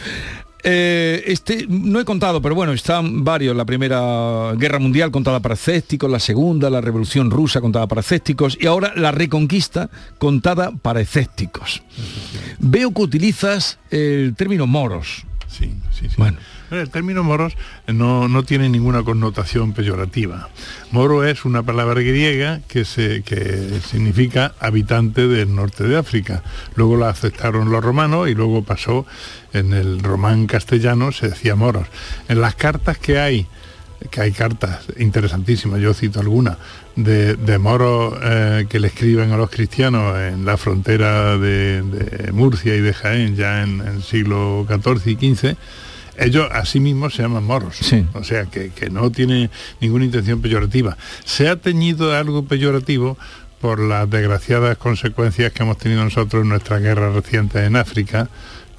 Eh, 0.66 1.22
este 1.28 1.66
no 1.68 2.00
he 2.00 2.06
contado, 2.06 2.42
pero 2.42 2.56
bueno, 2.56 2.72
están 2.72 3.26
varios. 3.26 3.54
La 3.54 3.66
primera 3.66 4.54
guerra 4.56 4.80
mundial 4.80 5.12
contada 5.12 5.42
para 5.42 5.56
escépticos, 5.56 6.10
la 6.10 6.20
segunda, 6.20 6.70
la 6.70 6.80
revolución 6.80 7.30
rusa 7.32 7.60
contada 7.60 7.86
para 7.88 8.00
escépticos 8.00 8.58
y 8.62 8.68
ahora 8.68 8.94
la 8.96 9.12
reconquista 9.12 9.90
contada 10.20 10.72
para 10.72 11.02
escépticos. 11.02 11.84
Veo 12.60 12.94
que 12.94 13.02
utilizas 13.02 13.78
el 13.92 14.36
término 14.38 14.66
moros. 14.66 15.24
Sí, 15.50 15.74
sí, 15.92 16.08
sí. 16.08 16.16
Bueno. 16.18 16.38
El 16.82 16.90
término 16.90 17.24
moros 17.24 17.56
no, 17.88 18.28
no 18.28 18.44
tiene 18.44 18.70
ninguna 18.70 19.04
connotación 19.04 19.74
peyorativa. 19.74 20.50
Moro 20.92 21.24
es 21.24 21.46
una 21.46 21.64
palabra 21.64 22.02
griega 22.02 22.62
que, 22.68 22.86
se, 22.86 23.24
que 23.24 23.80
significa 23.86 24.54
habitante 24.60 25.28
del 25.28 25.56
norte 25.56 25.84
de 25.84 25.98
África. 25.98 26.44
Luego 26.76 26.98
la 26.98 27.10
aceptaron 27.10 27.72
los 27.72 27.84
romanos 27.84 28.30
y 28.30 28.36
luego 28.36 28.64
pasó 28.64 29.06
en 29.54 29.74
el 29.74 30.02
román 30.02 30.48
castellano, 30.48 31.12
se 31.12 31.30
decía 31.30 31.56
moros. 31.56 31.88
En 32.28 32.42
las 32.42 32.56
cartas 32.56 32.98
que 32.98 33.20
hay, 33.20 33.48
que 34.10 34.22
hay 34.22 34.32
cartas 34.32 34.86
interesantísimas, 34.98 35.80
yo 35.80 35.94
cito 35.94 36.20
algunas, 36.20 36.58
de, 36.96 37.36
de 37.36 37.58
moros 37.58 38.16
eh, 38.22 38.66
que 38.70 38.80
le 38.80 38.88
escriben 38.88 39.32
a 39.32 39.38
los 39.38 39.50
cristianos 39.50 40.18
en 40.18 40.46
la 40.46 40.58
frontera 40.58 41.38
de, 41.38 41.82
de 41.82 42.32
Murcia 42.32 42.76
y 42.76 42.82
de 42.82 42.94
Jaén, 42.94 43.36
ya 43.36 43.64
en 43.64 43.82
el 43.82 44.04
siglo 44.04 44.66
XIV 44.68 45.08
y 45.08 45.36
XV, 45.36 45.58
ellos 46.18 46.48
a 46.52 46.66
sí 46.66 46.80
mismos 46.80 47.16
se 47.16 47.24
llaman 47.24 47.44
moros. 47.44 47.80
O 48.14 48.24
sea, 48.24 48.46
que, 48.46 48.70
que 48.70 48.90
no 48.90 49.12
tiene 49.12 49.50
ninguna 49.80 50.06
intención 50.06 50.42
peyorativa. 50.42 50.98
Se 51.26 51.50
ha 51.50 51.56
teñido 51.56 52.12
de 52.12 52.18
algo 52.18 52.46
peyorativo 52.46 53.18
por 53.60 53.80
las 53.80 54.10
desgraciadas 54.10 54.78
consecuencias 54.78 55.54
que 55.54 55.64
hemos 55.64 55.78
tenido 55.78 56.04
nosotros 56.04 56.44
en 56.44 56.50
nuestras 56.50 56.82
guerras 56.82 57.16
recientes 57.16 57.66
en 57.66 57.78
África, 57.78 58.30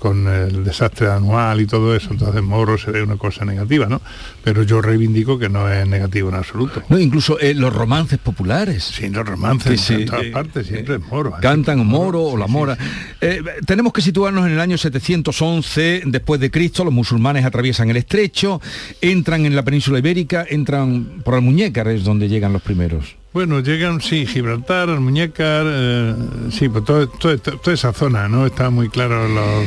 con 0.05 0.29
el 0.29 0.65
desastre 0.65 1.09
anual 1.09 1.63
y 1.63 1.67
todo 1.67 1.97
eso, 1.97 2.11
entonces 2.11 2.43
moro 2.43 2.77
se 2.77 2.91
ve 2.91 3.03
una 3.03 3.17
cosa 3.17 3.47
negativa, 3.47 3.87
¿no? 3.87 4.03
Pero 4.43 4.63
yo 4.63 4.83
reivindico 4.83 5.39
que 5.39 5.49
no 5.49 5.73
es 5.73 5.89
negativo 5.89 6.29
en 6.29 6.35
absoluto. 6.35 6.83
No, 6.91 6.99
incluso 6.99 7.41
eh, 7.41 7.55
los 7.55 7.73
romances 7.73 8.19
populares. 8.19 8.85
Sí, 8.85 9.09
los 9.09 9.27
romances 9.27 9.91
en 9.91 10.05
todas 10.05 10.27
partes, 10.27 10.67
siempre 10.67 10.97
es 10.97 11.01
moro. 11.11 11.31
¿eh? 11.31 11.41
Cantan 11.41 11.87
moro 11.87 12.23
o 12.23 12.37
la 12.37 12.47
mora. 12.47 12.77
Eh, 13.23 13.43
tenemos 13.65 13.95
que 13.95 14.03
situarnos 14.03 14.45
en 14.45 14.53
el 14.53 14.61
año 14.61 14.77
711 14.77 16.03
después 16.05 16.39
de 16.39 16.51
Cristo. 16.51 16.85
Los 16.85 16.93
musulmanes 16.93 17.47
atraviesan 17.47 17.89
el 17.89 17.97
estrecho, 17.97 18.61
entran 19.01 19.47
en 19.47 19.57
la 19.57 19.63
península 19.63 20.01
ibérica, 20.01 20.45
entran 20.47 21.23
por 21.25 21.33
Almuñécar, 21.33 21.89
es 21.89 22.05
donde 22.05 22.29
llegan 22.29 22.53
los 22.53 22.61
primeros. 22.61 23.17
Bueno, 23.35 23.59
llegan, 23.61 24.01
sí, 24.01 24.27
Gibraltar, 24.27 24.89
Almuñécar, 24.89 25.67
eh, 25.69 26.15
sí, 26.53 26.69
pues 26.69 26.85
todo, 26.85 27.09
todo- 27.09 27.37
toda 27.37 27.75
esa 27.75 27.93
zona, 27.93 28.29
¿no? 28.29 28.47
Está 28.47 28.71
muy 28.71 28.89
claro 28.89 29.27
los... 29.29 29.67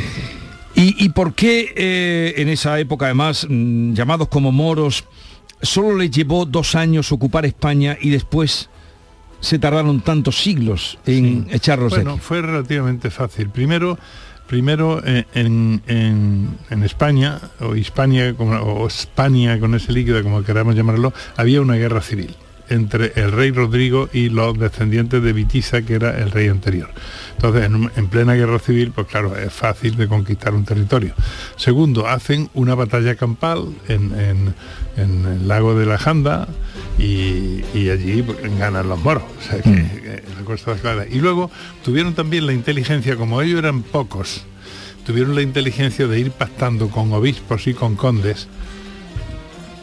¿Y, 0.74 0.96
y 1.04 1.10
por 1.10 1.34
qué 1.34 1.74
eh, 1.76 2.34
en 2.38 2.48
esa 2.48 2.80
época, 2.80 3.06
además, 3.06 3.46
mm, 3.50 3.92
llamados 3.94 4.30
como 4.30 4.54
moros, 4.54 5.04
solo 5.62 5.98
les 5.98 6.12
llevó 6.12 6.46
dos 6.46 6.76
años 6.76 7.12
ocupar 7.12 7.46
España 7.46 7.98
y 8.00 8.10
después 8.10 8.70
se 9.42 9.60
tardaron 9.60 10.00
tantos 10.02 10.38
siglos 10.42 10.98
en 11.06 11.48
echarlos 11.52 11.92
de 11.92 11.98
Bueno, 11.98 12.12
aquí? 12.14 12.22
fue 12.22 12.42
relativamente 12.42 13.10
fácil. 13.10 13.50
Primero, 13.50 14.00
primero 14.48 15.02
eh, 15.06 15.26
en, 15.34 15.82
en- 15.88 16.58
en 16.70 16.84
España, 16.84 17.42
o 17.60 17.76
Hispania, 17.76 18.34
como- 18.34 18.56
o 18.62 18.88
España, 18.88 19.60
con 19.60 19.76
ese 19.76 19.92
líquido, 19.92 20.24
como 20.24 20.42
queramos 20.44 20.74
llamarlo, 20.74 21.12
había 21.36 21.60
una 21.62 21.76
guerra 21.76 22.00
civil 22.02 22.34
entre 22.70 23.14
el 23.16 23.32
rey 23.32 23.52
Rodrigo 23.52 24.10
y 24.14 24.30
los 24.30 24.58
descendientes 24.58 25.22
de 25.24 25.34
Vitiza, 25.34 25.82
que 25.84 25.96
era 25.96 26.18
el 26.20 26.32
rey 26.32 26.48
anterior. 26.48 26.90
Entonces, 27.36 27.64
en, 27.96 28.08
plena 28.08 28.34
guerra 28.34 28.60
civil, 28.60 28.92
pues 28.94 29.08
claro, 29.08 29.36
es 29.38 29.54
fácil 29.54 29.96
de 29.96 30.08
conquistar 30.08 30.54
un 30.54 30.66
territorio. 30.66 31.14
Segundo, 31.56 32.08
hacen 32.08 32.50
una 32.54 32.76
batalla 32.76 33.16
campal 33.16 33.70
en, 33.88 34.20
en- 34.20 34.56
en 34.98 35.26
el 35.28 35.48
lago 35.48 35.78
de 35.78 35.86
la 35.86 36.00
Janda 36.00 36.48
y, 36.98 37.62
y 37.76 37.90
allí 37.92 38.24
pues, 38.24 38.38
ganan 38.58 38.90
los 38.90 39.00
moros. 39.00 39.24
O 39.38 39.42
sea 39.44 39.62
que, 39.62 39.70
que 39.72 40.24
la 40.66 40.76
clara. 40.78 41.06
Y 41.08 41.20
luego 41.20 41.52
tuvieron 41.84 42.16
también 42.16 42.48
la 42.48 42.54
inteligencia, 42.54 43.16
como 43.16 43.42
ellos 43.44 43.60
eran 43.60 43.84
pocos, 43.84 44.42
tuvieron 45.06 45.36
la 45.36 45.44
inteligencia 45.44 46.08
de 46.08 46.20
ir 46.20 46.32
pactando 46.32 46.90
con 46.90 47.14
obispos 47.14 47.68
y 47.68 47.76
con 47.76 47.96
condes 47.96 48.48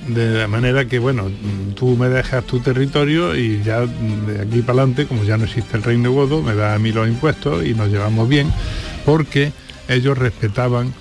de 0.08 0.38
la 0.38 0.48
manera 0.48 0.86
que, 0.86 0.98
bueno, 0.98 1.30
tú 1.74 1.96
me 1.96 2.08
dejas 2.08 2.44
tu 2.44 2.60
territorio 2.60 3.34
y 3.36 3.62
ya 3.62 3.80
de 3.80 4.40
aquí 4.42 4.60
para 4.62 4.82
adelante, 4.82 5.06
como 5.06 5.24
ya 5.24 5.36
no 5.36 5.44
existe 5.44 5.76
el 5.76 5.82
reino 5.82 6.12
godo, 6.12 6.42
me 6.42 6.54
da 6.54 6.74
a 6.74 6.78
mí 6.78 6.92
los 6.92 7.08
impuestos 7.08 7.64
y 7.64 7.74
nos 7.74 7.88
llevamos 7.88 8.28
bien, 8.28 8.52
porque 9.04 9.52
ellos 9.88 10.16
respetaban 10.18 10.92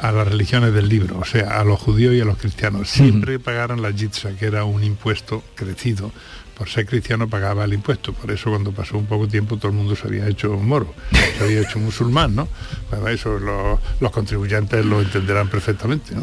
a 0.00 0.10
las 0.10 0.26
religiones 0.26 0.74
del 0.74 0.88
libro, 0.88 1.18
o 1.20 1.24
sea, 1.24 1.60
a 1.60 1.64
los 1.64 1.78
judíos 1.78 2.14
y 2.14 2.20
a 2.20 2.24
los 2.24 2.36
cristianos. 2.36 2.88
Siempre 2.88 3.38
pagaran 3.38 3.82
la 3.82 3.92
jitsa, 3.92 4.36
que 4.36 4.46
era 4.46 4.64
un 4.64 4.82
impuesto 4.82 5.44
crecido. 5.54 6.10
Por 6.56 6.68
ser 6.68 6.86
cristiano 6.86 7.28
pagaba 7.28 7.64
el 7.64 7.72
impuesto. 7.72 8.12
Por 8.12 8.30
eso 8.30 8.50
cuando 8.50 8.72
pasó 8.72 8.96
un 8.98 9.06
poco 9.06 9.26
tiempo 9.26 9.56
todo 9.56 9.68
el 9.68 9.74
mundo 9.76 9.96
se 9.96 10.06
había 10.06 10.28
hecho 10.28 10.52
moro, 10.52 10.94
se 11.38 11.44
había 11.44 11.60
hecho 11.62 11.78
musulmán, 11.78 12.34
¿no? 12.36 12.46
Bueno, 12.90 13.08
eso 13.08 13.38
los, 13.38 13.80
los 14.00 14.10
contribuyentes 14.12 14.84
lo 14.84 15.00
entenderán 15.00 15.48
perfectamente. 15.48 16.14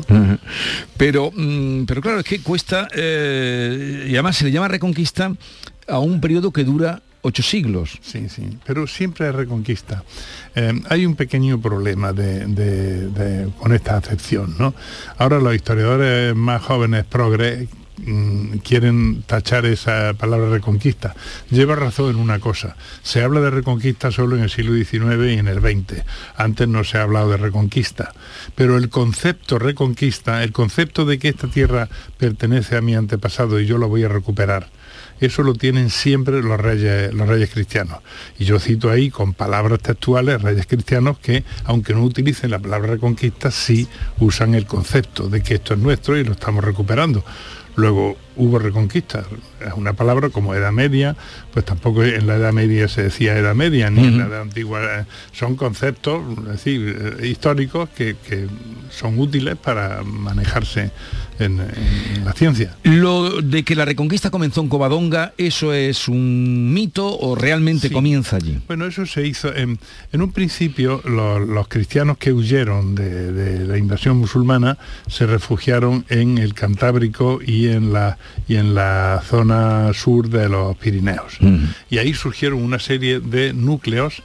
Pero, 0.98 1.32
mm, 1.36 1.86
pero 1.86 2.02
claro, 2.02 2.20
es 2.20 2.26
que 2.26 2.42
cuesta, 2.42 2.88
eh, 2.96 4.06
y 4.08 4.14
además 4.14 4.38
se 4.38 4.46
le 4.46 4.52
llama 4.52 4.68
reconquista 4.68 5.32
a 5.88 6.00
un 6.00 6.22
periodo 6.22 6.52
que 6.52 6.64
dura 6.64 7.02
ocho 7.22 7.44
siglos. 7.44 7.98
Sí, 8.02 8.30
sí, 8.30 8.44
pero 8.66 8.88
siempre 8.88 9.26
hay 9.26 9.32
reconquista. 9.34 10.04
Eh, 10.56 10.74
hay 10.90 11.06
un 11.06 11.16
pequeño 11.16 11.60
problema 11.60 12.14
de- 12.14 12.46
de- 12.46 13.08
de- 13.10 13.50
con 13.58 13.74
esta 13.74 13.98
acepción, 13.98 14.56
¿no? 14.58 14.74
Ahora 15.18 15.40
los 15.40 15.54
historiadores 15.54 16.34
más 16.36 16.62
jóvenes, 16.62 17.04
progres, 17.06 17.68
mm, 18.06 18.58
quieren 18.60 19.24
tachar 19.24 19.66
esa 19.66 20.14
palabra 20.14 20.50
reconquista. 20.50 21.16
Lleva 21.50 21.76
razón 21.76 22.12
en 22.12 22.16
una 22.18 22.40
cosa. 22.40 22.76
Se 23.04 23.22
habla 23.22 23.42
de 23.42 23.50
reconquista 23.50 24.12
solo 24.12 24.36
en 24.36 24.44
el 24.44 24.50
siglo 24.50 24.74
XIX 24.74 25.34
y 25.34 25.40
en 25.40 25.48
el 25.48 25.60
XX. 25.60 26.04
Antes 26.36 26.68
no 26.68 26.84
se 26.84 26.98
ha 26.98 27.04
hablado 27.04 27.32
de 27.32 27.38
reconquista. 27.38 28.14
Pero 28.56 28.78
el 28.78 28.90
concepto 28.90 29.60
reconquista, 29.60 30.44
el 30.44 30.52
concepto 30.52 31.06
de 31.06 31.20
que 31.20 31.30
esta 31.30 31.48
tierra 31.48 31.90
pertenece 32.18 32.78
a 32.78 32.82
mi 32.82 32.96
antepasado 32.96 33.60
y 33.60 33.66
yo 33.66 33.78
la 33.78 33.88
voy 33.88 34.04
a 34.04 34.10
recuperar, 34.10 34.70
eso 35.20 35.44
lo 35.44 35.54
tienen 35.54 35.90
siempre 35.90 36.42
los 36.42 36.60
reyes, 36.60 37.14
los 37.14 37.28
reyes 37.28 37.50
cristianos. 37.50 38.00
Y 38.38 38.46
yo 38.46 38.60
cito 38.60 38.90
ahí 38.90 39.10
con 39.10 39.34
palabras 39.34 39.80
textuales 39.80 40.42
reyes 40.42 40.66
cristianos 40.66 41.20
que, 41.20 41.44
aunque 41.66 41.94
no 41.94 42.04
utilicen 42.04 42.52
la 42.52 42.60
palabra 42.60 42.92
reconquista, 42.92 43.52
sí 43.52 43.88
usan 44.20 44.56
el 44.56 44.66
concepto 44.66 45.30
de 45.30 45.42
que 45.42 45.56
esto 45.56 45.74
es 45.74 45.80
nuestro 45.80 46.18
y 46.18 46.24
lo 46.24 46.34
estamos 46.34 46.64
recuperando. 46.64 47.24
Luego 47.80 48.18
hubo 48.40 48.58
reconquista, 48.58 49.24
es 49.60 49.74
una 49.76 49.94
palabra 49.94 50.30
como 50.30 50.56
Edad 50.56 50.72
Media, 50.72 51.16
pues 51.54 51.66
tampoco 51.66 52.04
en 52.04 52.26
la 52.26 52.38
Edad 52.38 52.54
Media 52.54 52.88
se 52.88 53.04
decía 53.04 53.38
Edad 53.38 53.54
Media, 53.54 53.90
ni 53.90 54.08
en 54.08 54.18
la 54.18 54.26
Edad 54.26 54.42
Antigua, 54.42 54.80
eh, 54.82 55.06
son 55.32 55.56
conceptos, 55.56 56.24
es 56.40 56.46
decir, 56.46 57.18
eh, 57.20 57.28
históricos 57.28 57.90
que, 57.90 58.16
que 58.28 58.48
son 58.90 59.20
útiles 59.20 59.56
para 59.58 60.04
manejarse 60.04 60.92
en, 61.38 61.60
en 61.60 62.26
la 62.26 62.34
ciencia. 62.34 62.76
Lo 62.84 63.42
de 63.42 63.64
que 63.64 63.76
la 63.76 63.86
reconquista 63.86 64.32
comenzó 64.32 64.62
en 64.62 64.70
Covadonga, 64.70 65.34
¿eso 65.38 65.74
es 65.74 66.08
un 66.08 66.74
mito 66.74 67.18
o 67.20 67.36
realmente 67.36 67.92
comienza 67.92 68.38
allí? 68.38 68.60
Bueno, 68.68 68.86
eso 68.86 69.06
se 69.06 69.28
hizo. 69.28 69.54
En, 69.54 69.80
en 70.12 70.22
un 70.22 70.32
principio, 70.32 71.02
los, 71.06 71.48
los 71.48 71.68
cristianos 71.68 72.18
que 72.18 72.34
huyeron 72.34 72.96
de, 72.96 73.32
de 73.32 73.66
la 73.66 73.78
invasión 73.78 74.18
musulmana 74.18 74.78
se 75.08 75.26
refugiaron 75.26 76.06
en 76.10 76.38
el 76.38 76.54
Cantábrico 76.54 77.40
y 77.46 77.68
en 77.68 77.94
la, 77.94 78.18
y 78.48 78.56
en 78.56 78.76
la 78.76 79.22
zona 79.26 79.94
sur 79.94 80.30
de 80.30 80.50
los 80.50 80.76
Pirineos. 80.78 81.38
Y 81.90 81.98
ahí 81.98 82.14
surgieron 82.14 82.64
una 82.64 82.80
serie 82.80 83.20
de 83.20 83.54
núcleos 83.54 84.24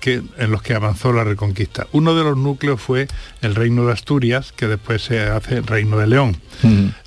que, 0.00 0.22
en 0.38 0.50
los 0.50 0.62
que 0.62 0.74
avanzó 0.74 1.12
la 1.12 1.24
reconquista. 1.24 1.86
Uno 1.92 2.14
de 2.14 2.22
los 2.22 2.36
núcleos 2.36 2.80
fue 2.80 3.08
el 3.42 3.54
reino 3.54 3.86
de 3.86 3.92
Asturias, 3.92 4.52
que 4.52 4.66
después 4.66 5.02
se 5.02 5.20
hace 5.20 5.60
reino 5.62 5.98
de 5.98 6.06
León. 6.06 6.36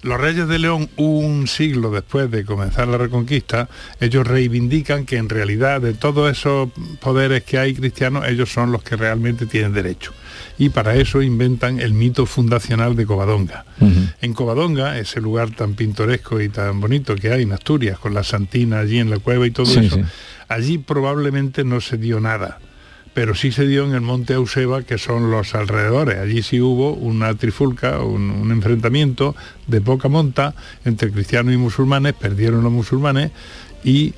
Los 0.01 0.19
reyes 0.19 0.47
de 0.47 0.59
León, 0.59 0.89
un 0.97 1.47
siglo 1.47 1.91
después 1.91 2.29
de 2.29 2.45
comenzar 2.45 2.87
la 2.87 2.97
reconquista, 2.97 3.69
ellos 3.99 4.27
reivindican 4.27 5.05
que 5.05 5.17
en 5.17 5.29
realidad 5.29 5.81
de 5.81 5.93
todos 5.93 6.31
esos 6.31 6.69
poderes 6.99 7.43
que 7.43 7.57
hay 7.57 7.73
cristianos, 7.73 8.27
ellos 8.27 8.51
son 8.51 8.71
los 8.71 8.83
que 8.83 8.95
realmente 8.95 9.45
tienen 9.45 9.73
derecho. 9.73 10.13
Y 10.60 10.70
para 10.70 10.95
eso 10.95 11.22
inventan 11.24 11.80
el 11.80 11.93
mito 11.93 12.26
fundacional 12.28 12.95
de 12.95 13.05
Covadonga. 13.05 13.66
En 14.22 14.34
Covadonga, 14.34 14.99
ese 14.99 15.22
lugar 15.22 15.49
tan 15.51 15.74
pintoresco 15.74 16.39
y 16.41 16.49
tan 16.49 16.80
bonito 16.82 17.16
que 17.16 17.32
hay 17.32 17.43
en 17.43 17.53
Asturias, 17.53 17.97
con 17.97 18.14
la 18.14 18.24
Santina 18.24 18.80
allí 18.80 18.99
en 18.99 19.10
la 19.10 19.18
cueva 19.20 19.47
y 19.47 19.51
todo 19.51 19.66
Sí, 19.66 19.80
eso, 19.80 19.95
sí. 19.95 20.01
allí 20.49 20.78
probablemente 20.78 21.64
no 21.64 21.80
se 21.82 21.97
dio 21.97 22.20
nada 22.20 22.60
pero 23.12 23.34
sí 23.36 23.51
se 23.51 23.66
dio 23.68 23.86
en 23.86 23.93
el 23.95 24.01
monte 24.01 24.34
Euseba, 24.34 24.84
que 24.84 24.97
son 24.97 25.30
los 25.30 25.53
alrededores. 25.53 26.20
Allí 26.20 26.41
sí 26.41 26.62
hubo 26.62 26.93
una 26.93 27.34
trifulca, 27.36 27.99
un, 27.99 28.30
un 28.30 28.51
enfrentamiento 28.51 29.36
de 29.68 29.82
poca 29.82 30.07
monta 30.07 30.53
entre 30.86 31.12
cristianos 31.12 31.53
y 31.53 31.57
musulmanes, 31.57 32.14
perdieron 32.14 32.64
los 32.64 32.72
musulmanes 32.72 33.32
y 33.84 34.14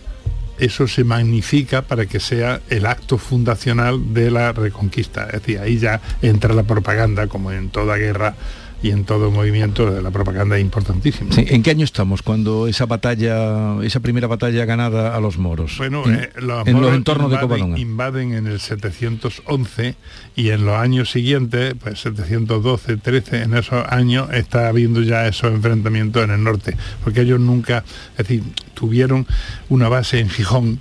eso 0.61 0.87
se 0.87 1.03
magnifica 1.03 1.81
para 1.81 2.05
que 2.05 2.19
sea 2.19 2.61
el 2.69 2.85
acto 2.85 3.17
fundacional 3.17 4.13
de 4.13 4.29
la 4.29 4.53
reconquista. 4.53 5.25
Es 5.25 5.41
decir, 5.41 5.59
ahí 5.59 5.79
ya 5.79 5.99
entra 6.21 6.53
la 6.53 6.63
propaganda, 6.63 7.25
como 7.25 7.51
en 7.51 7.69
toda 7.69 7.97
guerra 7.97 8.35
y 8.83 8.89
en 8.91 9.03
todo 9.05 9.29
movimiento, 9.31 9.89
la 10.01 10.09
propaganda 10.11 10.57
es 10.57 10.61
importantísima. 10.63 11.31
Sí, 11.33 11.45
¿En 11.47 11.61
qué 11.63 11.69
año 11.71 11.85
estamos 11.85 12.21
cuando 12.23 12.67
esa 12.67 12.85
batalla, 12.87 13.77
esa 13.83 13.99
primera 13.99 14.27
batalla 14.27 14.65
ganada 14.65 15.15
a 15.15 15.19
los 15.19 15.37
moros? 15.37 15.75
Bueno, 15.77 16.03
en, 16.05 16.15
eh, 16.15 16.29
los, 16.39 16.65
en 16.67 16.73
los 16.73 16.81
moros 16.81 16.95
entornos 16.97 17.29
de 17.31 17.37
invaden- 17.37 17.41
Covadonga. 17.41 17.79
Invaden 17.79 18.33
en 18.33 18.47
el 18.47 18.59
711 18.59 19.95
y 20.35 20.49
en 20.49 20.65
los 20.65 20.75
años 20.75 21.11
siguientes, 21.11 21.75
pues 21.81 21.99
712, 21.99 22.97
13, 22.97 23.43
en 23.43 23.53
esos 23.55 23.85
años 23.87 24.29
está 24.33 24.67
habiendo 24.67 25.01
ya 25.01 25.27
esos 25.27 25.51
enfrentamientos 25.53 26.23
en 26.23 26.31
el 26.31 26.43
norte, 26.43 26.75
porque 27.03 27.21
ellos 27.21 27.39
nunca, 27.39 27.83
es 28.13 28.17
decir, 28.27 28.43
tuvieron 28.73 29.27
una 29.69 29.89
base 29.89 30.19
en 30.19 30.29
Gijón 30.29 30.79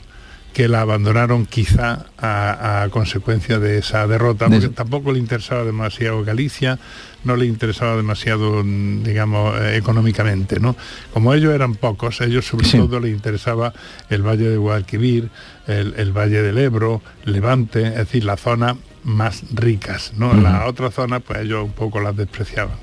que 0.53 0.66
la 0.68 0.80
abandonaron 0.80 1.46
quizá 1.46 2.07
a, 2.18 2.82
a 2.82 2.88
consecuencia 2.88 3.59
de 3.61 3.78
esa 3.78 4.07
derrota, 4.07 4.48
De 4.48 4.59
porque 4.61 4.74
tampoco 4.74 5.12
le 5.12 5.18
interesaba 5.20 5.64
demasiado 5.64 6.24
Galicia, 6.24 6.78
no 7.22 7.36
le 7.36 7.46
interesaba 7.46 7.96
demasiado, 7.96 8.62
mm, 8.64 9.03
digamos, 9.05 9.55
eh, 9.61 9.76
económicamente, 9.76 10.59
¿no? 10.59 10.74
Como 11.12 11.34
ellos 11.34 11.55
eran 11.55 11.74
pocos, 11.76 12.20
ellos 12.20 12.46
sobre 12.46 12.66
Sí. 12.66 12.78
todo 12.78 12.98
les 12.98 13.12
interesaba 13.12 13.72
el 14.09 14.22
Valle 14.26 14.48
de 14.48 14.57
Guadalquivir, 14.57 15.28
el, 15.66 15.94
el 15.96 16.12
Valle 16.12 16.42
del 16.42 16.59
Ebro, 16.59 17.01
Levante, 17.24 17.86
es 17.86 17.94
decir, 17.94 18.24
las 18.24 18.40
zonas 18.40 18.76
más 19.05 19.44
ricas, 19.55 20.12
¿no? 20.16 20.30
Ujú. 20.30 20.40
Las 20.40 20.66
otras 20.68 20.92
zonas, 20.94 21.22
pues 21.26 21.40
ellos 21.40 21.64
un 21.64 21.72
poco 21.72 22.01
las 22.01 22.16
despreciaban. 22.16 22.74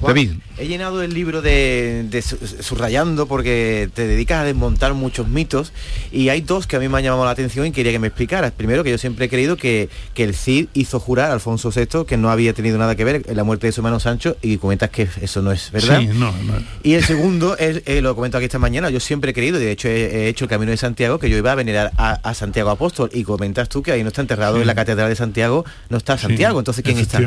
Juan, 0.00 0.40
He 0.58 0.66
llenado 0.66 1.02
el 1.02 1.14
libro 1.14 1.40
de, 1.42 2.04
de 2.10 2.20
su- 2.22 2.36
subrayando 2.60 3.26
porque 3.26 3.88
te 3.94 4.06
dedicas 4.08 4.40
a 4.42 4.44
desmontar 4.44 4.92
muchos 4.94 5.28
mitos 5.28 5.72
y 6.10 6.30
hay 6.30 6.40
dos 6.40 6.66
que 6.66 6.76
a 6.76 6.80
mí 6.80 6.88
me 6.88 6.98
han 6.98 7.04
llamado 7.04 7.24
la 7.24 7.30
atención 7.30 7.66
y 7.66 7.70
quería 7.72 7.92
que 7.92 7.98
me 7.98 8.08
explicaras. 8.08 8.52
Primero, 8.52 8.82
que 8.82 8.90
yo 8.90 8.98
siempre 8.98 9.26
he 9.26 9.28
creído 9.28 9.56
que, 9.56 9.88
que 10.14 10.24
el 10.24 10.34
Cid 10.34 10.66
hizo 10.74 10.98
jurar 10.98 11.30
a 11.30 11.34
Alfonso 11.34 11.70
VI 11.74 12.04
que 12.06 12.16
no 12.16 12.30
había 12.30 12.52
tenido 12.54 12.76
nada 12.78 12.96
que 12.96 13.04
ver 13.04 13.22
en 13.26 13.36
la 13.36 13.44
muerte 13.44 13.66
de 13.68 13.72
su 13.72 13.80
hermano 13.80 14.00
Sancho 14.00 14.36
y 14.42 14.56
comentas 14.58 14.90
que 14.90 15.08
eso 15.20 15.42
no 15.42 15.52
es 15.52 15.70
verdad. 15.70 16.00
Sí, 16.00 16.06
no, 16.08 16.32
no. 16.32 16.54
Y 16.82 16.94
el 16.94 17.04
segundo, 17.04 17.56
es, 17.56 17.82
eh, 17.86 18.00
lo 18.02 18.14
comento 18.16 18.36
aquí 18.38 18.46
esta 18.46 18.58
mañana, 18.58 18.90
yo 18.90 18.98
siempre 19.00 19.30
he 19.30 19.34
creído, 19.34 19.60
y 19.60 19.64
de 19.64 19.70
hecho 19.70 19.88
he, 19.88 20.24
he 20.24 20.28
hecho 20.28 20.44
el 20.44 20.48
Camino 20.50 20.70
de 20.72 20.76
Santiago, 20.76 21.18
que 21.18 21.30
yo 21.30 21.36
iba 21.36 21.52
a 21.52 21.54
venerar 21.54 21.92
a, 21.96 22.12
a 22.14 22.34
Santiago 22.34 22.70
Apóstol. 22.70 23.10
Y 23.12 23.22
comentas 23.22 23.68
tú 23.68 23.82
que 23.82 23.92
ahí 23.92 24.02
no 24.02 24.08
está 24.08 24.22
enterrado 24.22 24.56
Sí. 24.56 24.60
en 24.62 24.66
la 24.66 24.74
Catedral 24.74 25.08
de 25.08 25.16
Santiago, 25.16 25.64
no 25.88 25.98
está 25.98 26.18
Santiago. 26.18 26.58
Entonces, 26.58 26.82
¿quién 26.84 26.98
está? 26.98 27.20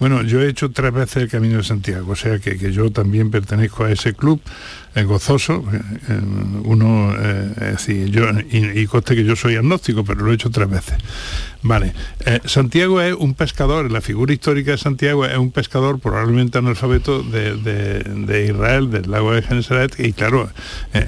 Bueno, 0.00 0.22
yo 0.22 0.40
he 0.42 0.48
hecho 0.48 0.70
tres 0.70 0.92
veces 0.92 1.16
el 1.24 1.28
Camino 1.28 1.58
de 1.58 1.64
Santiago, 1.64 1.87
o 1.96 2.16
sea 2.16 2.38
que, 2.38 2.56
que 2.56 2.72
yo 2.72 2.90
también 2.90 3.30
pertenezco 3.30 3.84
a 3.84 3.92
ese 3.92 4.14
club 4.14 4.40
gozoso. 5.04 5.64
eh, 5.72 5.80
eh, 6.08 6.20
uno, 6.64 7.14
eh, 7.18 8.08
yo, 8.10 8.24
y, 8.50 8.80
y 8.80 8.86
conste 8.86 9.14
que 9.16 9.24
yo 9.24 9.36
soy 9.36 9.56
agnóstico, 9.56 10.04
pero 10.04 10.24
lo 10.24 10.32
he 10.32 10.34
hecho 10.34 10.50
tres 10.50 10.68
veces. 10.68 10.98
Vale. 11.62 11.92
Santiago 12.44 13.00
es 13.00 13.14
un 13.14 13.34
pescador, 13.34 13.90
la 13.90 14.00
figura 14.00 14.32
histórica 14.32 14.70
de 14.70 14.78
Santiago 14.78 15.26
es 15.26 15.36
un 15.36 15.50
pescador 15.50 15.98
probablemente 15.98 16.58
analfabeto 16.58 17.22
de, 17.24 17.56
de- 17.56 18.46
Israel, 18.46 18.90
del 18.92 19.10
lago 19.10 19.32
de 19.32 19.42
Genesaret, 19.42 19.98
y 19.98 20.12
claro, 20.12 20.48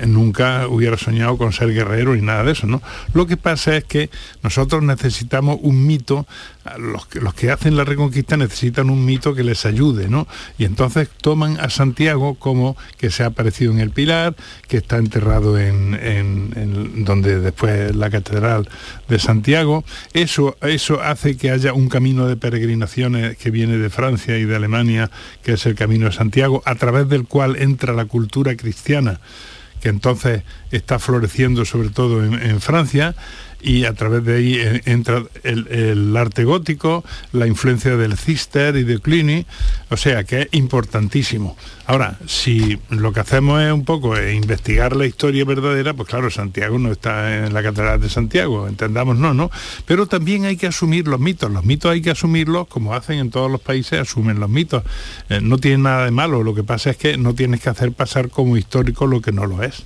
nunca 0.09 0.67
hubiera 0.67 0.97
soñado 0.99 1.39
con 1.39 1.53
ser 1.53 1.73
guerrero 1.73 2.17
ni 2.17 2.23
nada 2.23 2.43
de 2.43 2.53
eso, 2.53 2.67
¿no? 2.67 2.83
Lo 3.15 3.27
que 3.29 3.37
pasa 3.37 3.77
es 3.77 3.85
que 3.85 4.11
nosotros 4.43 4.83
necesitamos 4.83 5.59
un 5.63 5.87
mito, 5.87 6.27
los 6.79 7.07
que, 7.07 7.21
los 7.21 7.33
que 7.35 7.51
hacen 7.53 7.77
la 7.77 7.85
reconquista 7.85 8.37
necesitan 8.37 8.91
un 8.91 9.05
mito 9.05 9.35
que 9.35 9.45
les 9.45 9.65
ayude, 9.67 10.09
¿no? 10.09 10.27
Y 10.59 10.65
entonces 10.65 11.09
toman 11.23 11.61
a 11.61 11.71
Santiago 11.71 12.35
como 12.35 12.77
que 12.99 13.11
se 13.11 13.23
ha 13.23 13.27
aparecido 13.27 13.73
en 13.73 13.80
el 13.81 13.91
Pilar, 13.91 14.35
que 14.69 14.79
está 14.79 14.99
enterrado 14.99 15.59
en, 15.59 17.05
donde 17.05 17.41
después 17.41 17.95
la 17.95 18.11
catedral 18.11 18.69
de 19.09 19.19
Santiago. 19.19 19.85
Eso, 20.13 20.57
eso 20.63 21.01
hace 21.03 21.37
que 21.37 21.51
haya 21.51 21.73
un 21.73 21.89
camino 21.89 22.27
de 22.27 22.37
peregrinaciones 22.37 23.37
que 23.37 23.51
viene 23.51 23.77
de 23.79 23.91
Francia 23.91 24.39
y 24.39 24.45
de 24.45 24.57
Alemania, 24.57 25.11
que 25.43 25.53
es 25.53 25.67
el 25.67 25.75
camino 25.75 26.07
de 26.07 26.13
Santiago, 26.13 26.63
a 26.65 26.75
través 26.75 27.09
del 27.09 27.27
cual 27.27 27.57
entra 27.57 27.93
la 27.93 28.05
cultura 28.05 28.57
cristiana 28.57 29.21
que 29.81 29.89
entonces 29.89 30.43
está 30.71 30.99
floreciendo 30.99 31.65
sobre 31.65 31.89
todo 31.89 32.23
en 32.23 32.61
Francia 32.61 33.15
y 33.63 33.85
a 33.85 33.93
través 33.95 34.25
de 34.25 34.37
ahí 34.37 34.55
eh, 34.59 34.83
entra 34.87 35.23
el, 35.43 36.17
arte 36.17 36.45
gótico, 36.45 37.05
la 37.33 37.47
influencia 37.47 37.97
del 37.97 38.17
Cister 38.17 38.77
y 38.77 38.85
de 38.85 38.99
Cluny, 38.99 39.47
o 39.91 39.97
sea 39.97 40.25
que 40.25 40.43
es 40.43 40.49
importantísimo. 40.53 41.57
Ahora, 41.87 42.19
si 42.27 42.79
lo 42.89 43.13
que 43.13 43.21
hacemos 43.21 43.61
es 43.63 43.73
un 43.73 43.85
poco 43.85 44.17
eh, 44.17 44.35
investigar 44.35 44.95
la 44.95 45.07
historia 45.07 45.45
verdadera, 45.45 45.95
pues 45.95 46.09
claro, 46.09 46.31
Santiago 46.31 46.79
no 46.79 46.93
está 46.93 47.47
en 47.47 47.53
la 47.53 47.63
Catedral 47.63 48.01
de 48.01 48.09
Santiago, 48.09 48.69
entendamos 48.69 49.17
no, 49.17 49.35
¿no? 49.35 49.51
Pero 49.87 50.07
también 50.07 50.45
hay 50.45 50.57
que 50.57 50.69
asumir 50.69 51.09
los 51.09 51.21
mitos, 51.21 51.51
los 51.51 51.65
mitos 51.65 51.91
hay 51.91 52.01
que 52.01 52.11
asumirlos 52.11 52.69
como 52.69 52.95
hacen 52.95 53.19
en 53.19 53.31
todos 53.31 53.51
los 53.51 53.61
países, 53.61 54.01
asumen 54.01 54.41
los 54.41 54.51
mitos. 54.51 54.85
Eh, 55.29 55.41
no 55.43 55.59
tiene 55.59 55.79
nada 55.79 56.05
de 56.05 56.11
malo, 56.11 56.43
lo 56.43 56.55
que 56.55 56.63
pasa 56.63 56.91
es 56.91 56.97
que 56.97 57.17
no 57.17 57.35
tienes 57.35 57.61
que 57.61 57.71
hacer 57.71 57.93
pasar 57.93 58.31
como 58.31 58.57
histórico 58.57 59.07
lo 59.07 59.21
que 59.21 59.33
no 59.33 59.47
lo 59.47 59.63
es. 59.63 59.83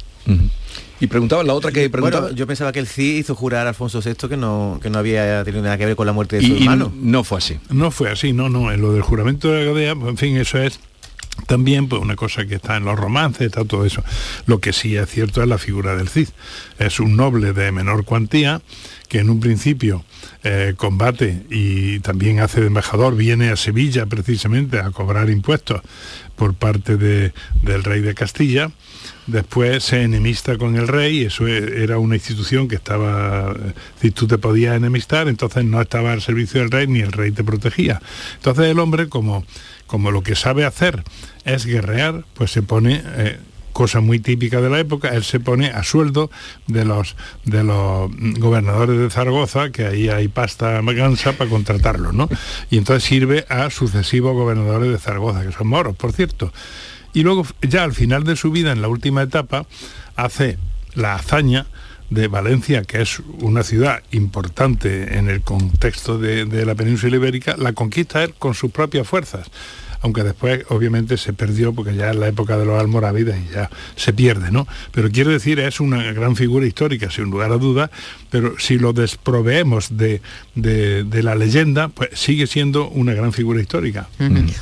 Y 1.00 1.06
preguntaba 1.08 1.42
la 1.42 1.54
otra 1.54 1.72
que 1.72 1.90
preguntaba. 1.90 2.22
Bueno, 2.26 2.36
yo 2.36 2.46
pensaba 2.46 2.72
que 2.72 2.78
el 2.78 2.86
Cid 2.86 3.16
hizo 3.18 3.34
jurar 3.34 3.66
a 3.66 3.70
Alfonso 3.70 4.00
VI 4.00 4.28
que 4.28 4.36
no, 4.36 4.78
que 4.82 4.90
no 4.90 4.98
había 4.98 5.42
tenido 5.44 5.62
nada 5.62 5.76
que 5.76 5.86
ver 5.86 5.96
con 5.96 6.06
la 6.06 6.12
muerte 6.12 6.36
de 6.36 6.42
su 6.42 6.48
Y- 6.48 6.52
y 6.58 6.62
hermano. 6.62 6.92
no 6.96 7.24
fue 7.24 7.38
así. 7.38 7.58
No 7.70 7.90
fue 7.90 8.10
así, 8.10 8.32
no, 8.32 8.48
no. 8.48 8.70
En 8.72 8.80
lo 8.80 8.92
del 8.92 9.02
juramento 9.02 9.50
de 9.50 9.64
Gadea, 9.66 9.94
pues, 9.96 10.08
en 10.10 10.16
fin, 10.16 10.36
eso 10.36 10.58
es 10.58 10.78
también 11.48 11.88
pues 11.88 12.00
una 12.00 12.14
cosa 12.14 12.46
que 12.46 12.54
está 12.54 12.76
en 12.76 12.84
los 12.84 12.96
romances, 12.98 13.46
está 13.48 13.64
todo 13.64 13.84
eso. 13.84 14.04
Lo 14.46 14.60
que 14.60 14.72
sí 14.72 14.96
es 14.96 15.10
cierto 15.10 15.42
es 15.42 15.48
la 15.48 15.58
figura 15.58 15.96
del 15.96 16.08
Cid. 16.08 16.28
Es 16.78 17.00
un 17.00 17.16
noble 17.16 17.52
de 17.52 17.72
menor 17.72 18.04
cuantía 18.04 18.62
que 19.08 19.18
en 19.18 19.30
un 19.30 19.40
principio 19.40 20.04
eh, 20.44 20.74
combate 20.76 21.42
y 21.50 21.98
también 22.00 22.38
hace 22.38 22.60
de 22.60 22.68
embajador, 22.68 23.16
viene 23.16 23.50
a 23.50 23.56
Sevilla 23.56 24.06
precisamente 24.06 24.78
a 24.78 24.90
cobrar 24.90 25.28
impuestos 25.28 25.80
por 26.36 26.54
parte 26.54 26.96
de- 26.96 27.32
del 27.62 27.82
rey 27.82 28.00
de 28.00 28.14
Castilla. 28.14 28.70
Después 29.26 29.84
se 29.84 30.02
enemista 30.02 30.58
con 30.58 30.76
el 30.76 30.88
rey, 30.88 31.24
eso 31.24 31.46
e- 31.46 31.82
era 31.82 31.98
una 31.98 32.16
institución 32.16 32.68
que 32.68 32.76
estaba, 32.76 33.54
si 34.00 34.10
tú 34.10 34.26
te 34.26 34.38
podías 34.38 34.76
enemistar, 34.76 35.28
entonces 35.28 35.64
no 35.64 35.80
estaba 35.80 36.12
al 36.12 36.20
servicio 36.22 36.60
del 36.60 36.70
rey 36.70 36.86
ni 36.86 37.00
el 37.00 37.12
rey 37.12 37.30
te 37.30 37.44
protegía. 37.44 38.00
Entonces 38.36 38.66
el 38.66 38.78
hombre, 38.78 39.08
como, 39.08 39.44
como 39.86 40.10
lo 40.10 40.22
que 40.22 40.34
sabe 40.34 40.64
hacer 40.64 41.02
es 41.44 41.66
guerrear, 41.66 42.24
pues 42.34 42.50
se 42.50 42.62
pone... 42.62 43.02
eh, 43.04 43.38
cosa 43.74 44.00
muy 44.00 44.20
típica 44.20 44.60
de 44.60 44.70
la 44.70 44.78
época, 44.78 45.08
él 45.08 45.24
se 45.24 45.40
pone 45.40 45.66
a 45.66 45.82
sueldo 45.82 46.30
de 46.68 46.84
los 46.84 47.16
de 47.44 47.64
los 47.64 48.08
gobernadores 48.38 48.96
de 49.00 49.10
Zaragoza, 49.10 49.70
que 49.70 49.84
ahí 49.84 50.08
hay 50.08 50.28
pasta 50.28 50.80
gansa 50.80 51.32
para 51.32 51.50
contratarlos, 51.50 52.14
¿no? 52.14 52.28
Y 52.70 52.78
entonces 52.78 53.02
sirve 53.02 53.44
a 53.48 53.68
sucesivos 53.70 54.32
gobernadores 54.34 54.92
de 54.92 54.98
Zaragoza, 54.98 55.44
que 55.44 55.50
son 55.50 55.66
moros, 55.66 55.96
por 55.96 56.12
cierto. 56.12 56.52
Y 57.14 57.22
luego, 57.22 57.46
ya 57.62 57.84
al 57.84 57.94
final 57.94 58.24
de 58.24 58.36
su 58.36 58.50
vida, 58.50 58.72
en 58.72 58.82
la 58.82 58.88
última 58.88 59.22
etapa, 59.22 59.66
hace 60.16 60.58
la 60.94 61.14
hazaña 61.14 61.66
de 62.10 62.28
Valencia, 62.28 62.82
que 62.82 63.00
es 63.00 63.20
una 63.40 63.62
ciudad 63.62 64.02
importante 64.10 65.16
en 65.16 65.30
el 65.30 65.40
contexto 65.40 66.18
de, 66.18 66.66
la 66.66 66.74
península 66.74 67.16
ibérica, 67.16 67.56
la 67.56 67.72
conquista 67.72 68.22
él 68.24 68.34
con 68.38 68.54
sus 68.54 68.70
propias 68.70 69.06
fuerzas. 69.06 69.48
Aunque 70.04 70.22
después 70.22 70.66
obviamente 70.68 71.16
se 71.16 71.32
perdió 71.32 71.72
porque 71.72 71.96
ya 71.96 72.10
es 72.10 72.16
la 72.16 72.28
época 72.28 72.58
de 72.58 72.66
los 72.66 72.78
almorávides 72.78 73.36
y 73.38 73.54
ya 73.54 73.70
se 73.96 74.12
pierde, 74.12 74.50
¿no? 74.52 74.68
Pero 74.92 75.10
quiero 75.10 75.30
decir, 75.30 75.58
es 75.58 75.80
una 75.80 76.12
gran 76.12 76.36
figura 76.36 76.66
histórica, 76.66 77.10
sin 77.10 77.30
lugar 77.30 77.50
a 77.52 77.56
dudas, 77.56 77.88
pero 78.28 78.58
si 78.58 78.76
lo 78.78 78.92
desproveemos 78.92 79.96
de, 79.96 80.20
de, 80.54 81.04
de 81.04 81.22
la 81.22 81.34
leyenda, 81.34 81.88
pues 81.88 82.10
sigue 82.12 82.46
siendo 82.46 82.90
una 82.90 83.14
gran 83.14 83.32
figura 83.32 83.62
histórica. 83.62 84.06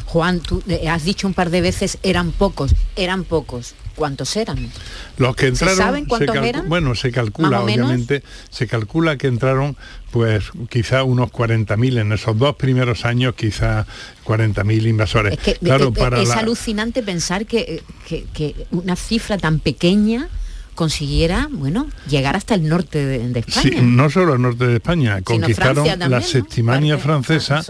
Juan, 0.06 0.38
tú 0.38 0.62
eh, 0.68 0.88
has 0.88 1.02
dicho 1.02 1.26
un 1.26 1.34
par 1.34 1.50
de 1.50 1.60
veces 1.60 1.98
eran 2.04 2.30
pocos, 2.30 2.76
eran 2.94 3.24
pocos. 3.24 3.74
¿Cuántos 3.94 4.34
eran? 4.36 4.70
Los 5.18 5.36
que 5.36 5.48
entraron, 5.48 5.76
¿Se 5.76 5.82
saben 5.82 6.04
cuántos 6.06 6.36
eran? 6.36 6.68
Bueno, 6.68 6.94
se 6.94 7.10
calcula, 7.12 7.60
obviamente, 7.60 8.22
se 8.50 8.66
calcula 8.66 9.16
que 9.16 9.26
entraron 9.26 9.76
pues 10.10 10.44
quizá 10.68 11.04
unos 11.04 11.30
40.000 11.30 11.98
en 11.98 12.12
esos 12.12 12.38
dos 12.38 12.56
primeros 12.56 13.04
años, 13.06 13.34
quizá 13.34 13.86
40.000 14.24 14.86
invasores. 14.86 15.32
Es 15.32 15.38
que 15.38 15.54
claro, 15.54 15.92
para 15.92 16.20
es 16.20 16.28
la- 16.28 16.34
alucinante 16.36 17.02
pensar 17.02 17.46
que, 17.46 17.60
eh, 17.60 17.82
que- 18.06 18.24
que 18.34 18.66
una 18.72 18.94
cifra 18.96 19.38
tan 19.38 19.58
pequeña 19.58 20.28
consiguiera, 20.74 21.48
bueno, 21.50 21.86
llegar 22.08 22.34
hasta 22.36 22.54
el 22.54 22.68
norte 22.68 23.04
de, 23.04 23.28
de 23.28 23.42
Sí, 23.42 23.68
España. 23.68 23.82
no 23.82 24.08
solo 24.10 24.34
el 24.34 24.42
norte 24.42 24.66
de 24.66 24.74
España, 24.76 25.20
conquistaron 25.22 25.84
también, 25.84 26.10
la 26.10 26.18
¿no? 26.20 26.22
Septimania 26.24 26.98
francesa, 26.98 27.62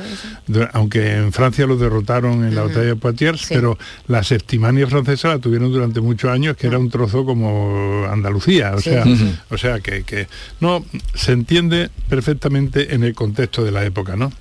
de- 0.47 0.69
aunque 0.73 1.17
en 1.17 1.33
Francia 1.33 1.67
lo 1.67 1.77
derrotaron 1.77 2.45
en 2.45 2.55
la 2.55 2.63
batalla 2.63 2.87
de 2.87 2.97
Poitiers, 2.97 3.47
pero 3.49 3.77
la 4.09 4.23
Septimania 4.23 4.87
francesa 4.87 5.29
la 5.29 5.39
tuvieron 5.39 5.73
durante 5.73 6.01
muchos 6.01 6.31
años, 6.31 6.57
que 6.57 6.67
era 6.69 6.79
un 6.79 6.91
trozo 6.91 7.25
como 7.25 8.07
Andalucía, 8.11 8.73
o 8.75 8.79
Sí, 8.81 8.91
sea, 8.91 9.05
o 9.51 9.59
sea 9.59 9.81
que, 9.81 10.05
que 10.05 10.29
no 10.61 10.85
se 11.15 11.33
entiende 11.33 11.91
perfectamente 12.09 12.95
en 12.95 13.03
el 13.05 13.15
contexto 13.15 13.65
de 13.65 13.73
la 13.73 13.85
época, 13.85 14.17
¿no? 14.17 14.33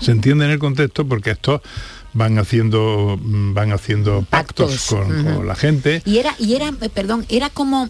Se 0.00 0.10
entiende 0.10 0.46
en 0.46 0.50
el 0.50 0.58
contexto 0.58 1.06
porque 1.06 1.30
estos 1.30 1.60
van 2.12 2.38
haciendo 2.38 3.18
mm, 3.20 3.54
van 3.54 3.72
haciendo 3.72 4.24
pactos, 4.28 4.70
Pactos, 4.70 4.86
con, 4.86 5.26
ujú. 5.26 5.36
con 5.36 5.46
la 5.46 5.54
gente 5.54 6.02
Y 6.04 6.18
era, 6.18 6.34
y 6.38 6.54
era, 6.54 6.68
eh, 6.80 6.88
perdón, 6.88 7.24
era 7.28 7.50
como 7.50 7.88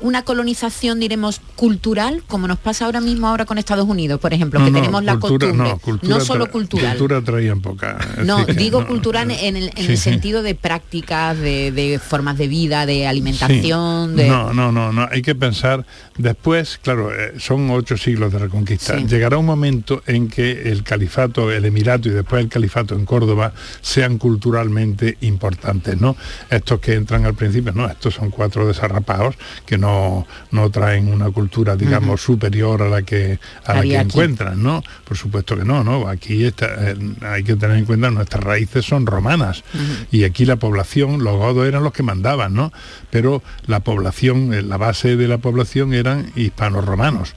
una 0.00 0.22
colonización, 0.22 0.98
diremos, 0.98 1.40
cultural, 1.56 2.22
como 2.26 2.48
nos 2.48 2.58
pasa 2.58 2.86
ahora 2.86 3.00
mismo 3.00 3.26
ahora 3.28 3.44
con 3.44 3.58
Estados 3.58 3.86
Unidos, 3.86 4.18
por 4.18 4.32
ejemplo, 4.32 4.58
que 4.60 4.66
No, 4.66 4.70
no, 4.70 4.78
tenemos 4.78 5.04
la 5.04 5.18
cultura- 5.18 5.46
costumbre, 5.48 5.68
no, 5.72 5.78
cultura 5.78 6.20
solo 6.20 6.46
tra- 6.46 6.50
cultural. 6.50 6.88
cultura 6.96 7.22
traían 7.22 7.60
poca 7.60 7.98
No, 8.24 8.44
digo 8.46 8.80
no- 8.80 8.86
cultural 8.86 9.30
en 9.30 9.56
el, 9.56 9.64
en 9.64 9.72
Sí, 9.76 9.92
el 9.92 9.96
sí. 9.96 9.96
sentido 9.98 10.42
de 10.42 10.54
prácticas, 10.54 11.38
de, 11.38 11.70
de 11.72 11.98
formas 11.98 12.38
de 12.38 12.48
vida, 12.48 12.86
de 12.86 13.06
alimentación, 13.06 14.10
Sí. 14.12 14.16
de... 14.22 14.28
No, 14.28 14.52
no, 14.54 14.72
no, 14.72 14.92
no. 14.92 15.06
Hay 15.10 15.22
que 15.22 15.34
pensar 15.34 15.84
después, 16.16 16.78
claro, 16.82 17.12
eh, 17.14 17.34
son 17.38 17.70
ocho 17.70 17.96
siglos 17.96 18.32
de 18.32 18.38
reconquista. 18.38 18.96
Llegará 18.96 19.36
un 19.38 19.46
momento 19.46 20.02
en 20.06 20.28
que 20.28 20.70
el 20.70 20.82
califato, 20.82 21.50
el 21.52 21.64
emirato 21.64 22.08
y 22.08 22.12
después 22.12 22.42
el 22.42 22.48
califato 22.48 22.94
en 22.94 23.04
Córdoba 23.04 23.52
sean 23.82 24.18
culturalmente 24.18 25.16
importantes, 25.20 26.00
¿no? 26.00 26.16
Estos 26.48 26.80
que 26.80 26.94
entran 26.94 27.26
al 27.26 27.34
principio, 27.34 27.72
no, 27.72 27.86
estos 27.86 28.14
son 28.14 28.30
cuatro 28.30 28.66
desarrapados 28.66 29.34
que 29.70 29.78
no, 29.78 30.26
no 30.50 30.68
traen 30.68 31.06
una 31.06 31.30
cultura, 31.30 31.76
digamos, 31.76 32.20
superior 32.20 32.82
a 32.82 32.88
la 32.88 33.02
que 33.02 33.38
a 33.64 33.74
la 33.74 33.82
que 33.82 33.96
encuentran, 33.96 34.60
¿no? 34.60 34.82
Por 35.04 35.16
supuesto 35.16 35.56
que 35.56 35.64
no, 35.64 35.84
¿no? 35.84 36.08
Aquí 36.08 36.44
está, 36.44 36.90
eh, 36.90 36.96
hay 37.20 37.44
que 37.44 37.54
tener 37.54 37.76
en 37.76 37.84
cuenta 37.84 38.10
nuestras 38.10 38.42
raíces 38.42 38.84
son 38.84 39.06
romanas 39.06 39.62
y 40.10 40.24
aquí 40.24 40.44
la 40.44 40.56
población, 40.56 41.22
los 41.22 41.36
godos 41.36 41.68
eran 41.68 41.84
los 41.84 41.92
que 41.92 42.02
mandaban, 42.02 42.52
¿no? 42.52 42.72
Pero 43.10 43.44
la 43.66 43.78
población, 43.78 44.52
eh, 44.52 44.62
la 44.62 44.76
base 44.76 45.14
de 45.14 45.28
la 45.28 45.38
población 45.38 45.94
eran 45.94 46.32
hispanos 46.34 46.84
romanos. 46.84 47.36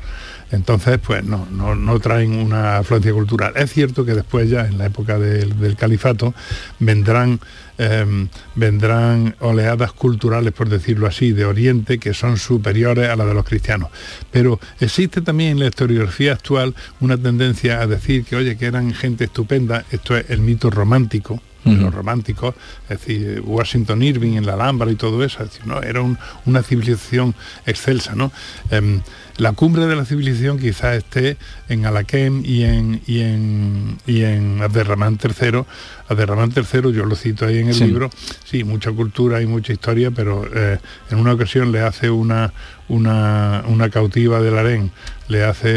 Entonces, 0.54 1.00
pues 1.06 1.24
no, 1.24 1.48
no, 1.52 1.76
no 1.76 2.00
traen 2.00 2.34
una 2.34 2.78
afluencia 2.78 3.12
cultural. 3.12 3.54
Es 3.56 3.74
cierto 3.74 4.06
que 4.06 4.14
después 4.14 4.50
ya, 4.50 4.66
en 4.68 4.78
la 4.78 4.86
época 4.86 5.18
del, 5.18 5.60
del 5.60 5.76
califato, 5.76 6.34
vendrán, 6.80 7.40
eh, 7.80 8.28
vendrán 8.56 9.36
oleadas 9.40 9.94
culturales, 9.94 10.54
por 10.54 10.70
decirlo 10.70 11.08
así, 11.08 11.32
de 11.32 11.46
Oriente, 11.46 11.98
que 11.98 12.14
son 12.14 12.38
superiores 12.38 13.10
a 13.10 13.16
las 13.16 13.28
de 13.28 13.34
los 13.34 13.46
cristianos. 13.46 13.90
Pero 14.32 14.60
existe 14.80 15.22
también 15.22 15.52
en 15.54 15.60
la 15.60 15.68
historiografía 15.68 16.34
actual 16.34 16.76
una 17.00 17.18
tendencia 17.18 17.82
a 17.82 17.88
decir 17.88 18.24
que, 18.24 18.36
oye, 18.36 18.56
que 18.56 18.68
eran 18.68 18.94
gente 18.94 19.24
estupenda, 19.26 19.84
esto 19.92 20.16
es 20.16 20.30
el 20.30 20.40
mito 20.42 20.70
romántico, 20.70 21.42
de 21.66 21.78
los 21.78 21.94
románticos, 21.96 22.56
es 22.90 23.00
decir, 23.00 23.42
Washington 23.46 24.04
Irving 24.04 24.34
en 24.34 24.46
la 24.46 24.56
Alhambra 24.56 24.92
y 24.92 24.96
todo 24.96 25.24
eso, 25.24 25.42
es 25.42 25.50
decir, 25.50 25.66
¿no? 25.66 25.82
era 25.82 26.02
un- 26.02 26.18
una 26.46 26.62
civilización 26.62 27.34
excelsa, 27.66 28.16
¿no? 28.16 28.34
Em, 28.70 29.00
la 29.38 29.54
cumbre 29.54 29.86
de 29.88 29.96
la 29.96 30.06
civilización 30.06 30.60
quizás 30.60 30.98
esté 30.98 31.38
en 31.70 31.86
Alaquem 31.86 32.44
y 32.46 32.64
en 32.64 33.02
y 33.08 33.22
en 33.22 33.98
y 34.06 34.24
en 34.24 34.62
Abderramán 34.62 35.18
III. 35.24 35.64
Abderramán 36.08 36.52
III, 36.56 36.92
yo 36.94 37.06
lo 37.06 37.16
cito 37.16 37.46
ahí 37.46 37.60
en 37.60 37.70
el 37.70 37.74
Sí. 37.74 37.86
libro, 37.86 38.10
sí, 38.46 38.64
mucha 38.64 38.92
cultura 38.92 39.42
y 39.42 39.46
mucha 39.46 39.74
historia, 39.74 40.12
pero 40.12 40.46
eh, 40.54 40.78
en 41.10 41.18
una 41.18 41.34
ocasión 41.34 41.72
le 41.72 41.82
hace 41.82 42.10
una 42.10 42.54
una, 42.90 43.64
una 43.68 43.90
cautiva 43.90 44.42
del 44.42 44.58
harén, 44.58 44.92
le 45.30 45.44
hace 45.46 45.70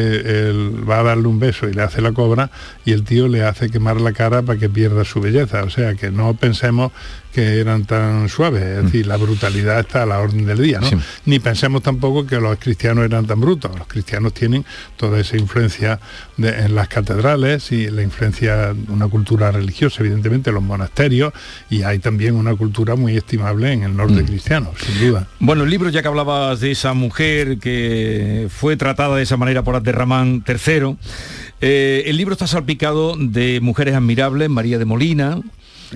el, 0.51 0.89
va 0.89 0.99
a 1.01 1.03
darle 1.05 1.29
un 1.29 1.39
beso 1.39 1.69
y 1.69 1.73
le 1.73 1.83
hace 1.83 2.03
la 2.03 2.13
cobra 2.13 2.51
y 2.85 2.93
el 2.93 3.05
tío 3.05 3.29
le 3.29 3.45
hace 3.45 3.71
quemar 3.71 4.01
la 4.01 4.13
cara 4.13 4.43
para 4.43 4.59
que 4.59 4.69
pierda 4.69 5.05
su 5.05 5.21
belleza. 5.21 5.63
O 5.63 5.71
sea 5.71 5.95
que 5.95 6.11
no 6.11 6.35
pensemos 6.35 6.91
que 7.33 7.61
eran 7.61 7.85
tan 7.85 8.29
suaves, 8.29 8.63
es 8.63 8.85
decir, 8.85 9.07
la 9.07 9.17
brutalidad 9.17 9.81
está 9.81 10.05
a 10.05 10.07
la 10.07 10.19
orden 10.21 10.47
del 10.47 10.63
día, 10.63 10.81
¿no? 10.81 10.89
Sí. 10.89 10.97
Ni 11.27 11.39
pensemos 11.39 11.83
tampoco 11.83 12.27
que 12.27 12.41
los 12.41 12.57
cristianos 12.59 13.05
eran 13.05 13.27
tan 13.27 13.41
brutos. 13.41 13.71
Los 13.79 13.87
cristianos 13.87 14.33
tienen 14.33 14.65
toda 14.97 15.21
esa 15.21 15.37
influencia 15.37 16.01
de- 16.39 16.49
en 16.65 16.75
las 16.75 16.89
catedrales 16.89 17.71
y 17.73 17.91
la 17.91 18.03
influencia 18.03 18.73
de 18.73 18.91
una 18.93 19.07
cultura 19.09 19.51
religiosa, 19.53 20.01
evidentemente, 20.01 20.51
en 20.51 20.55
los 20.55 20.63
monasterios, 20.65 21.33
y 21.69 21.83
hay 21.83 21.99
también 21.99 22.35
una 22.37 22.55
cultura 22.55 22.97
muy 22.97 23.17
estimable 23.17 23.73
en 23.73 23.83
el 23.83 23.97
norte 23.97 24.25
cristiano, 24.25 24.73
sin 24.79 24.99
duda. 25.09 25.29
Bueno, 25.39 25.65
el 25.65 25.71
libro, 25.71 25.91
ya 25.91 26.01
que 26.03 26.09
hablabas 26.09 26.61
de 26.61 26.71
esa 26.71 26.95
mujer 26.95 27.59
que 27.59 28.49
fue 28.51 28.77
tratada 28.77 29.17
de 29.17 29.23
esa 29.23 29.37
manera 29.37 29.63
por 29.63 29.77
Abderramán 29.77 30.43
III, 30.47 30.97
eh, 31.61 32.05
el 32.07 32.17
libro 32.17 32.33
está 32.33 32.47
salpicado 32.47 33.15
de 33.19 33.61
mujeres 33.61 33.95
admirables, 33.95 34.49
María 34.49 34.79
de 34.79 34.85
Molina, 34.85 35.41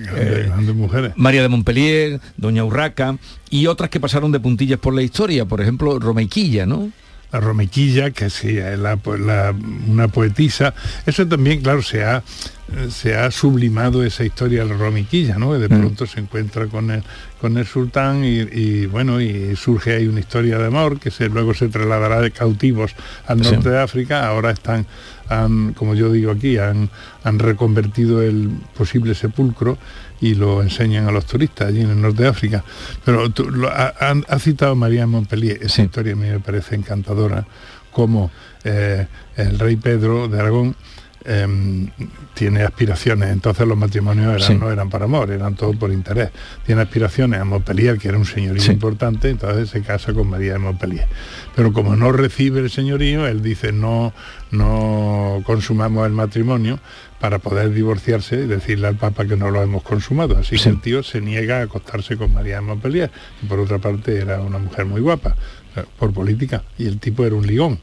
Grandes 0.05 0.75
mujeres. 0.75 1.13
María 1.15 1.41
de 1.41 1.49
Montpellier, 1.49 2.19
Doña 2.37 2.63
Urraca 2.63 3.17
y 3.49 3.67
otras 3.67 3.89
que 3.89 3.99
pasaron 3.99 4.31
de 4.31 4.39
puntillas 4.39 4.79
por 4.79 4.93
la 4.93 5.01
historia, 5.01 5.45
por 5.45 5.61
ejemplo, 5.61 5.99
Romeiquilla, 5.99 6.65
¿no? 6.65 6.91
La 7.31 7.39
Romequilla, 7.39 8.11
que 8.11 8.29
sí, 8.29 8.57
es 8.57 8.77
la, 8.79 8.99
la- 9.19 9.53
una 9.87 10.07
poetisa. 10.07 10.73
Eso 11.05 11.27
también, 11.27 11.61
claro, 11.61 11.81
se 11.81 12.03
ha, 12.03 12.17
eh, 12.17 12.89
se 12.89 13.15
ha 13.15 13.31
sublimado 13.31 14.03
esa 14.03 14.23
historia 14.25 14.63
de 14.63 14.69
la 14.71 14.77
Romequilla, 14.77 15.37
¿no? 15.37 15.51
Que 15.53 15.59
de 15.59 15.69
Mm. 15.69 15.79
pronto 15.79 16.05
se 16.05 16.19
encuentra 16.19 16.67
con 16.67 16.91
el, 16.91 17.03
con 17.39 17.57
el 17.57 17.65
sultán 17.65 18.23
y, 18.25 18.39
y, 18.39 18.85
bueno, 18.85 19.21
y 19.21 19.55
surge 19.55 19.95
ahí 19.95 20.07
una 20.07 20.19
historia 20.19 20.57
de 20.57 20.67
amor 20.67 20.99
que 20.99 21.09
se, 21.11 21.29
luego 21.29 21.53
se 21.53 21.69
trasladará 21.69 22.19
de 22.21 22.31
cautivos 22.31 22.91
al 23.27 23.43
Sí. 23.43 23.51
norte 23.51 23.69
de 23.69 23.79
África. 23.79 24.27
Ahora 24.27 24.51
están, 24.51 24.85
han, 25.29 25.73
como 25.73 25.95
yo 25.95 26.11
digo 26.11 26.31
aquí, 26.31 26.57
han, 26.57 26.89
han 27.23 27.39
reconvertido 27.39 28.21
el 28.21 28.49
posible 28.77 29.15
sepulcro 29.15 29.77
y 30.21 30.35
lo 30.35 30.61
enseñan 30.61 31.07
a 31.07 31.11
los 31.11 31.25
turistas 31.25 31.67
allí 31.69 31.81
en 31.81 31.89
el 31.89 32.01
norte 32.01 32.23
de 32.23 32.29
África. 32.29 32.63
Pero 33.03 33.29
tú, 33.31 33.49
lo, 33.49 33.69
ha, 33.69 34.39
citado 34.39 34.75
María 34.75 35.07
Montpellier, 35.07 35.59
esa 35.61 35.81
historia 35.81 36.13
a 36.13 36.15
mí 36.15 36.27
me 36.29 36.39
parece 36.39 36.75
encantadora, 36.75 37.45
como 37.91 38.31
eh, 38.63 39.07
el 39.35 39.57
rey 39.59 39.75
Pedro 39.75 40.27
de 40.27 40.39
Aragón 40.39 40.75
em, 41.23 41.87
tiene 42.33 42.63
aspiraciones, 42.63 43.29
entonces 43.29 43.67
los 43.67 43.77
matrimonios 43.77 44.27
eran- 44.35 44.41
Sí. 44.47 44.55
no 44.55 44.71
eran 44.71 44.89
para 44.89 45.05
amor, 45.05 45.29
eran 45.29 45.53
todo 45.55 45.73
por 45.73 45.91
interés. 45.91 46.29
Tiene 46.65 46.81
aspiraciones 46.81 47.39
a 47.39 47.45
Montpellier, 47.45 47.99
que 47.99 48.07
era 48.07 48.17
un 48.17 48.25
señorío 48.25 48.61
Sí. 48.63 48.71
importante, 48.71 49.29
entonces 49.29 49.69
se 49.69 49.81
casa 49.83 50.13
con 50.13 50.27
María 50.29 50.53
de 50.53 50.59
Montpellier. 50.59 51.07
Pero 51.55 51.73
como 51.73 51.95
no 51.95 52.11
recibe 52.11 52.59
el 52.61 52.71
señorío, 52.71 53.27
él 53.27 53.43
dice 53.43 53.71
no, 53.71 54.13
no 54.49 55.41
consumamos 55.45 56.07
el 56.07 56.13
matrimonio 56.13 56.79
para 57.21 57.37
poder 57.39 57.71
divorciarse 57.71 58.35
y 58.35 58.47
decirle 58.47 58.87
al 58.87 58.95
Papa 58.97 59.25
que 59.25 59.37
no 59.37 59.51
lo 59.51 59.61
hemos 59.61 59.83
consumado. 59.83 60.37
Así 60.39 60.57
que 60.57 60.69
el 60.69 60.81
tío 60.81 61.03
se 61.03 61.21
niega 61.21 61.59
a 61.59 61.63
acostarse 61.63 62.17
con 62.17 62.33
María 62.33 62.55
de 62.55 62.61
Montpellier, 62.61 63.11
que 63.39 63.47
por 63.47 63.59
otra 63.59 63.77
parte 63.77 64.17
era 64.17 64.41
una 64.41 64.57
mujer 64.57 64.85
muy 64.85 65.01
guapa, 65.01 65.35
eh, 65.75 65.83
por 65.99 66.11
política, 66.13 66.63
y 66.79 66.87
el 66.87 66.99
tipo 66.99 67.23
era 67.25 67.35
un 67.35 67.45
ligón. 67.47 67.79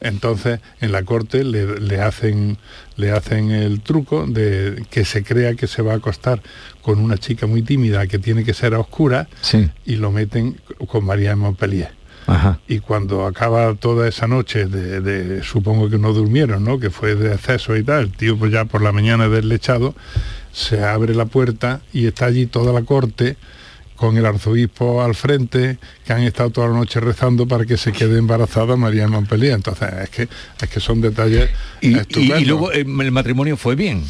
Entonces 0.00 0.60
en 0.80 0.92
la 0.92 1.02
corte 1.02 1.42
le, 1.42 1.80
le 1.80 2.00
hacen 2.00 2.56
le 2.96 3.10
hacen 3.10 3.50
el 3.50 3.80
truco 3.80 4.24
de 4.26 4.84
que 4.90 5.04
se 5.04 5.24
crea 5.24 5.54
que 5.54 5.66
se 5.66 5.82
va 5.82 5.94
a 5.94 5.96
acostar 5.96 6.40
con 6.82 7.00
una 7.00 7.18
chica 7.18 7.46
muy 7.48 7.62
tímida 7.62 8.06
que 8.06 8.20
tiene 8.20 8.44
que 8.44 8.54
ser 8.54 8.74
a 8.74 8.78
oscuras 8.78 9.26
Sí. 9.40 9.68
y 9.84 9.96
lo 9.96 10.12
meten 10.12 10.60
con 10.86 11.04
María 11.04 11.30
de 11.30 11.36
Montpellier. 11.36 11.90
Ajá. 12.26 12.58
Y 12.68 12.78
cuando 12.80 13.26
acaba 13.26 13.74
toda 13.74 14.06
esa 14.08 14.26
noche 14.26 14.66
de, 14.66 15.00
de- 15.00 15.42
supongo 15.42 15.88
que 15.90 15.98
no 15.98 16.12
durmieron, 16.12 16.64
¿no? 16.64 16.78
Que 16.78 16.90
fue 16.90 17.14
de 17.14 17.34
exceso 17.34 17.76
y 17.76 17.82
tal, 17.82 18.04
el 18.04 18.12
tío 18.12 18.36
pues 18.38 18.52
ya 18.52 18.64
por 18.64 18.82
la 18.82 18.92
mañana 18.92 19.28
deslechado, 19.28 19.94
se 20.52 20.82
abre 20.84 21.14
la 21.14 21.24
puerta 21.26 21.80
y 21.92 22.06
está 22.06 22.26
allí 22.26 22.46
toda 22.46 22.72
la 22.72 22.82
corte 22.82 23.36
con 23.96 24.16
el 24.16 24.24
arzobispo 24.24 25.02
al 25.02 25.14
frente, 25.14 25.78
que 26.06 26.12
han 26.14 26.22
estado 26.22 26.48
toda 26.50 26.68
la 26.68 26.74
noche 26.74 27.00
rezando 27.00 27.46
para 27.46 27.66
que 27.66 27.76
se 27.76 27.92
quede 27.92 28.18
embarazada 28.18 28.74
María 28.76 29.02
de 29.02 29.08
Montpellier. 29.08 29.52
Entonces, 29.52 29.88
es 30.04 30.08
que, 30.08 30.22
es 30.22 30.68
que 30.70 30.80
son 30.80 31.02
detalles 31.02 31.50
Y, 31.82 31.98
estupendos. 31.98 32.40
y 32.40 32.44
luego 32.46 32.72
eh, 32.72 32.80
el 32.80 33.12
matrimonio 33.12 33.58
fue 33.58 33.74
bien. 33.74 34.02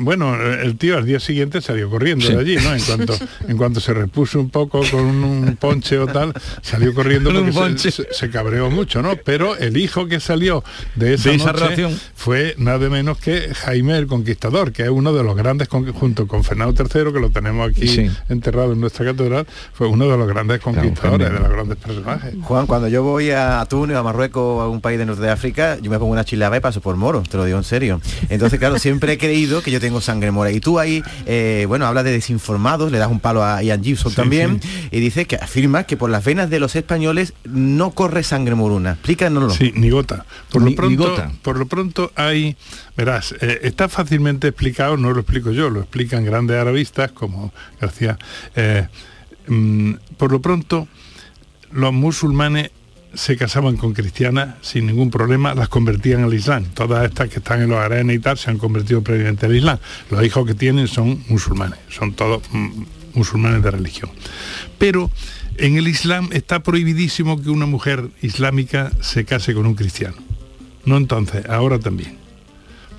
Bueno, 0.00 0.34
el 0.42 0.76
tío 0.78 0.96
al 0.96 1.04
día 1.04 1.20
siguiente 1.20 1.60
salió 1.60 1.90
corriendo 1.90 2.26
Sí. 2.26 2.32
de 2.32 2.38
allí, 2.40 2.56
¿no? 2.56 2.74
En 2.74 2.80
cuanto, 2.82 3.14
en 3.48 3.56
cuanto 3.56 3.80
se 3.80 3.92
repuso 3.92 4.40
un 4.40 4.48
poco 4.50 4.80
con 4.90 5.04
un 5.04 5.56
ponche 5.60 5.98
o 5.98 6.06
tal, 6.06 6.32
salió 6.62 6.94
corriendo 6.94 7.30
Con 7.34 7.44
un 7.44 7.52
porque 7.52 7.78
se, 7.78 7.90
se- 7.90 8.06
se 8.12 8.30
cabreó 8.30 8.70
mucho, 8.70 9.02
¿no? 9.02 9.16
Pero 9.16 9.56
el 9.56 9.76
hijo 9.76 10.06
que 10.06 10.18
salió 10.20 10.64
de 10.94 11.14
esa, 11.14 11.28
De 11.30 11.36
esa 11.36 11.52
noche 11.52 11.64
relación. 11.64 12.00
fue 12.14 12.54
nada 12.58 12.88
menos 12.88 13.18
que 13.18 13.52
Jaime 13.54 13.96
el 13.98 14.06
Conquistador, 14.06 14.72
que 14.72 14.84
es 14.84 14.88
uno 14.88 15.12
de 15.12 15.22
los 15.22 15.36
grandes, 15.36 15.68
con- 15.68 15.92
junto 15.92 16.26
con 16.26 16.42
Fernando 16.42 16.74
III, 16.82 17.12
que 17.12 17.20
lo 17.20 17.30
tenemos 17.30 17.70
aquí 17.70 17.86
Sí. 17.88 18.10
enterrado 18.28 18.72
en 18.72 18.80
nuestra 18.80 19.04
catedral, 19.04 19.46
fue 19.74 19.88
uno 19.88 20.08
de 20.08 20.16
los 20.16 20.26
grandes 20.28 20.60
conquistadores, 20.60 21.30
de 21.32 21.38
los 21.38 21.48
grandes 21.50 21.76
personajes. 21.76 22.34
Juan, 22.42 22.66
cuando 22.66 22.88
yo 22.88 23.02
voy 23.02 23.30
a 23.30 23.64
Túnez, 23.68 23.96
a 23.96 24.02
Marruecos 24.02 24.42
o 24.42 24.60
a 24.60 24.64
algún 24.64 24.80
país 24.80 24.98
de 24.98 25.04
norte 25.06 25.22
de 25.22 25.30
África, 25.30 25.78
yo 25.82 25.90
me 25.90 25.98
pongo 25.98 26.12
una 26.12 26.24
chilaba 26.24 26.56
y 26.56 26.60
paso 26.60 26.80
por 26.80 26.96
moro, 26.96 27.22
te 27.28 27.36
lo 27.36 27.44
digo 27.44 27.58
en 27.58 27.64
serio. 27.64 28.00
Entonces, 28.30 28.58
claro, 28.58 28.78
siempre 28.78 29.12
he 29.12 29.18
creído 29.18 29.62
que 29.66 29.72
yo 29.72 29.80
tengo 29.80 30.00
sangre 30.00 30.30
mora. 30.30 30.52
Y 30.52 30.60
tú 30.60 30.78
ahí, 30.78 31.02
eh, 31.26 31.64
bueno, 31.66 31.86
hablas 31.86 32.04
de 32.04 32.12
desinformados, 32.12 32.92
le 32.92 32.98
das 32.98 33.10
un 33.10 33.18
palo 33.18 33.42
a 33.44 33.60
Ian 33.64 33.82
Gibson 33.82 34.12
Sí, 34.12 34.16
también, 34.16 34.60
y 34.92 35.00
dices 35.00 35.26
que 35.26 35.34
afirmas 35.36 35.86
que 35.86 35.96
por 35.96 36.08
las 36.08 36.24
venas 36.24 36.48
de 36.50 36.60
los 36.60 36.76
españoles 36.76 37.34
no 37.44 37.90
corre 37.90 38.22
sangre 38.22 38.54
moruna. 38.54 38.92
Explícanoslo. 38.92 39.50
Sí, 39.50 39.72
ni 39.74 39.90
gota. 39.90 40.24
Por 40.52 40.62
Ni- 40.62 40.70
lo 40.70 40.76
pronto, 40.76 40.90
ni 40.90 40.96
gota. 40.96 41.32
por 41.42 41.58
lo 41.58 41.66
pronto 41.66 42.12
hay, 42.14 42.56
verás, 42.96 43.34
eh, 43.40 43.58
está 43.64 43.88
fácilmente 43.88 44.46
explicado, 44.48 44.96
no 44.96 45.10
lo 45.12 45.20
explico 45.20 45.50
yo, 45.50 45.68
lo 45.68 45.80
explican 45.80 46.24
grandes 46.24 46.56
arabistas 46.58 47.10
como 47.10 47.52
García. 47.80 48.16
eh, 48.54 48.86
mm, 49.48 49.94
por 50.16 50.30
lo 50.30 50.40
pronto, 50.40 50.86
los 51.72 51.92
musulmanes 51.92 52.70
se 53.16 53.36
casaban 53.36 53.76
con 53.76 53.92
cristianas 53.92 54.56
sin 54.60 54.86
ningún 54.86 55.10
problema, 55.10 55.54
las 55.54 55.68
convertían 55.68 56.24
al 56.24 56.34
Islam. 56.34 56.64
Todas 56.74 57.04
estas 57.04 57.28
que 57.28 57.38
están 57.38 57.62
en 57.62 57.70
los 57.70 57.78
arenas 57.78 58.14
y 58.14 58.18
tal 58.18 58.38
se 58.38 58.50
han 58.50 58.58
convertido 58.58 59.02
previamente 59.02 59.46
al 59.46 59.56
Islam. 59.56 59.78
Los 60.10 60.24
hijos 60.24 60.46
que 60.46 60.54
tienen 60.54 60.86
son 60.86 61.24
musulmanes, 61.28 61.78
son 61.88 62.12
todos 62.12 62.42
mm, 62.52 62.82
musulmanes 63.14 63.62
de 63.62 63.70
religión. 63.70 64.10
Pero 64.78 65.10
en 65.56 65.76
el 65.76 65.88
Islam 65.88 66.28
está 66.32 66.62
prohibidísimo 66.62 67.42
que 67.42 67.50
una 67.50 67.66
mujer 67.66 68.10
islámica 68.22 68.92
se 69.00 69.24
case 69.24 69.54
con 69.54 69.66
un 69.66 69.74
cristiano. 69.74 70.16
No 70.84 70.96
entonces, 70.96 71.46
ahora 71.46 71.78
también. 71.78 72.18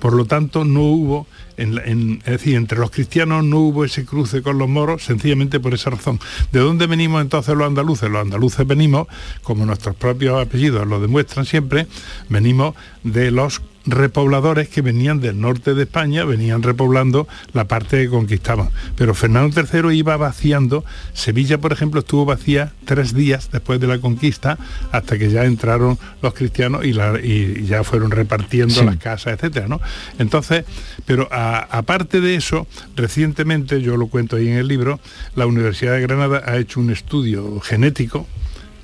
Por 0.00 0.14
lo 0.14 0.26
tanto, 0.26 0.64
no 0.64 0.82
hubo, 0.82 1.26
en 1.58 2.22
es 2.24 2.32
decir, 2.32 2.56
entre 2.56 2.78
los 2.78 2.90
cristianos 2.90 3.44
no 3.44 3.58
hubo 3.58 3.84
ese 3.84 4.04
cruce 4.04 4.42
con 4.42 4.58
los 4.58 4.68
moros, 4.68 5.04
sencillamente 5.04 5.60
por 5.60 5.74
esa 5.74 5.90
razón. 5.90 6.20
¿De 6.52 6.60
dónde 6.60 6.86
venimos 6.86 7.20
entonces 7.20 7.54
los 7.56 7.66
andaluces? 7.66 8.08
Los 8.08 8.22
andaluces 8.22 8.66
venimos, 8.66 9.08
como 9.42 9.66
nuestros 9.66 9.96
propios 9.96 10.40
apellidos 10.40 10.86
lo 10.86 11.00
demuestran 11.00 11.44
siempre, 11.44 11.86
venimos 12.28 12.74
de 13.12 13.30
los 13.30 13.62
repobladores 13.86 14.68
que 14.68 14.82
venían 14.82 15.18
del 15.20 15.40
norte 15.40 15.72
de 15.72 15.84
España, 15.84 16.24
venían 16.24 16.62
repoblando 16.62 17.26
la 17.54 17.66
parte 17.66 18.02
que 18.02 18.08
conquistaban. 18.10 18.68
Pero 18.96 19.14
Fernando 19.14 19.58
III 19.62 19.96
iba 19.96 20.14
vaciando, 20.18 20.84
Sevilla, 21.14 21.56
por 21.58 21.72
ejemplo, 21.72 22.00
estuvo 22.00 22.26
vacía 22.26 22.72
tres 22.84 23.14
días 23.14 23.48
después 23.50 23.80
de 23.80 23.86
la 23.86 23.98
conquista, 23.98 24.58
hasta 24.92 25.16
que 25.18 25.30
ya 25.30 25.44
entraron 25.46 25.98
los 26.20 26.34
cristianos 26.34 26.84
y, 26.84 26.92
la- 26.92 27.18
y 27.18 27.64
ya 27.66 27.82
fueron 27.82 28.10
repartiendo 28.10 28.74
Sí. 28.74 28.84
las 28.84 28.98
casas, 28.98 29.34
etcétera, 29.34 29.68
¿no? 29.68 29.80
Entonces, 30.18 30.64
pero 31.06 31.26
aparte 31.32 32.20
de 32.20 32.34
eso, 32.34 32.66
recientemente, 32.94 33.80
yo 33.80 33.96
lo 33.96 34.08
cuento 34.08 34.36
ahí 34.36 34.48
en 34.48 34.56
el 34.58 34.68
libro, 34.68 35.00
la 35.34 35.46
Universidad 35.46 35.94
de 35.94 36.02
Granada 36.02 36.42
ha 36.44 36.58
hecho 36.58 36.78
un 36.80 36.90
estudio 36.90 37.58
genético 37.60 38.26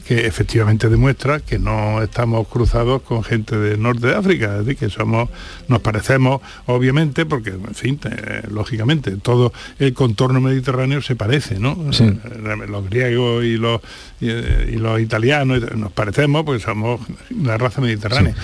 que 0.07 0.27
efectivamente 0.27 0.89
demuestra 0.89 1.41
que 1.41 1.59
no 1.59 2.03
estamos 2.03 2.47
cruzados 2.49 3.03
con 3.03 3.25
gente 3.25 3.57
del 3.57 3.81
norte 3.81 4.09
de 4.09 4.15
África, 4.15 4.59
es 4.59 4.67
decir, 4.67 4.77
que 4.77 4.91
somos, 4.91 5.31
nos 5.69 5.81
parecemos, 5.81 6.43
obviamente, 6.67 7.25
porque, 7.25 7.51
en 7.51 7.75
fin, 7.75 7.99
eh, 8.05 8.43
lógicamente, 8.51 9.13
todo 9.17 9.53
el 9.79 9.95
contorno 9.95 10.41
mediterráneo 10.41 11.01
se 11.01 11.17
parece, 11.17 11.59
¿no? 11.59 11.93
Sí. 11.93 12.05
Eh, 12.05 12.67
Los 12.69 12.89
griegos 12.89 13.45
y 13.45 13.57
los, 13.57 13.81
y, 14.21 14.29
y 14.29 14.77
los 14.77 15.01
italianos 15.01 15.75
nos 15.75 15.93
parecemos 15.93 16.45
porque 16.45 16.63
somos 16.63 17.01
la 17.43 17.57
raza 17.57 17.81
mediterránea, 17.81 18.35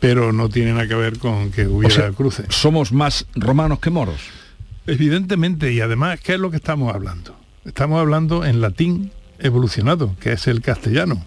pero 0.00 0.32
no 0.32 0.48
tiene 0.50 0.72
nada 0.72 0.86
que 0.86 0.94
ver 0.94 1.18
con 1.18 1.50
que 1.50 1.66
hubiera 1.66 1.94
O 1.94 1.96
sea, 1.96 2.12
cruce. 2.12 2.44
Somos 2.50 2.92
más 2.92 3.26
romanos 3.34 3.78
que 3.80 3.90
moros. 3.90 4.20
Evidentemente, 4.86 5.72
y 5.72 5.80
además, 5.80 6.20
¿qué 6.20 6.34
es 6.34 6.38
lo 6.38 6.50
que 6.50 6.56
estamos 6.58 6.94
hablando? 6.94 7.34
Estamos 7.64 8.00
hablando 8.00 8.44
en 8.44 8.60
latín 8.60 9.10
evolucionado, 9.38 10.14
que 10.20 10.32
es 10.32 10.46
el 10.46 10.60
castellano. 10.60 11.24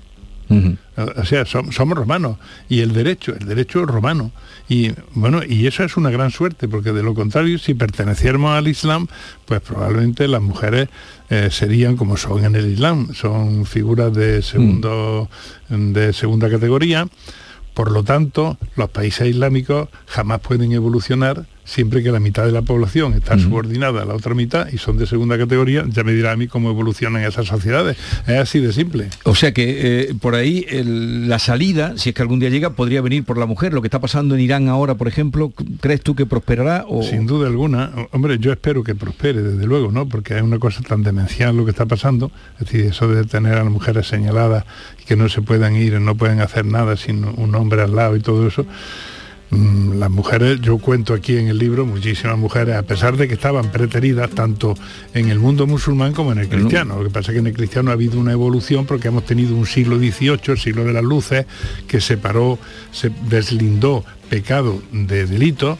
O 0.98 1.22
o 1.22 1.26
sea, 1.26 1.46
som- 1.46 1.72
somos 1.72 1.96
romanos 1.96 2.38
y 2.68 2.80
el 2.80 2.92
derecho, 2.92 3.36
el 3.40 3.46
derecho 3.46 3.86
romano. 3.86 4.32
Y 4.68 4.94
bueno, 5.14 5.42
y 5.48 5.68
eso 5.68 5.84
es 5.84 5.96
una 5.96 6.10
gran 6.10 6.32
suerte, 6.32 6.68
porque 6.68 6.92
de 6.92 7.04
lo 7.04 7.14
contrario, 7.14 7.60
si 7.60 7.76
perteneciéramos 7.76 8.58
al 8.58 8.68
Islam, 8.68 9.08
pues 9.46 9.62
probablemente 9.62 10.28
las 10.28 10.42
mujeres 10.42 10.90
eh, 11.30 11.50
serían 11.52 11.98
como 11.98 12.18
son 12.18 12.44
en 12.46 12.56
el 12.56 12.66
Islam, 12.74 13.14
son 13.14 13.68
figuras 13.68 14.12
de 14.12 14.42
segundo, 14.42 15.30
de 15.70 16.14
segunda 16.14 16.50
categoría. 16.50 17.08
Por 17.76 17.92
lo 17.92 18.04
tanto, 18.04 18.58
los 18.76 18.90
países 18.90 19.28
islámicos 19.28 19.90
jamás 20.08 20.40
pueden 20.40 20.72
evolucionar 20.72 21.46
siempre 21.66 22.02
que 22.02 22.12
la 22.12 22.20
mitad 22.20 22.46
de 22.46 22.52
la 22.52 22.62
población 22.64 23.14
está 23.14 23.38
subordinada 23.38 24.02
a 24.02 24.06
la 24.06 24.16
otra 24.16 24.34
mitad 24.34 24.68
y 24.72 24.78
son 24.78 24.98
de 24.98 25.06
segunda 25.06 25.38
categoría, 25.38 25.86
ya 25.88 26.04
me 26.04 26.14
dirá 26.14 26.32
a 26.32 26.36
mí 26.36 26.48
cómo 26.48 26.70
evolucionan 26.72 27.24
esas 27.24 27.46
sociedades. 27.48 27.96
Es 28.28 28.40
así 28.40 28.60
de 28.60 28.74
simple. 28.74 29.08
O 29.24 29.36
sea 29.36 29.54
que 29.54 30.10
eh, 30.10 30.14
por 30.20 30.36
ahí 30.36 30.66
el- 30.70 31.30
la 31.30 31.38
salida, 31.40 31.94
si 31.98 32.10
es 32.10 32.16
que 32.16 32.22
algún 32.22 32.40
día 32.40 32.50
llega, 32.50 32.72
podría 32.72 33.02
venir 33.02 33.24
por 33.24 33.38
la 33.38 33.46
mujer. 33.46 33.74
Lo 33.74 33.82
que 33.82 33.88
está 33.88 34.00
pasando 34.00 34.34
en 34.36 34.42
Irán 34.42 34.68
ahora, 34.68 34.96
por 34.96 35.08
ejemplo, 35.08 35.54
¿crees 35.80 36.02
tú 36.02 36.16
que 36.16 36.26
prosperará? 36.26 36.86
O... 36.88 37.04
Sin 37.04 37.28
duda 37.28 37.48
alguna. 37.48 37.92
Hombre, 38.12 38.38
yo 38.40 38.52
espero 38.52 38.84
que 38.84 38.96
prospere, 38.96 39.42
desde 39.42 39.66
luego, 39.68 39.92
¿no? 39.92 40.08
Porque 40.08 40.36
es 40.38 40.42
una 40.42 40.58
cosa 40.60 40.82
tan 40.82 41.04
demencial 41.04 41.56
lo 41.56 41.66
que 41.66 41.72
está 41.72 41.86
pasando. 41.86 42.32
Es 42.60 42.66
decir, 42.66 42.86
eso 42.86 43.08
de 43.08 43.24
tener 43.26 43.54
a 43.54 43.64
las 43.64 43.72
mujeres 43.72 44.08
señaladas 44.08 44.66
y 45.02 45.06
que 45.06 45.16
no 45.16 45.30
se 45.30 45.42
puedan 45.42 45.76
ir, 45.76 46.00
no 46.02 46.16
pueden 46.16 46.42
hacer 46.42 46.66
nada 46.66 46.98
sin 46.98 47.24
un 47.26 47.54
hombre 47.56 47.82
al 47.84 47.96
lado 47.96 48.16
y 48.16 48.22
todo 48.22 48.48
eso. 48.48 48.66
Mm, 49.52 49.98
Las 50.00 50.12
mujeres, 50.12 50.62
yo 50.62 50.78
cuento 50.78 51.14
aquí 51.14 51.38
en 51.38 51.48
el 51.48 51.58
libro, 51.58 51.86
muchísimas 51.86 52.38
mujeres, 52.38 52.76
a 52.76 52.84
pesar 52.84 53.18
de 53.18 53.28
que 53.28 53.34
estaban 53.34 53.72
preteridas 53.72 54.30
tanto 54.30 54.76
en 55.14 55.30
el 55.30 55.40
mundo 55.40 55.66
musulmán 55.66 56.14
como 56.14 56.32
en 56.32 56.40
el 56.40 56.50
cristiano. 56.50 56.98
Lo 56.98 57.06
que 57.06 57.10
pasa 57.10 57.32
es 57.32 57.36
que 57.36 57.40
en 57.40 57.48
el 57.48 57.54
cristiano 57.54 57.90
ha 57.90 57.94
habido 57.94 58.20
una 58.20 58.32
evolución 58.32 58.86
porque 58.86 59.08
hemos 59.08 59.26
tenido 59.26 59.56
un 59.56 59.66
siglo 59.66 59.98
XVIII, 59.98 60.42
el 60.48 60.60
siglo 60.60 60.84
de 60.84 60.94
las 60.94 61.04
luces, 61.04 61.46
que 61.88 62.00
separó, 62.00 62.60
se 62.92 63.12
deslindó 63.28 64.04
pecado 64.30 64.82
de 64.92 65.26
delito 65.26 65.80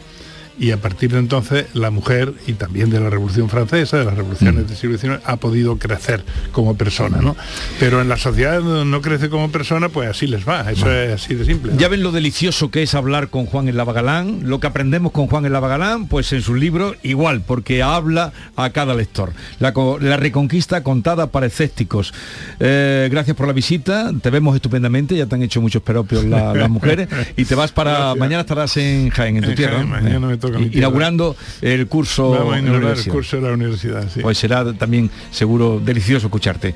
y 0.60 0.70
a 0.72 0.76
partir 0.76 1.10
de 1.10 1.18
entonces 1.18 1.66
la 1.74 1.90
mujer 1.90 2.34
y 2.46 2.52
también 2.52 2.90
de 2.90 3.00
la 3.00 3.10
Revolución 3.10 3.48
Francesa, 3.48 3.96
de 3.98 4.04
las 4.04 4.14
revoluciones 4.14 4.68
del 4.68 4.76
siglo 4.76 4.96
XIX, 4.98 5.20
ha 5.24 5.36
podido 5.36 5.78
crecer 5.78 6.22
como 6.52 6.76
persona, 6.76 7.18
¿no? 7.20 7.34
Pero 7.80 8.00
en 8.02 8.08
la 8.10 8.16
sociedad 8.18 8.60
donde 8.60 8.84
no 8.84 9.00
crece 9.00 9.30
como 9.30 9.50
persona, 9.50 9.88
pues 9.88 10.08
así 10.10 10.26
les 10.26 10.46
va, 10.46 10.70
eso 10.70 10.92
es 10.92 11.14
así 11.14 11.34
de 11.34 11.44
simple. 11.46 11.72
Ya 11.78 11.88
ven 11.88 12.02
lo 12.02 12.12
delicioso 12.12 12.70
que 12.70 12.82
es 12.82 12.94
hablar 12.94 13.28
con 13.28 13.46
Juan 13.46 13.68
el 13.68 13.76
Lavagalán, 13.78 14.40
lo 14.44 14.60
que 14.60 14.66
aprendemos 14.66 15.12
con 15.12 15.26
Juan 15.28 15.46
el 15.46 15.52
Lavagalán, 15.54 16.06
pues 16.08 16.32
en 16.34 16.42
sus 16.42 16.58
libros 16.58 16.96
igual, 17.02 17.40
porque 17.40 17.82
habla 17.82 18.32
a 18.54 18.68
cada 18.70 18.94
lector. 18.94 19.32
La, 19.60 19.72
la 20.00 20.16
reconquista 20.18 20.82
contada 20.82 21.28
para 21.28 21.46
escépticos. 21.46 22.12
Eh, 22.58 23.08
gracias 23.10 23.34
por 23.36 23.46
la 23.46 23.52
visita, 23.54 24.12
te 24.20 24.28
vemos 24.28 24.54
estupendamente, 24.54 25.16
ya 25.16 25.24
te 25.24 25.34
han 25.36 25.42
hecho 25.42 25.60
muchos 25.62 25.80
peropios 25.82 26.24
la- 26.24 26.52
las 26.54 26.68
mujeres, 26.68 27.08
y 27.36 27.44
te 27.46 27.54
vas 27.54 27.72
para... 27.72 27.90
Gracias. 27.92 28.16
Mañana 28.18 28.40
estarás 28.42 28.76
en 28.76 29.08
Jaén, 29.10 29.36
en 29.38 29.44
tu 29.44 29.50
En 29.50 29.56
tierra. 29.56 29.76
Jaén, 29.76 29.88
¿no? 29.88 29.96
mañana 29.96 30.26
me 30.26 30.36
toca 30.36 30.48
mi 30.48 30.48
I- 30.48 30.48
tierra. 30.48 30.49
Inaugurando 30.58 31.36
el 31.60 31.86
curso 31.86 32.30
Vamos 32.30 32.54
a 32.54 32.58
en 32.58 32.64
la 32.64 32.70
inaugurar 32.70 32.98
el 32.98 33.08
curso 33.08 33.36
de 33.36 33.42
la 33.42 33.52
universidad, 33.52 34.08
sí. 34.12 34.20
Pues 34.20 34.38
será 34.38 34.72
también 34.74 35.10
seguro 35.30 35.80
delicioso 35.80 36.26
escucharte. 36.26 36.74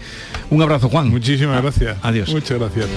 Un 0.50 0.62
abrazo, 0.62 0.88
Juan. 0.88 1.08
Muchísimas 1.08 1.60
gracias. 1.62 1.96
Adiós. 2.02 2.30
Muchas 2.30 2.58
gracias. 2.58 2.88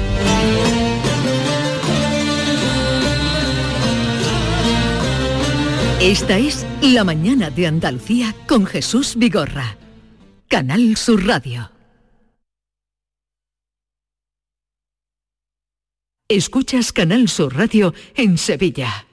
Esta 6.00 6.38
es 6.38 6.66
La 6.82 7.04
mañana 7.04 7.50
de 7.50 7.66
Andalucía 7.66 8.36
con 8.48 8.68
Jesús 8.68 9.16
Vigorra. 9.18 9.78
Canal 10.48 10.96
Sur 10.96 11.26
Radio. 11.26 11.72
Escuchas 16.30 16.94
Canal 16.94 17.28
Sur 17.30 17.56
Radio 17.56 17.94
en 18.16 18.38
Sevilla. 18.38 19.07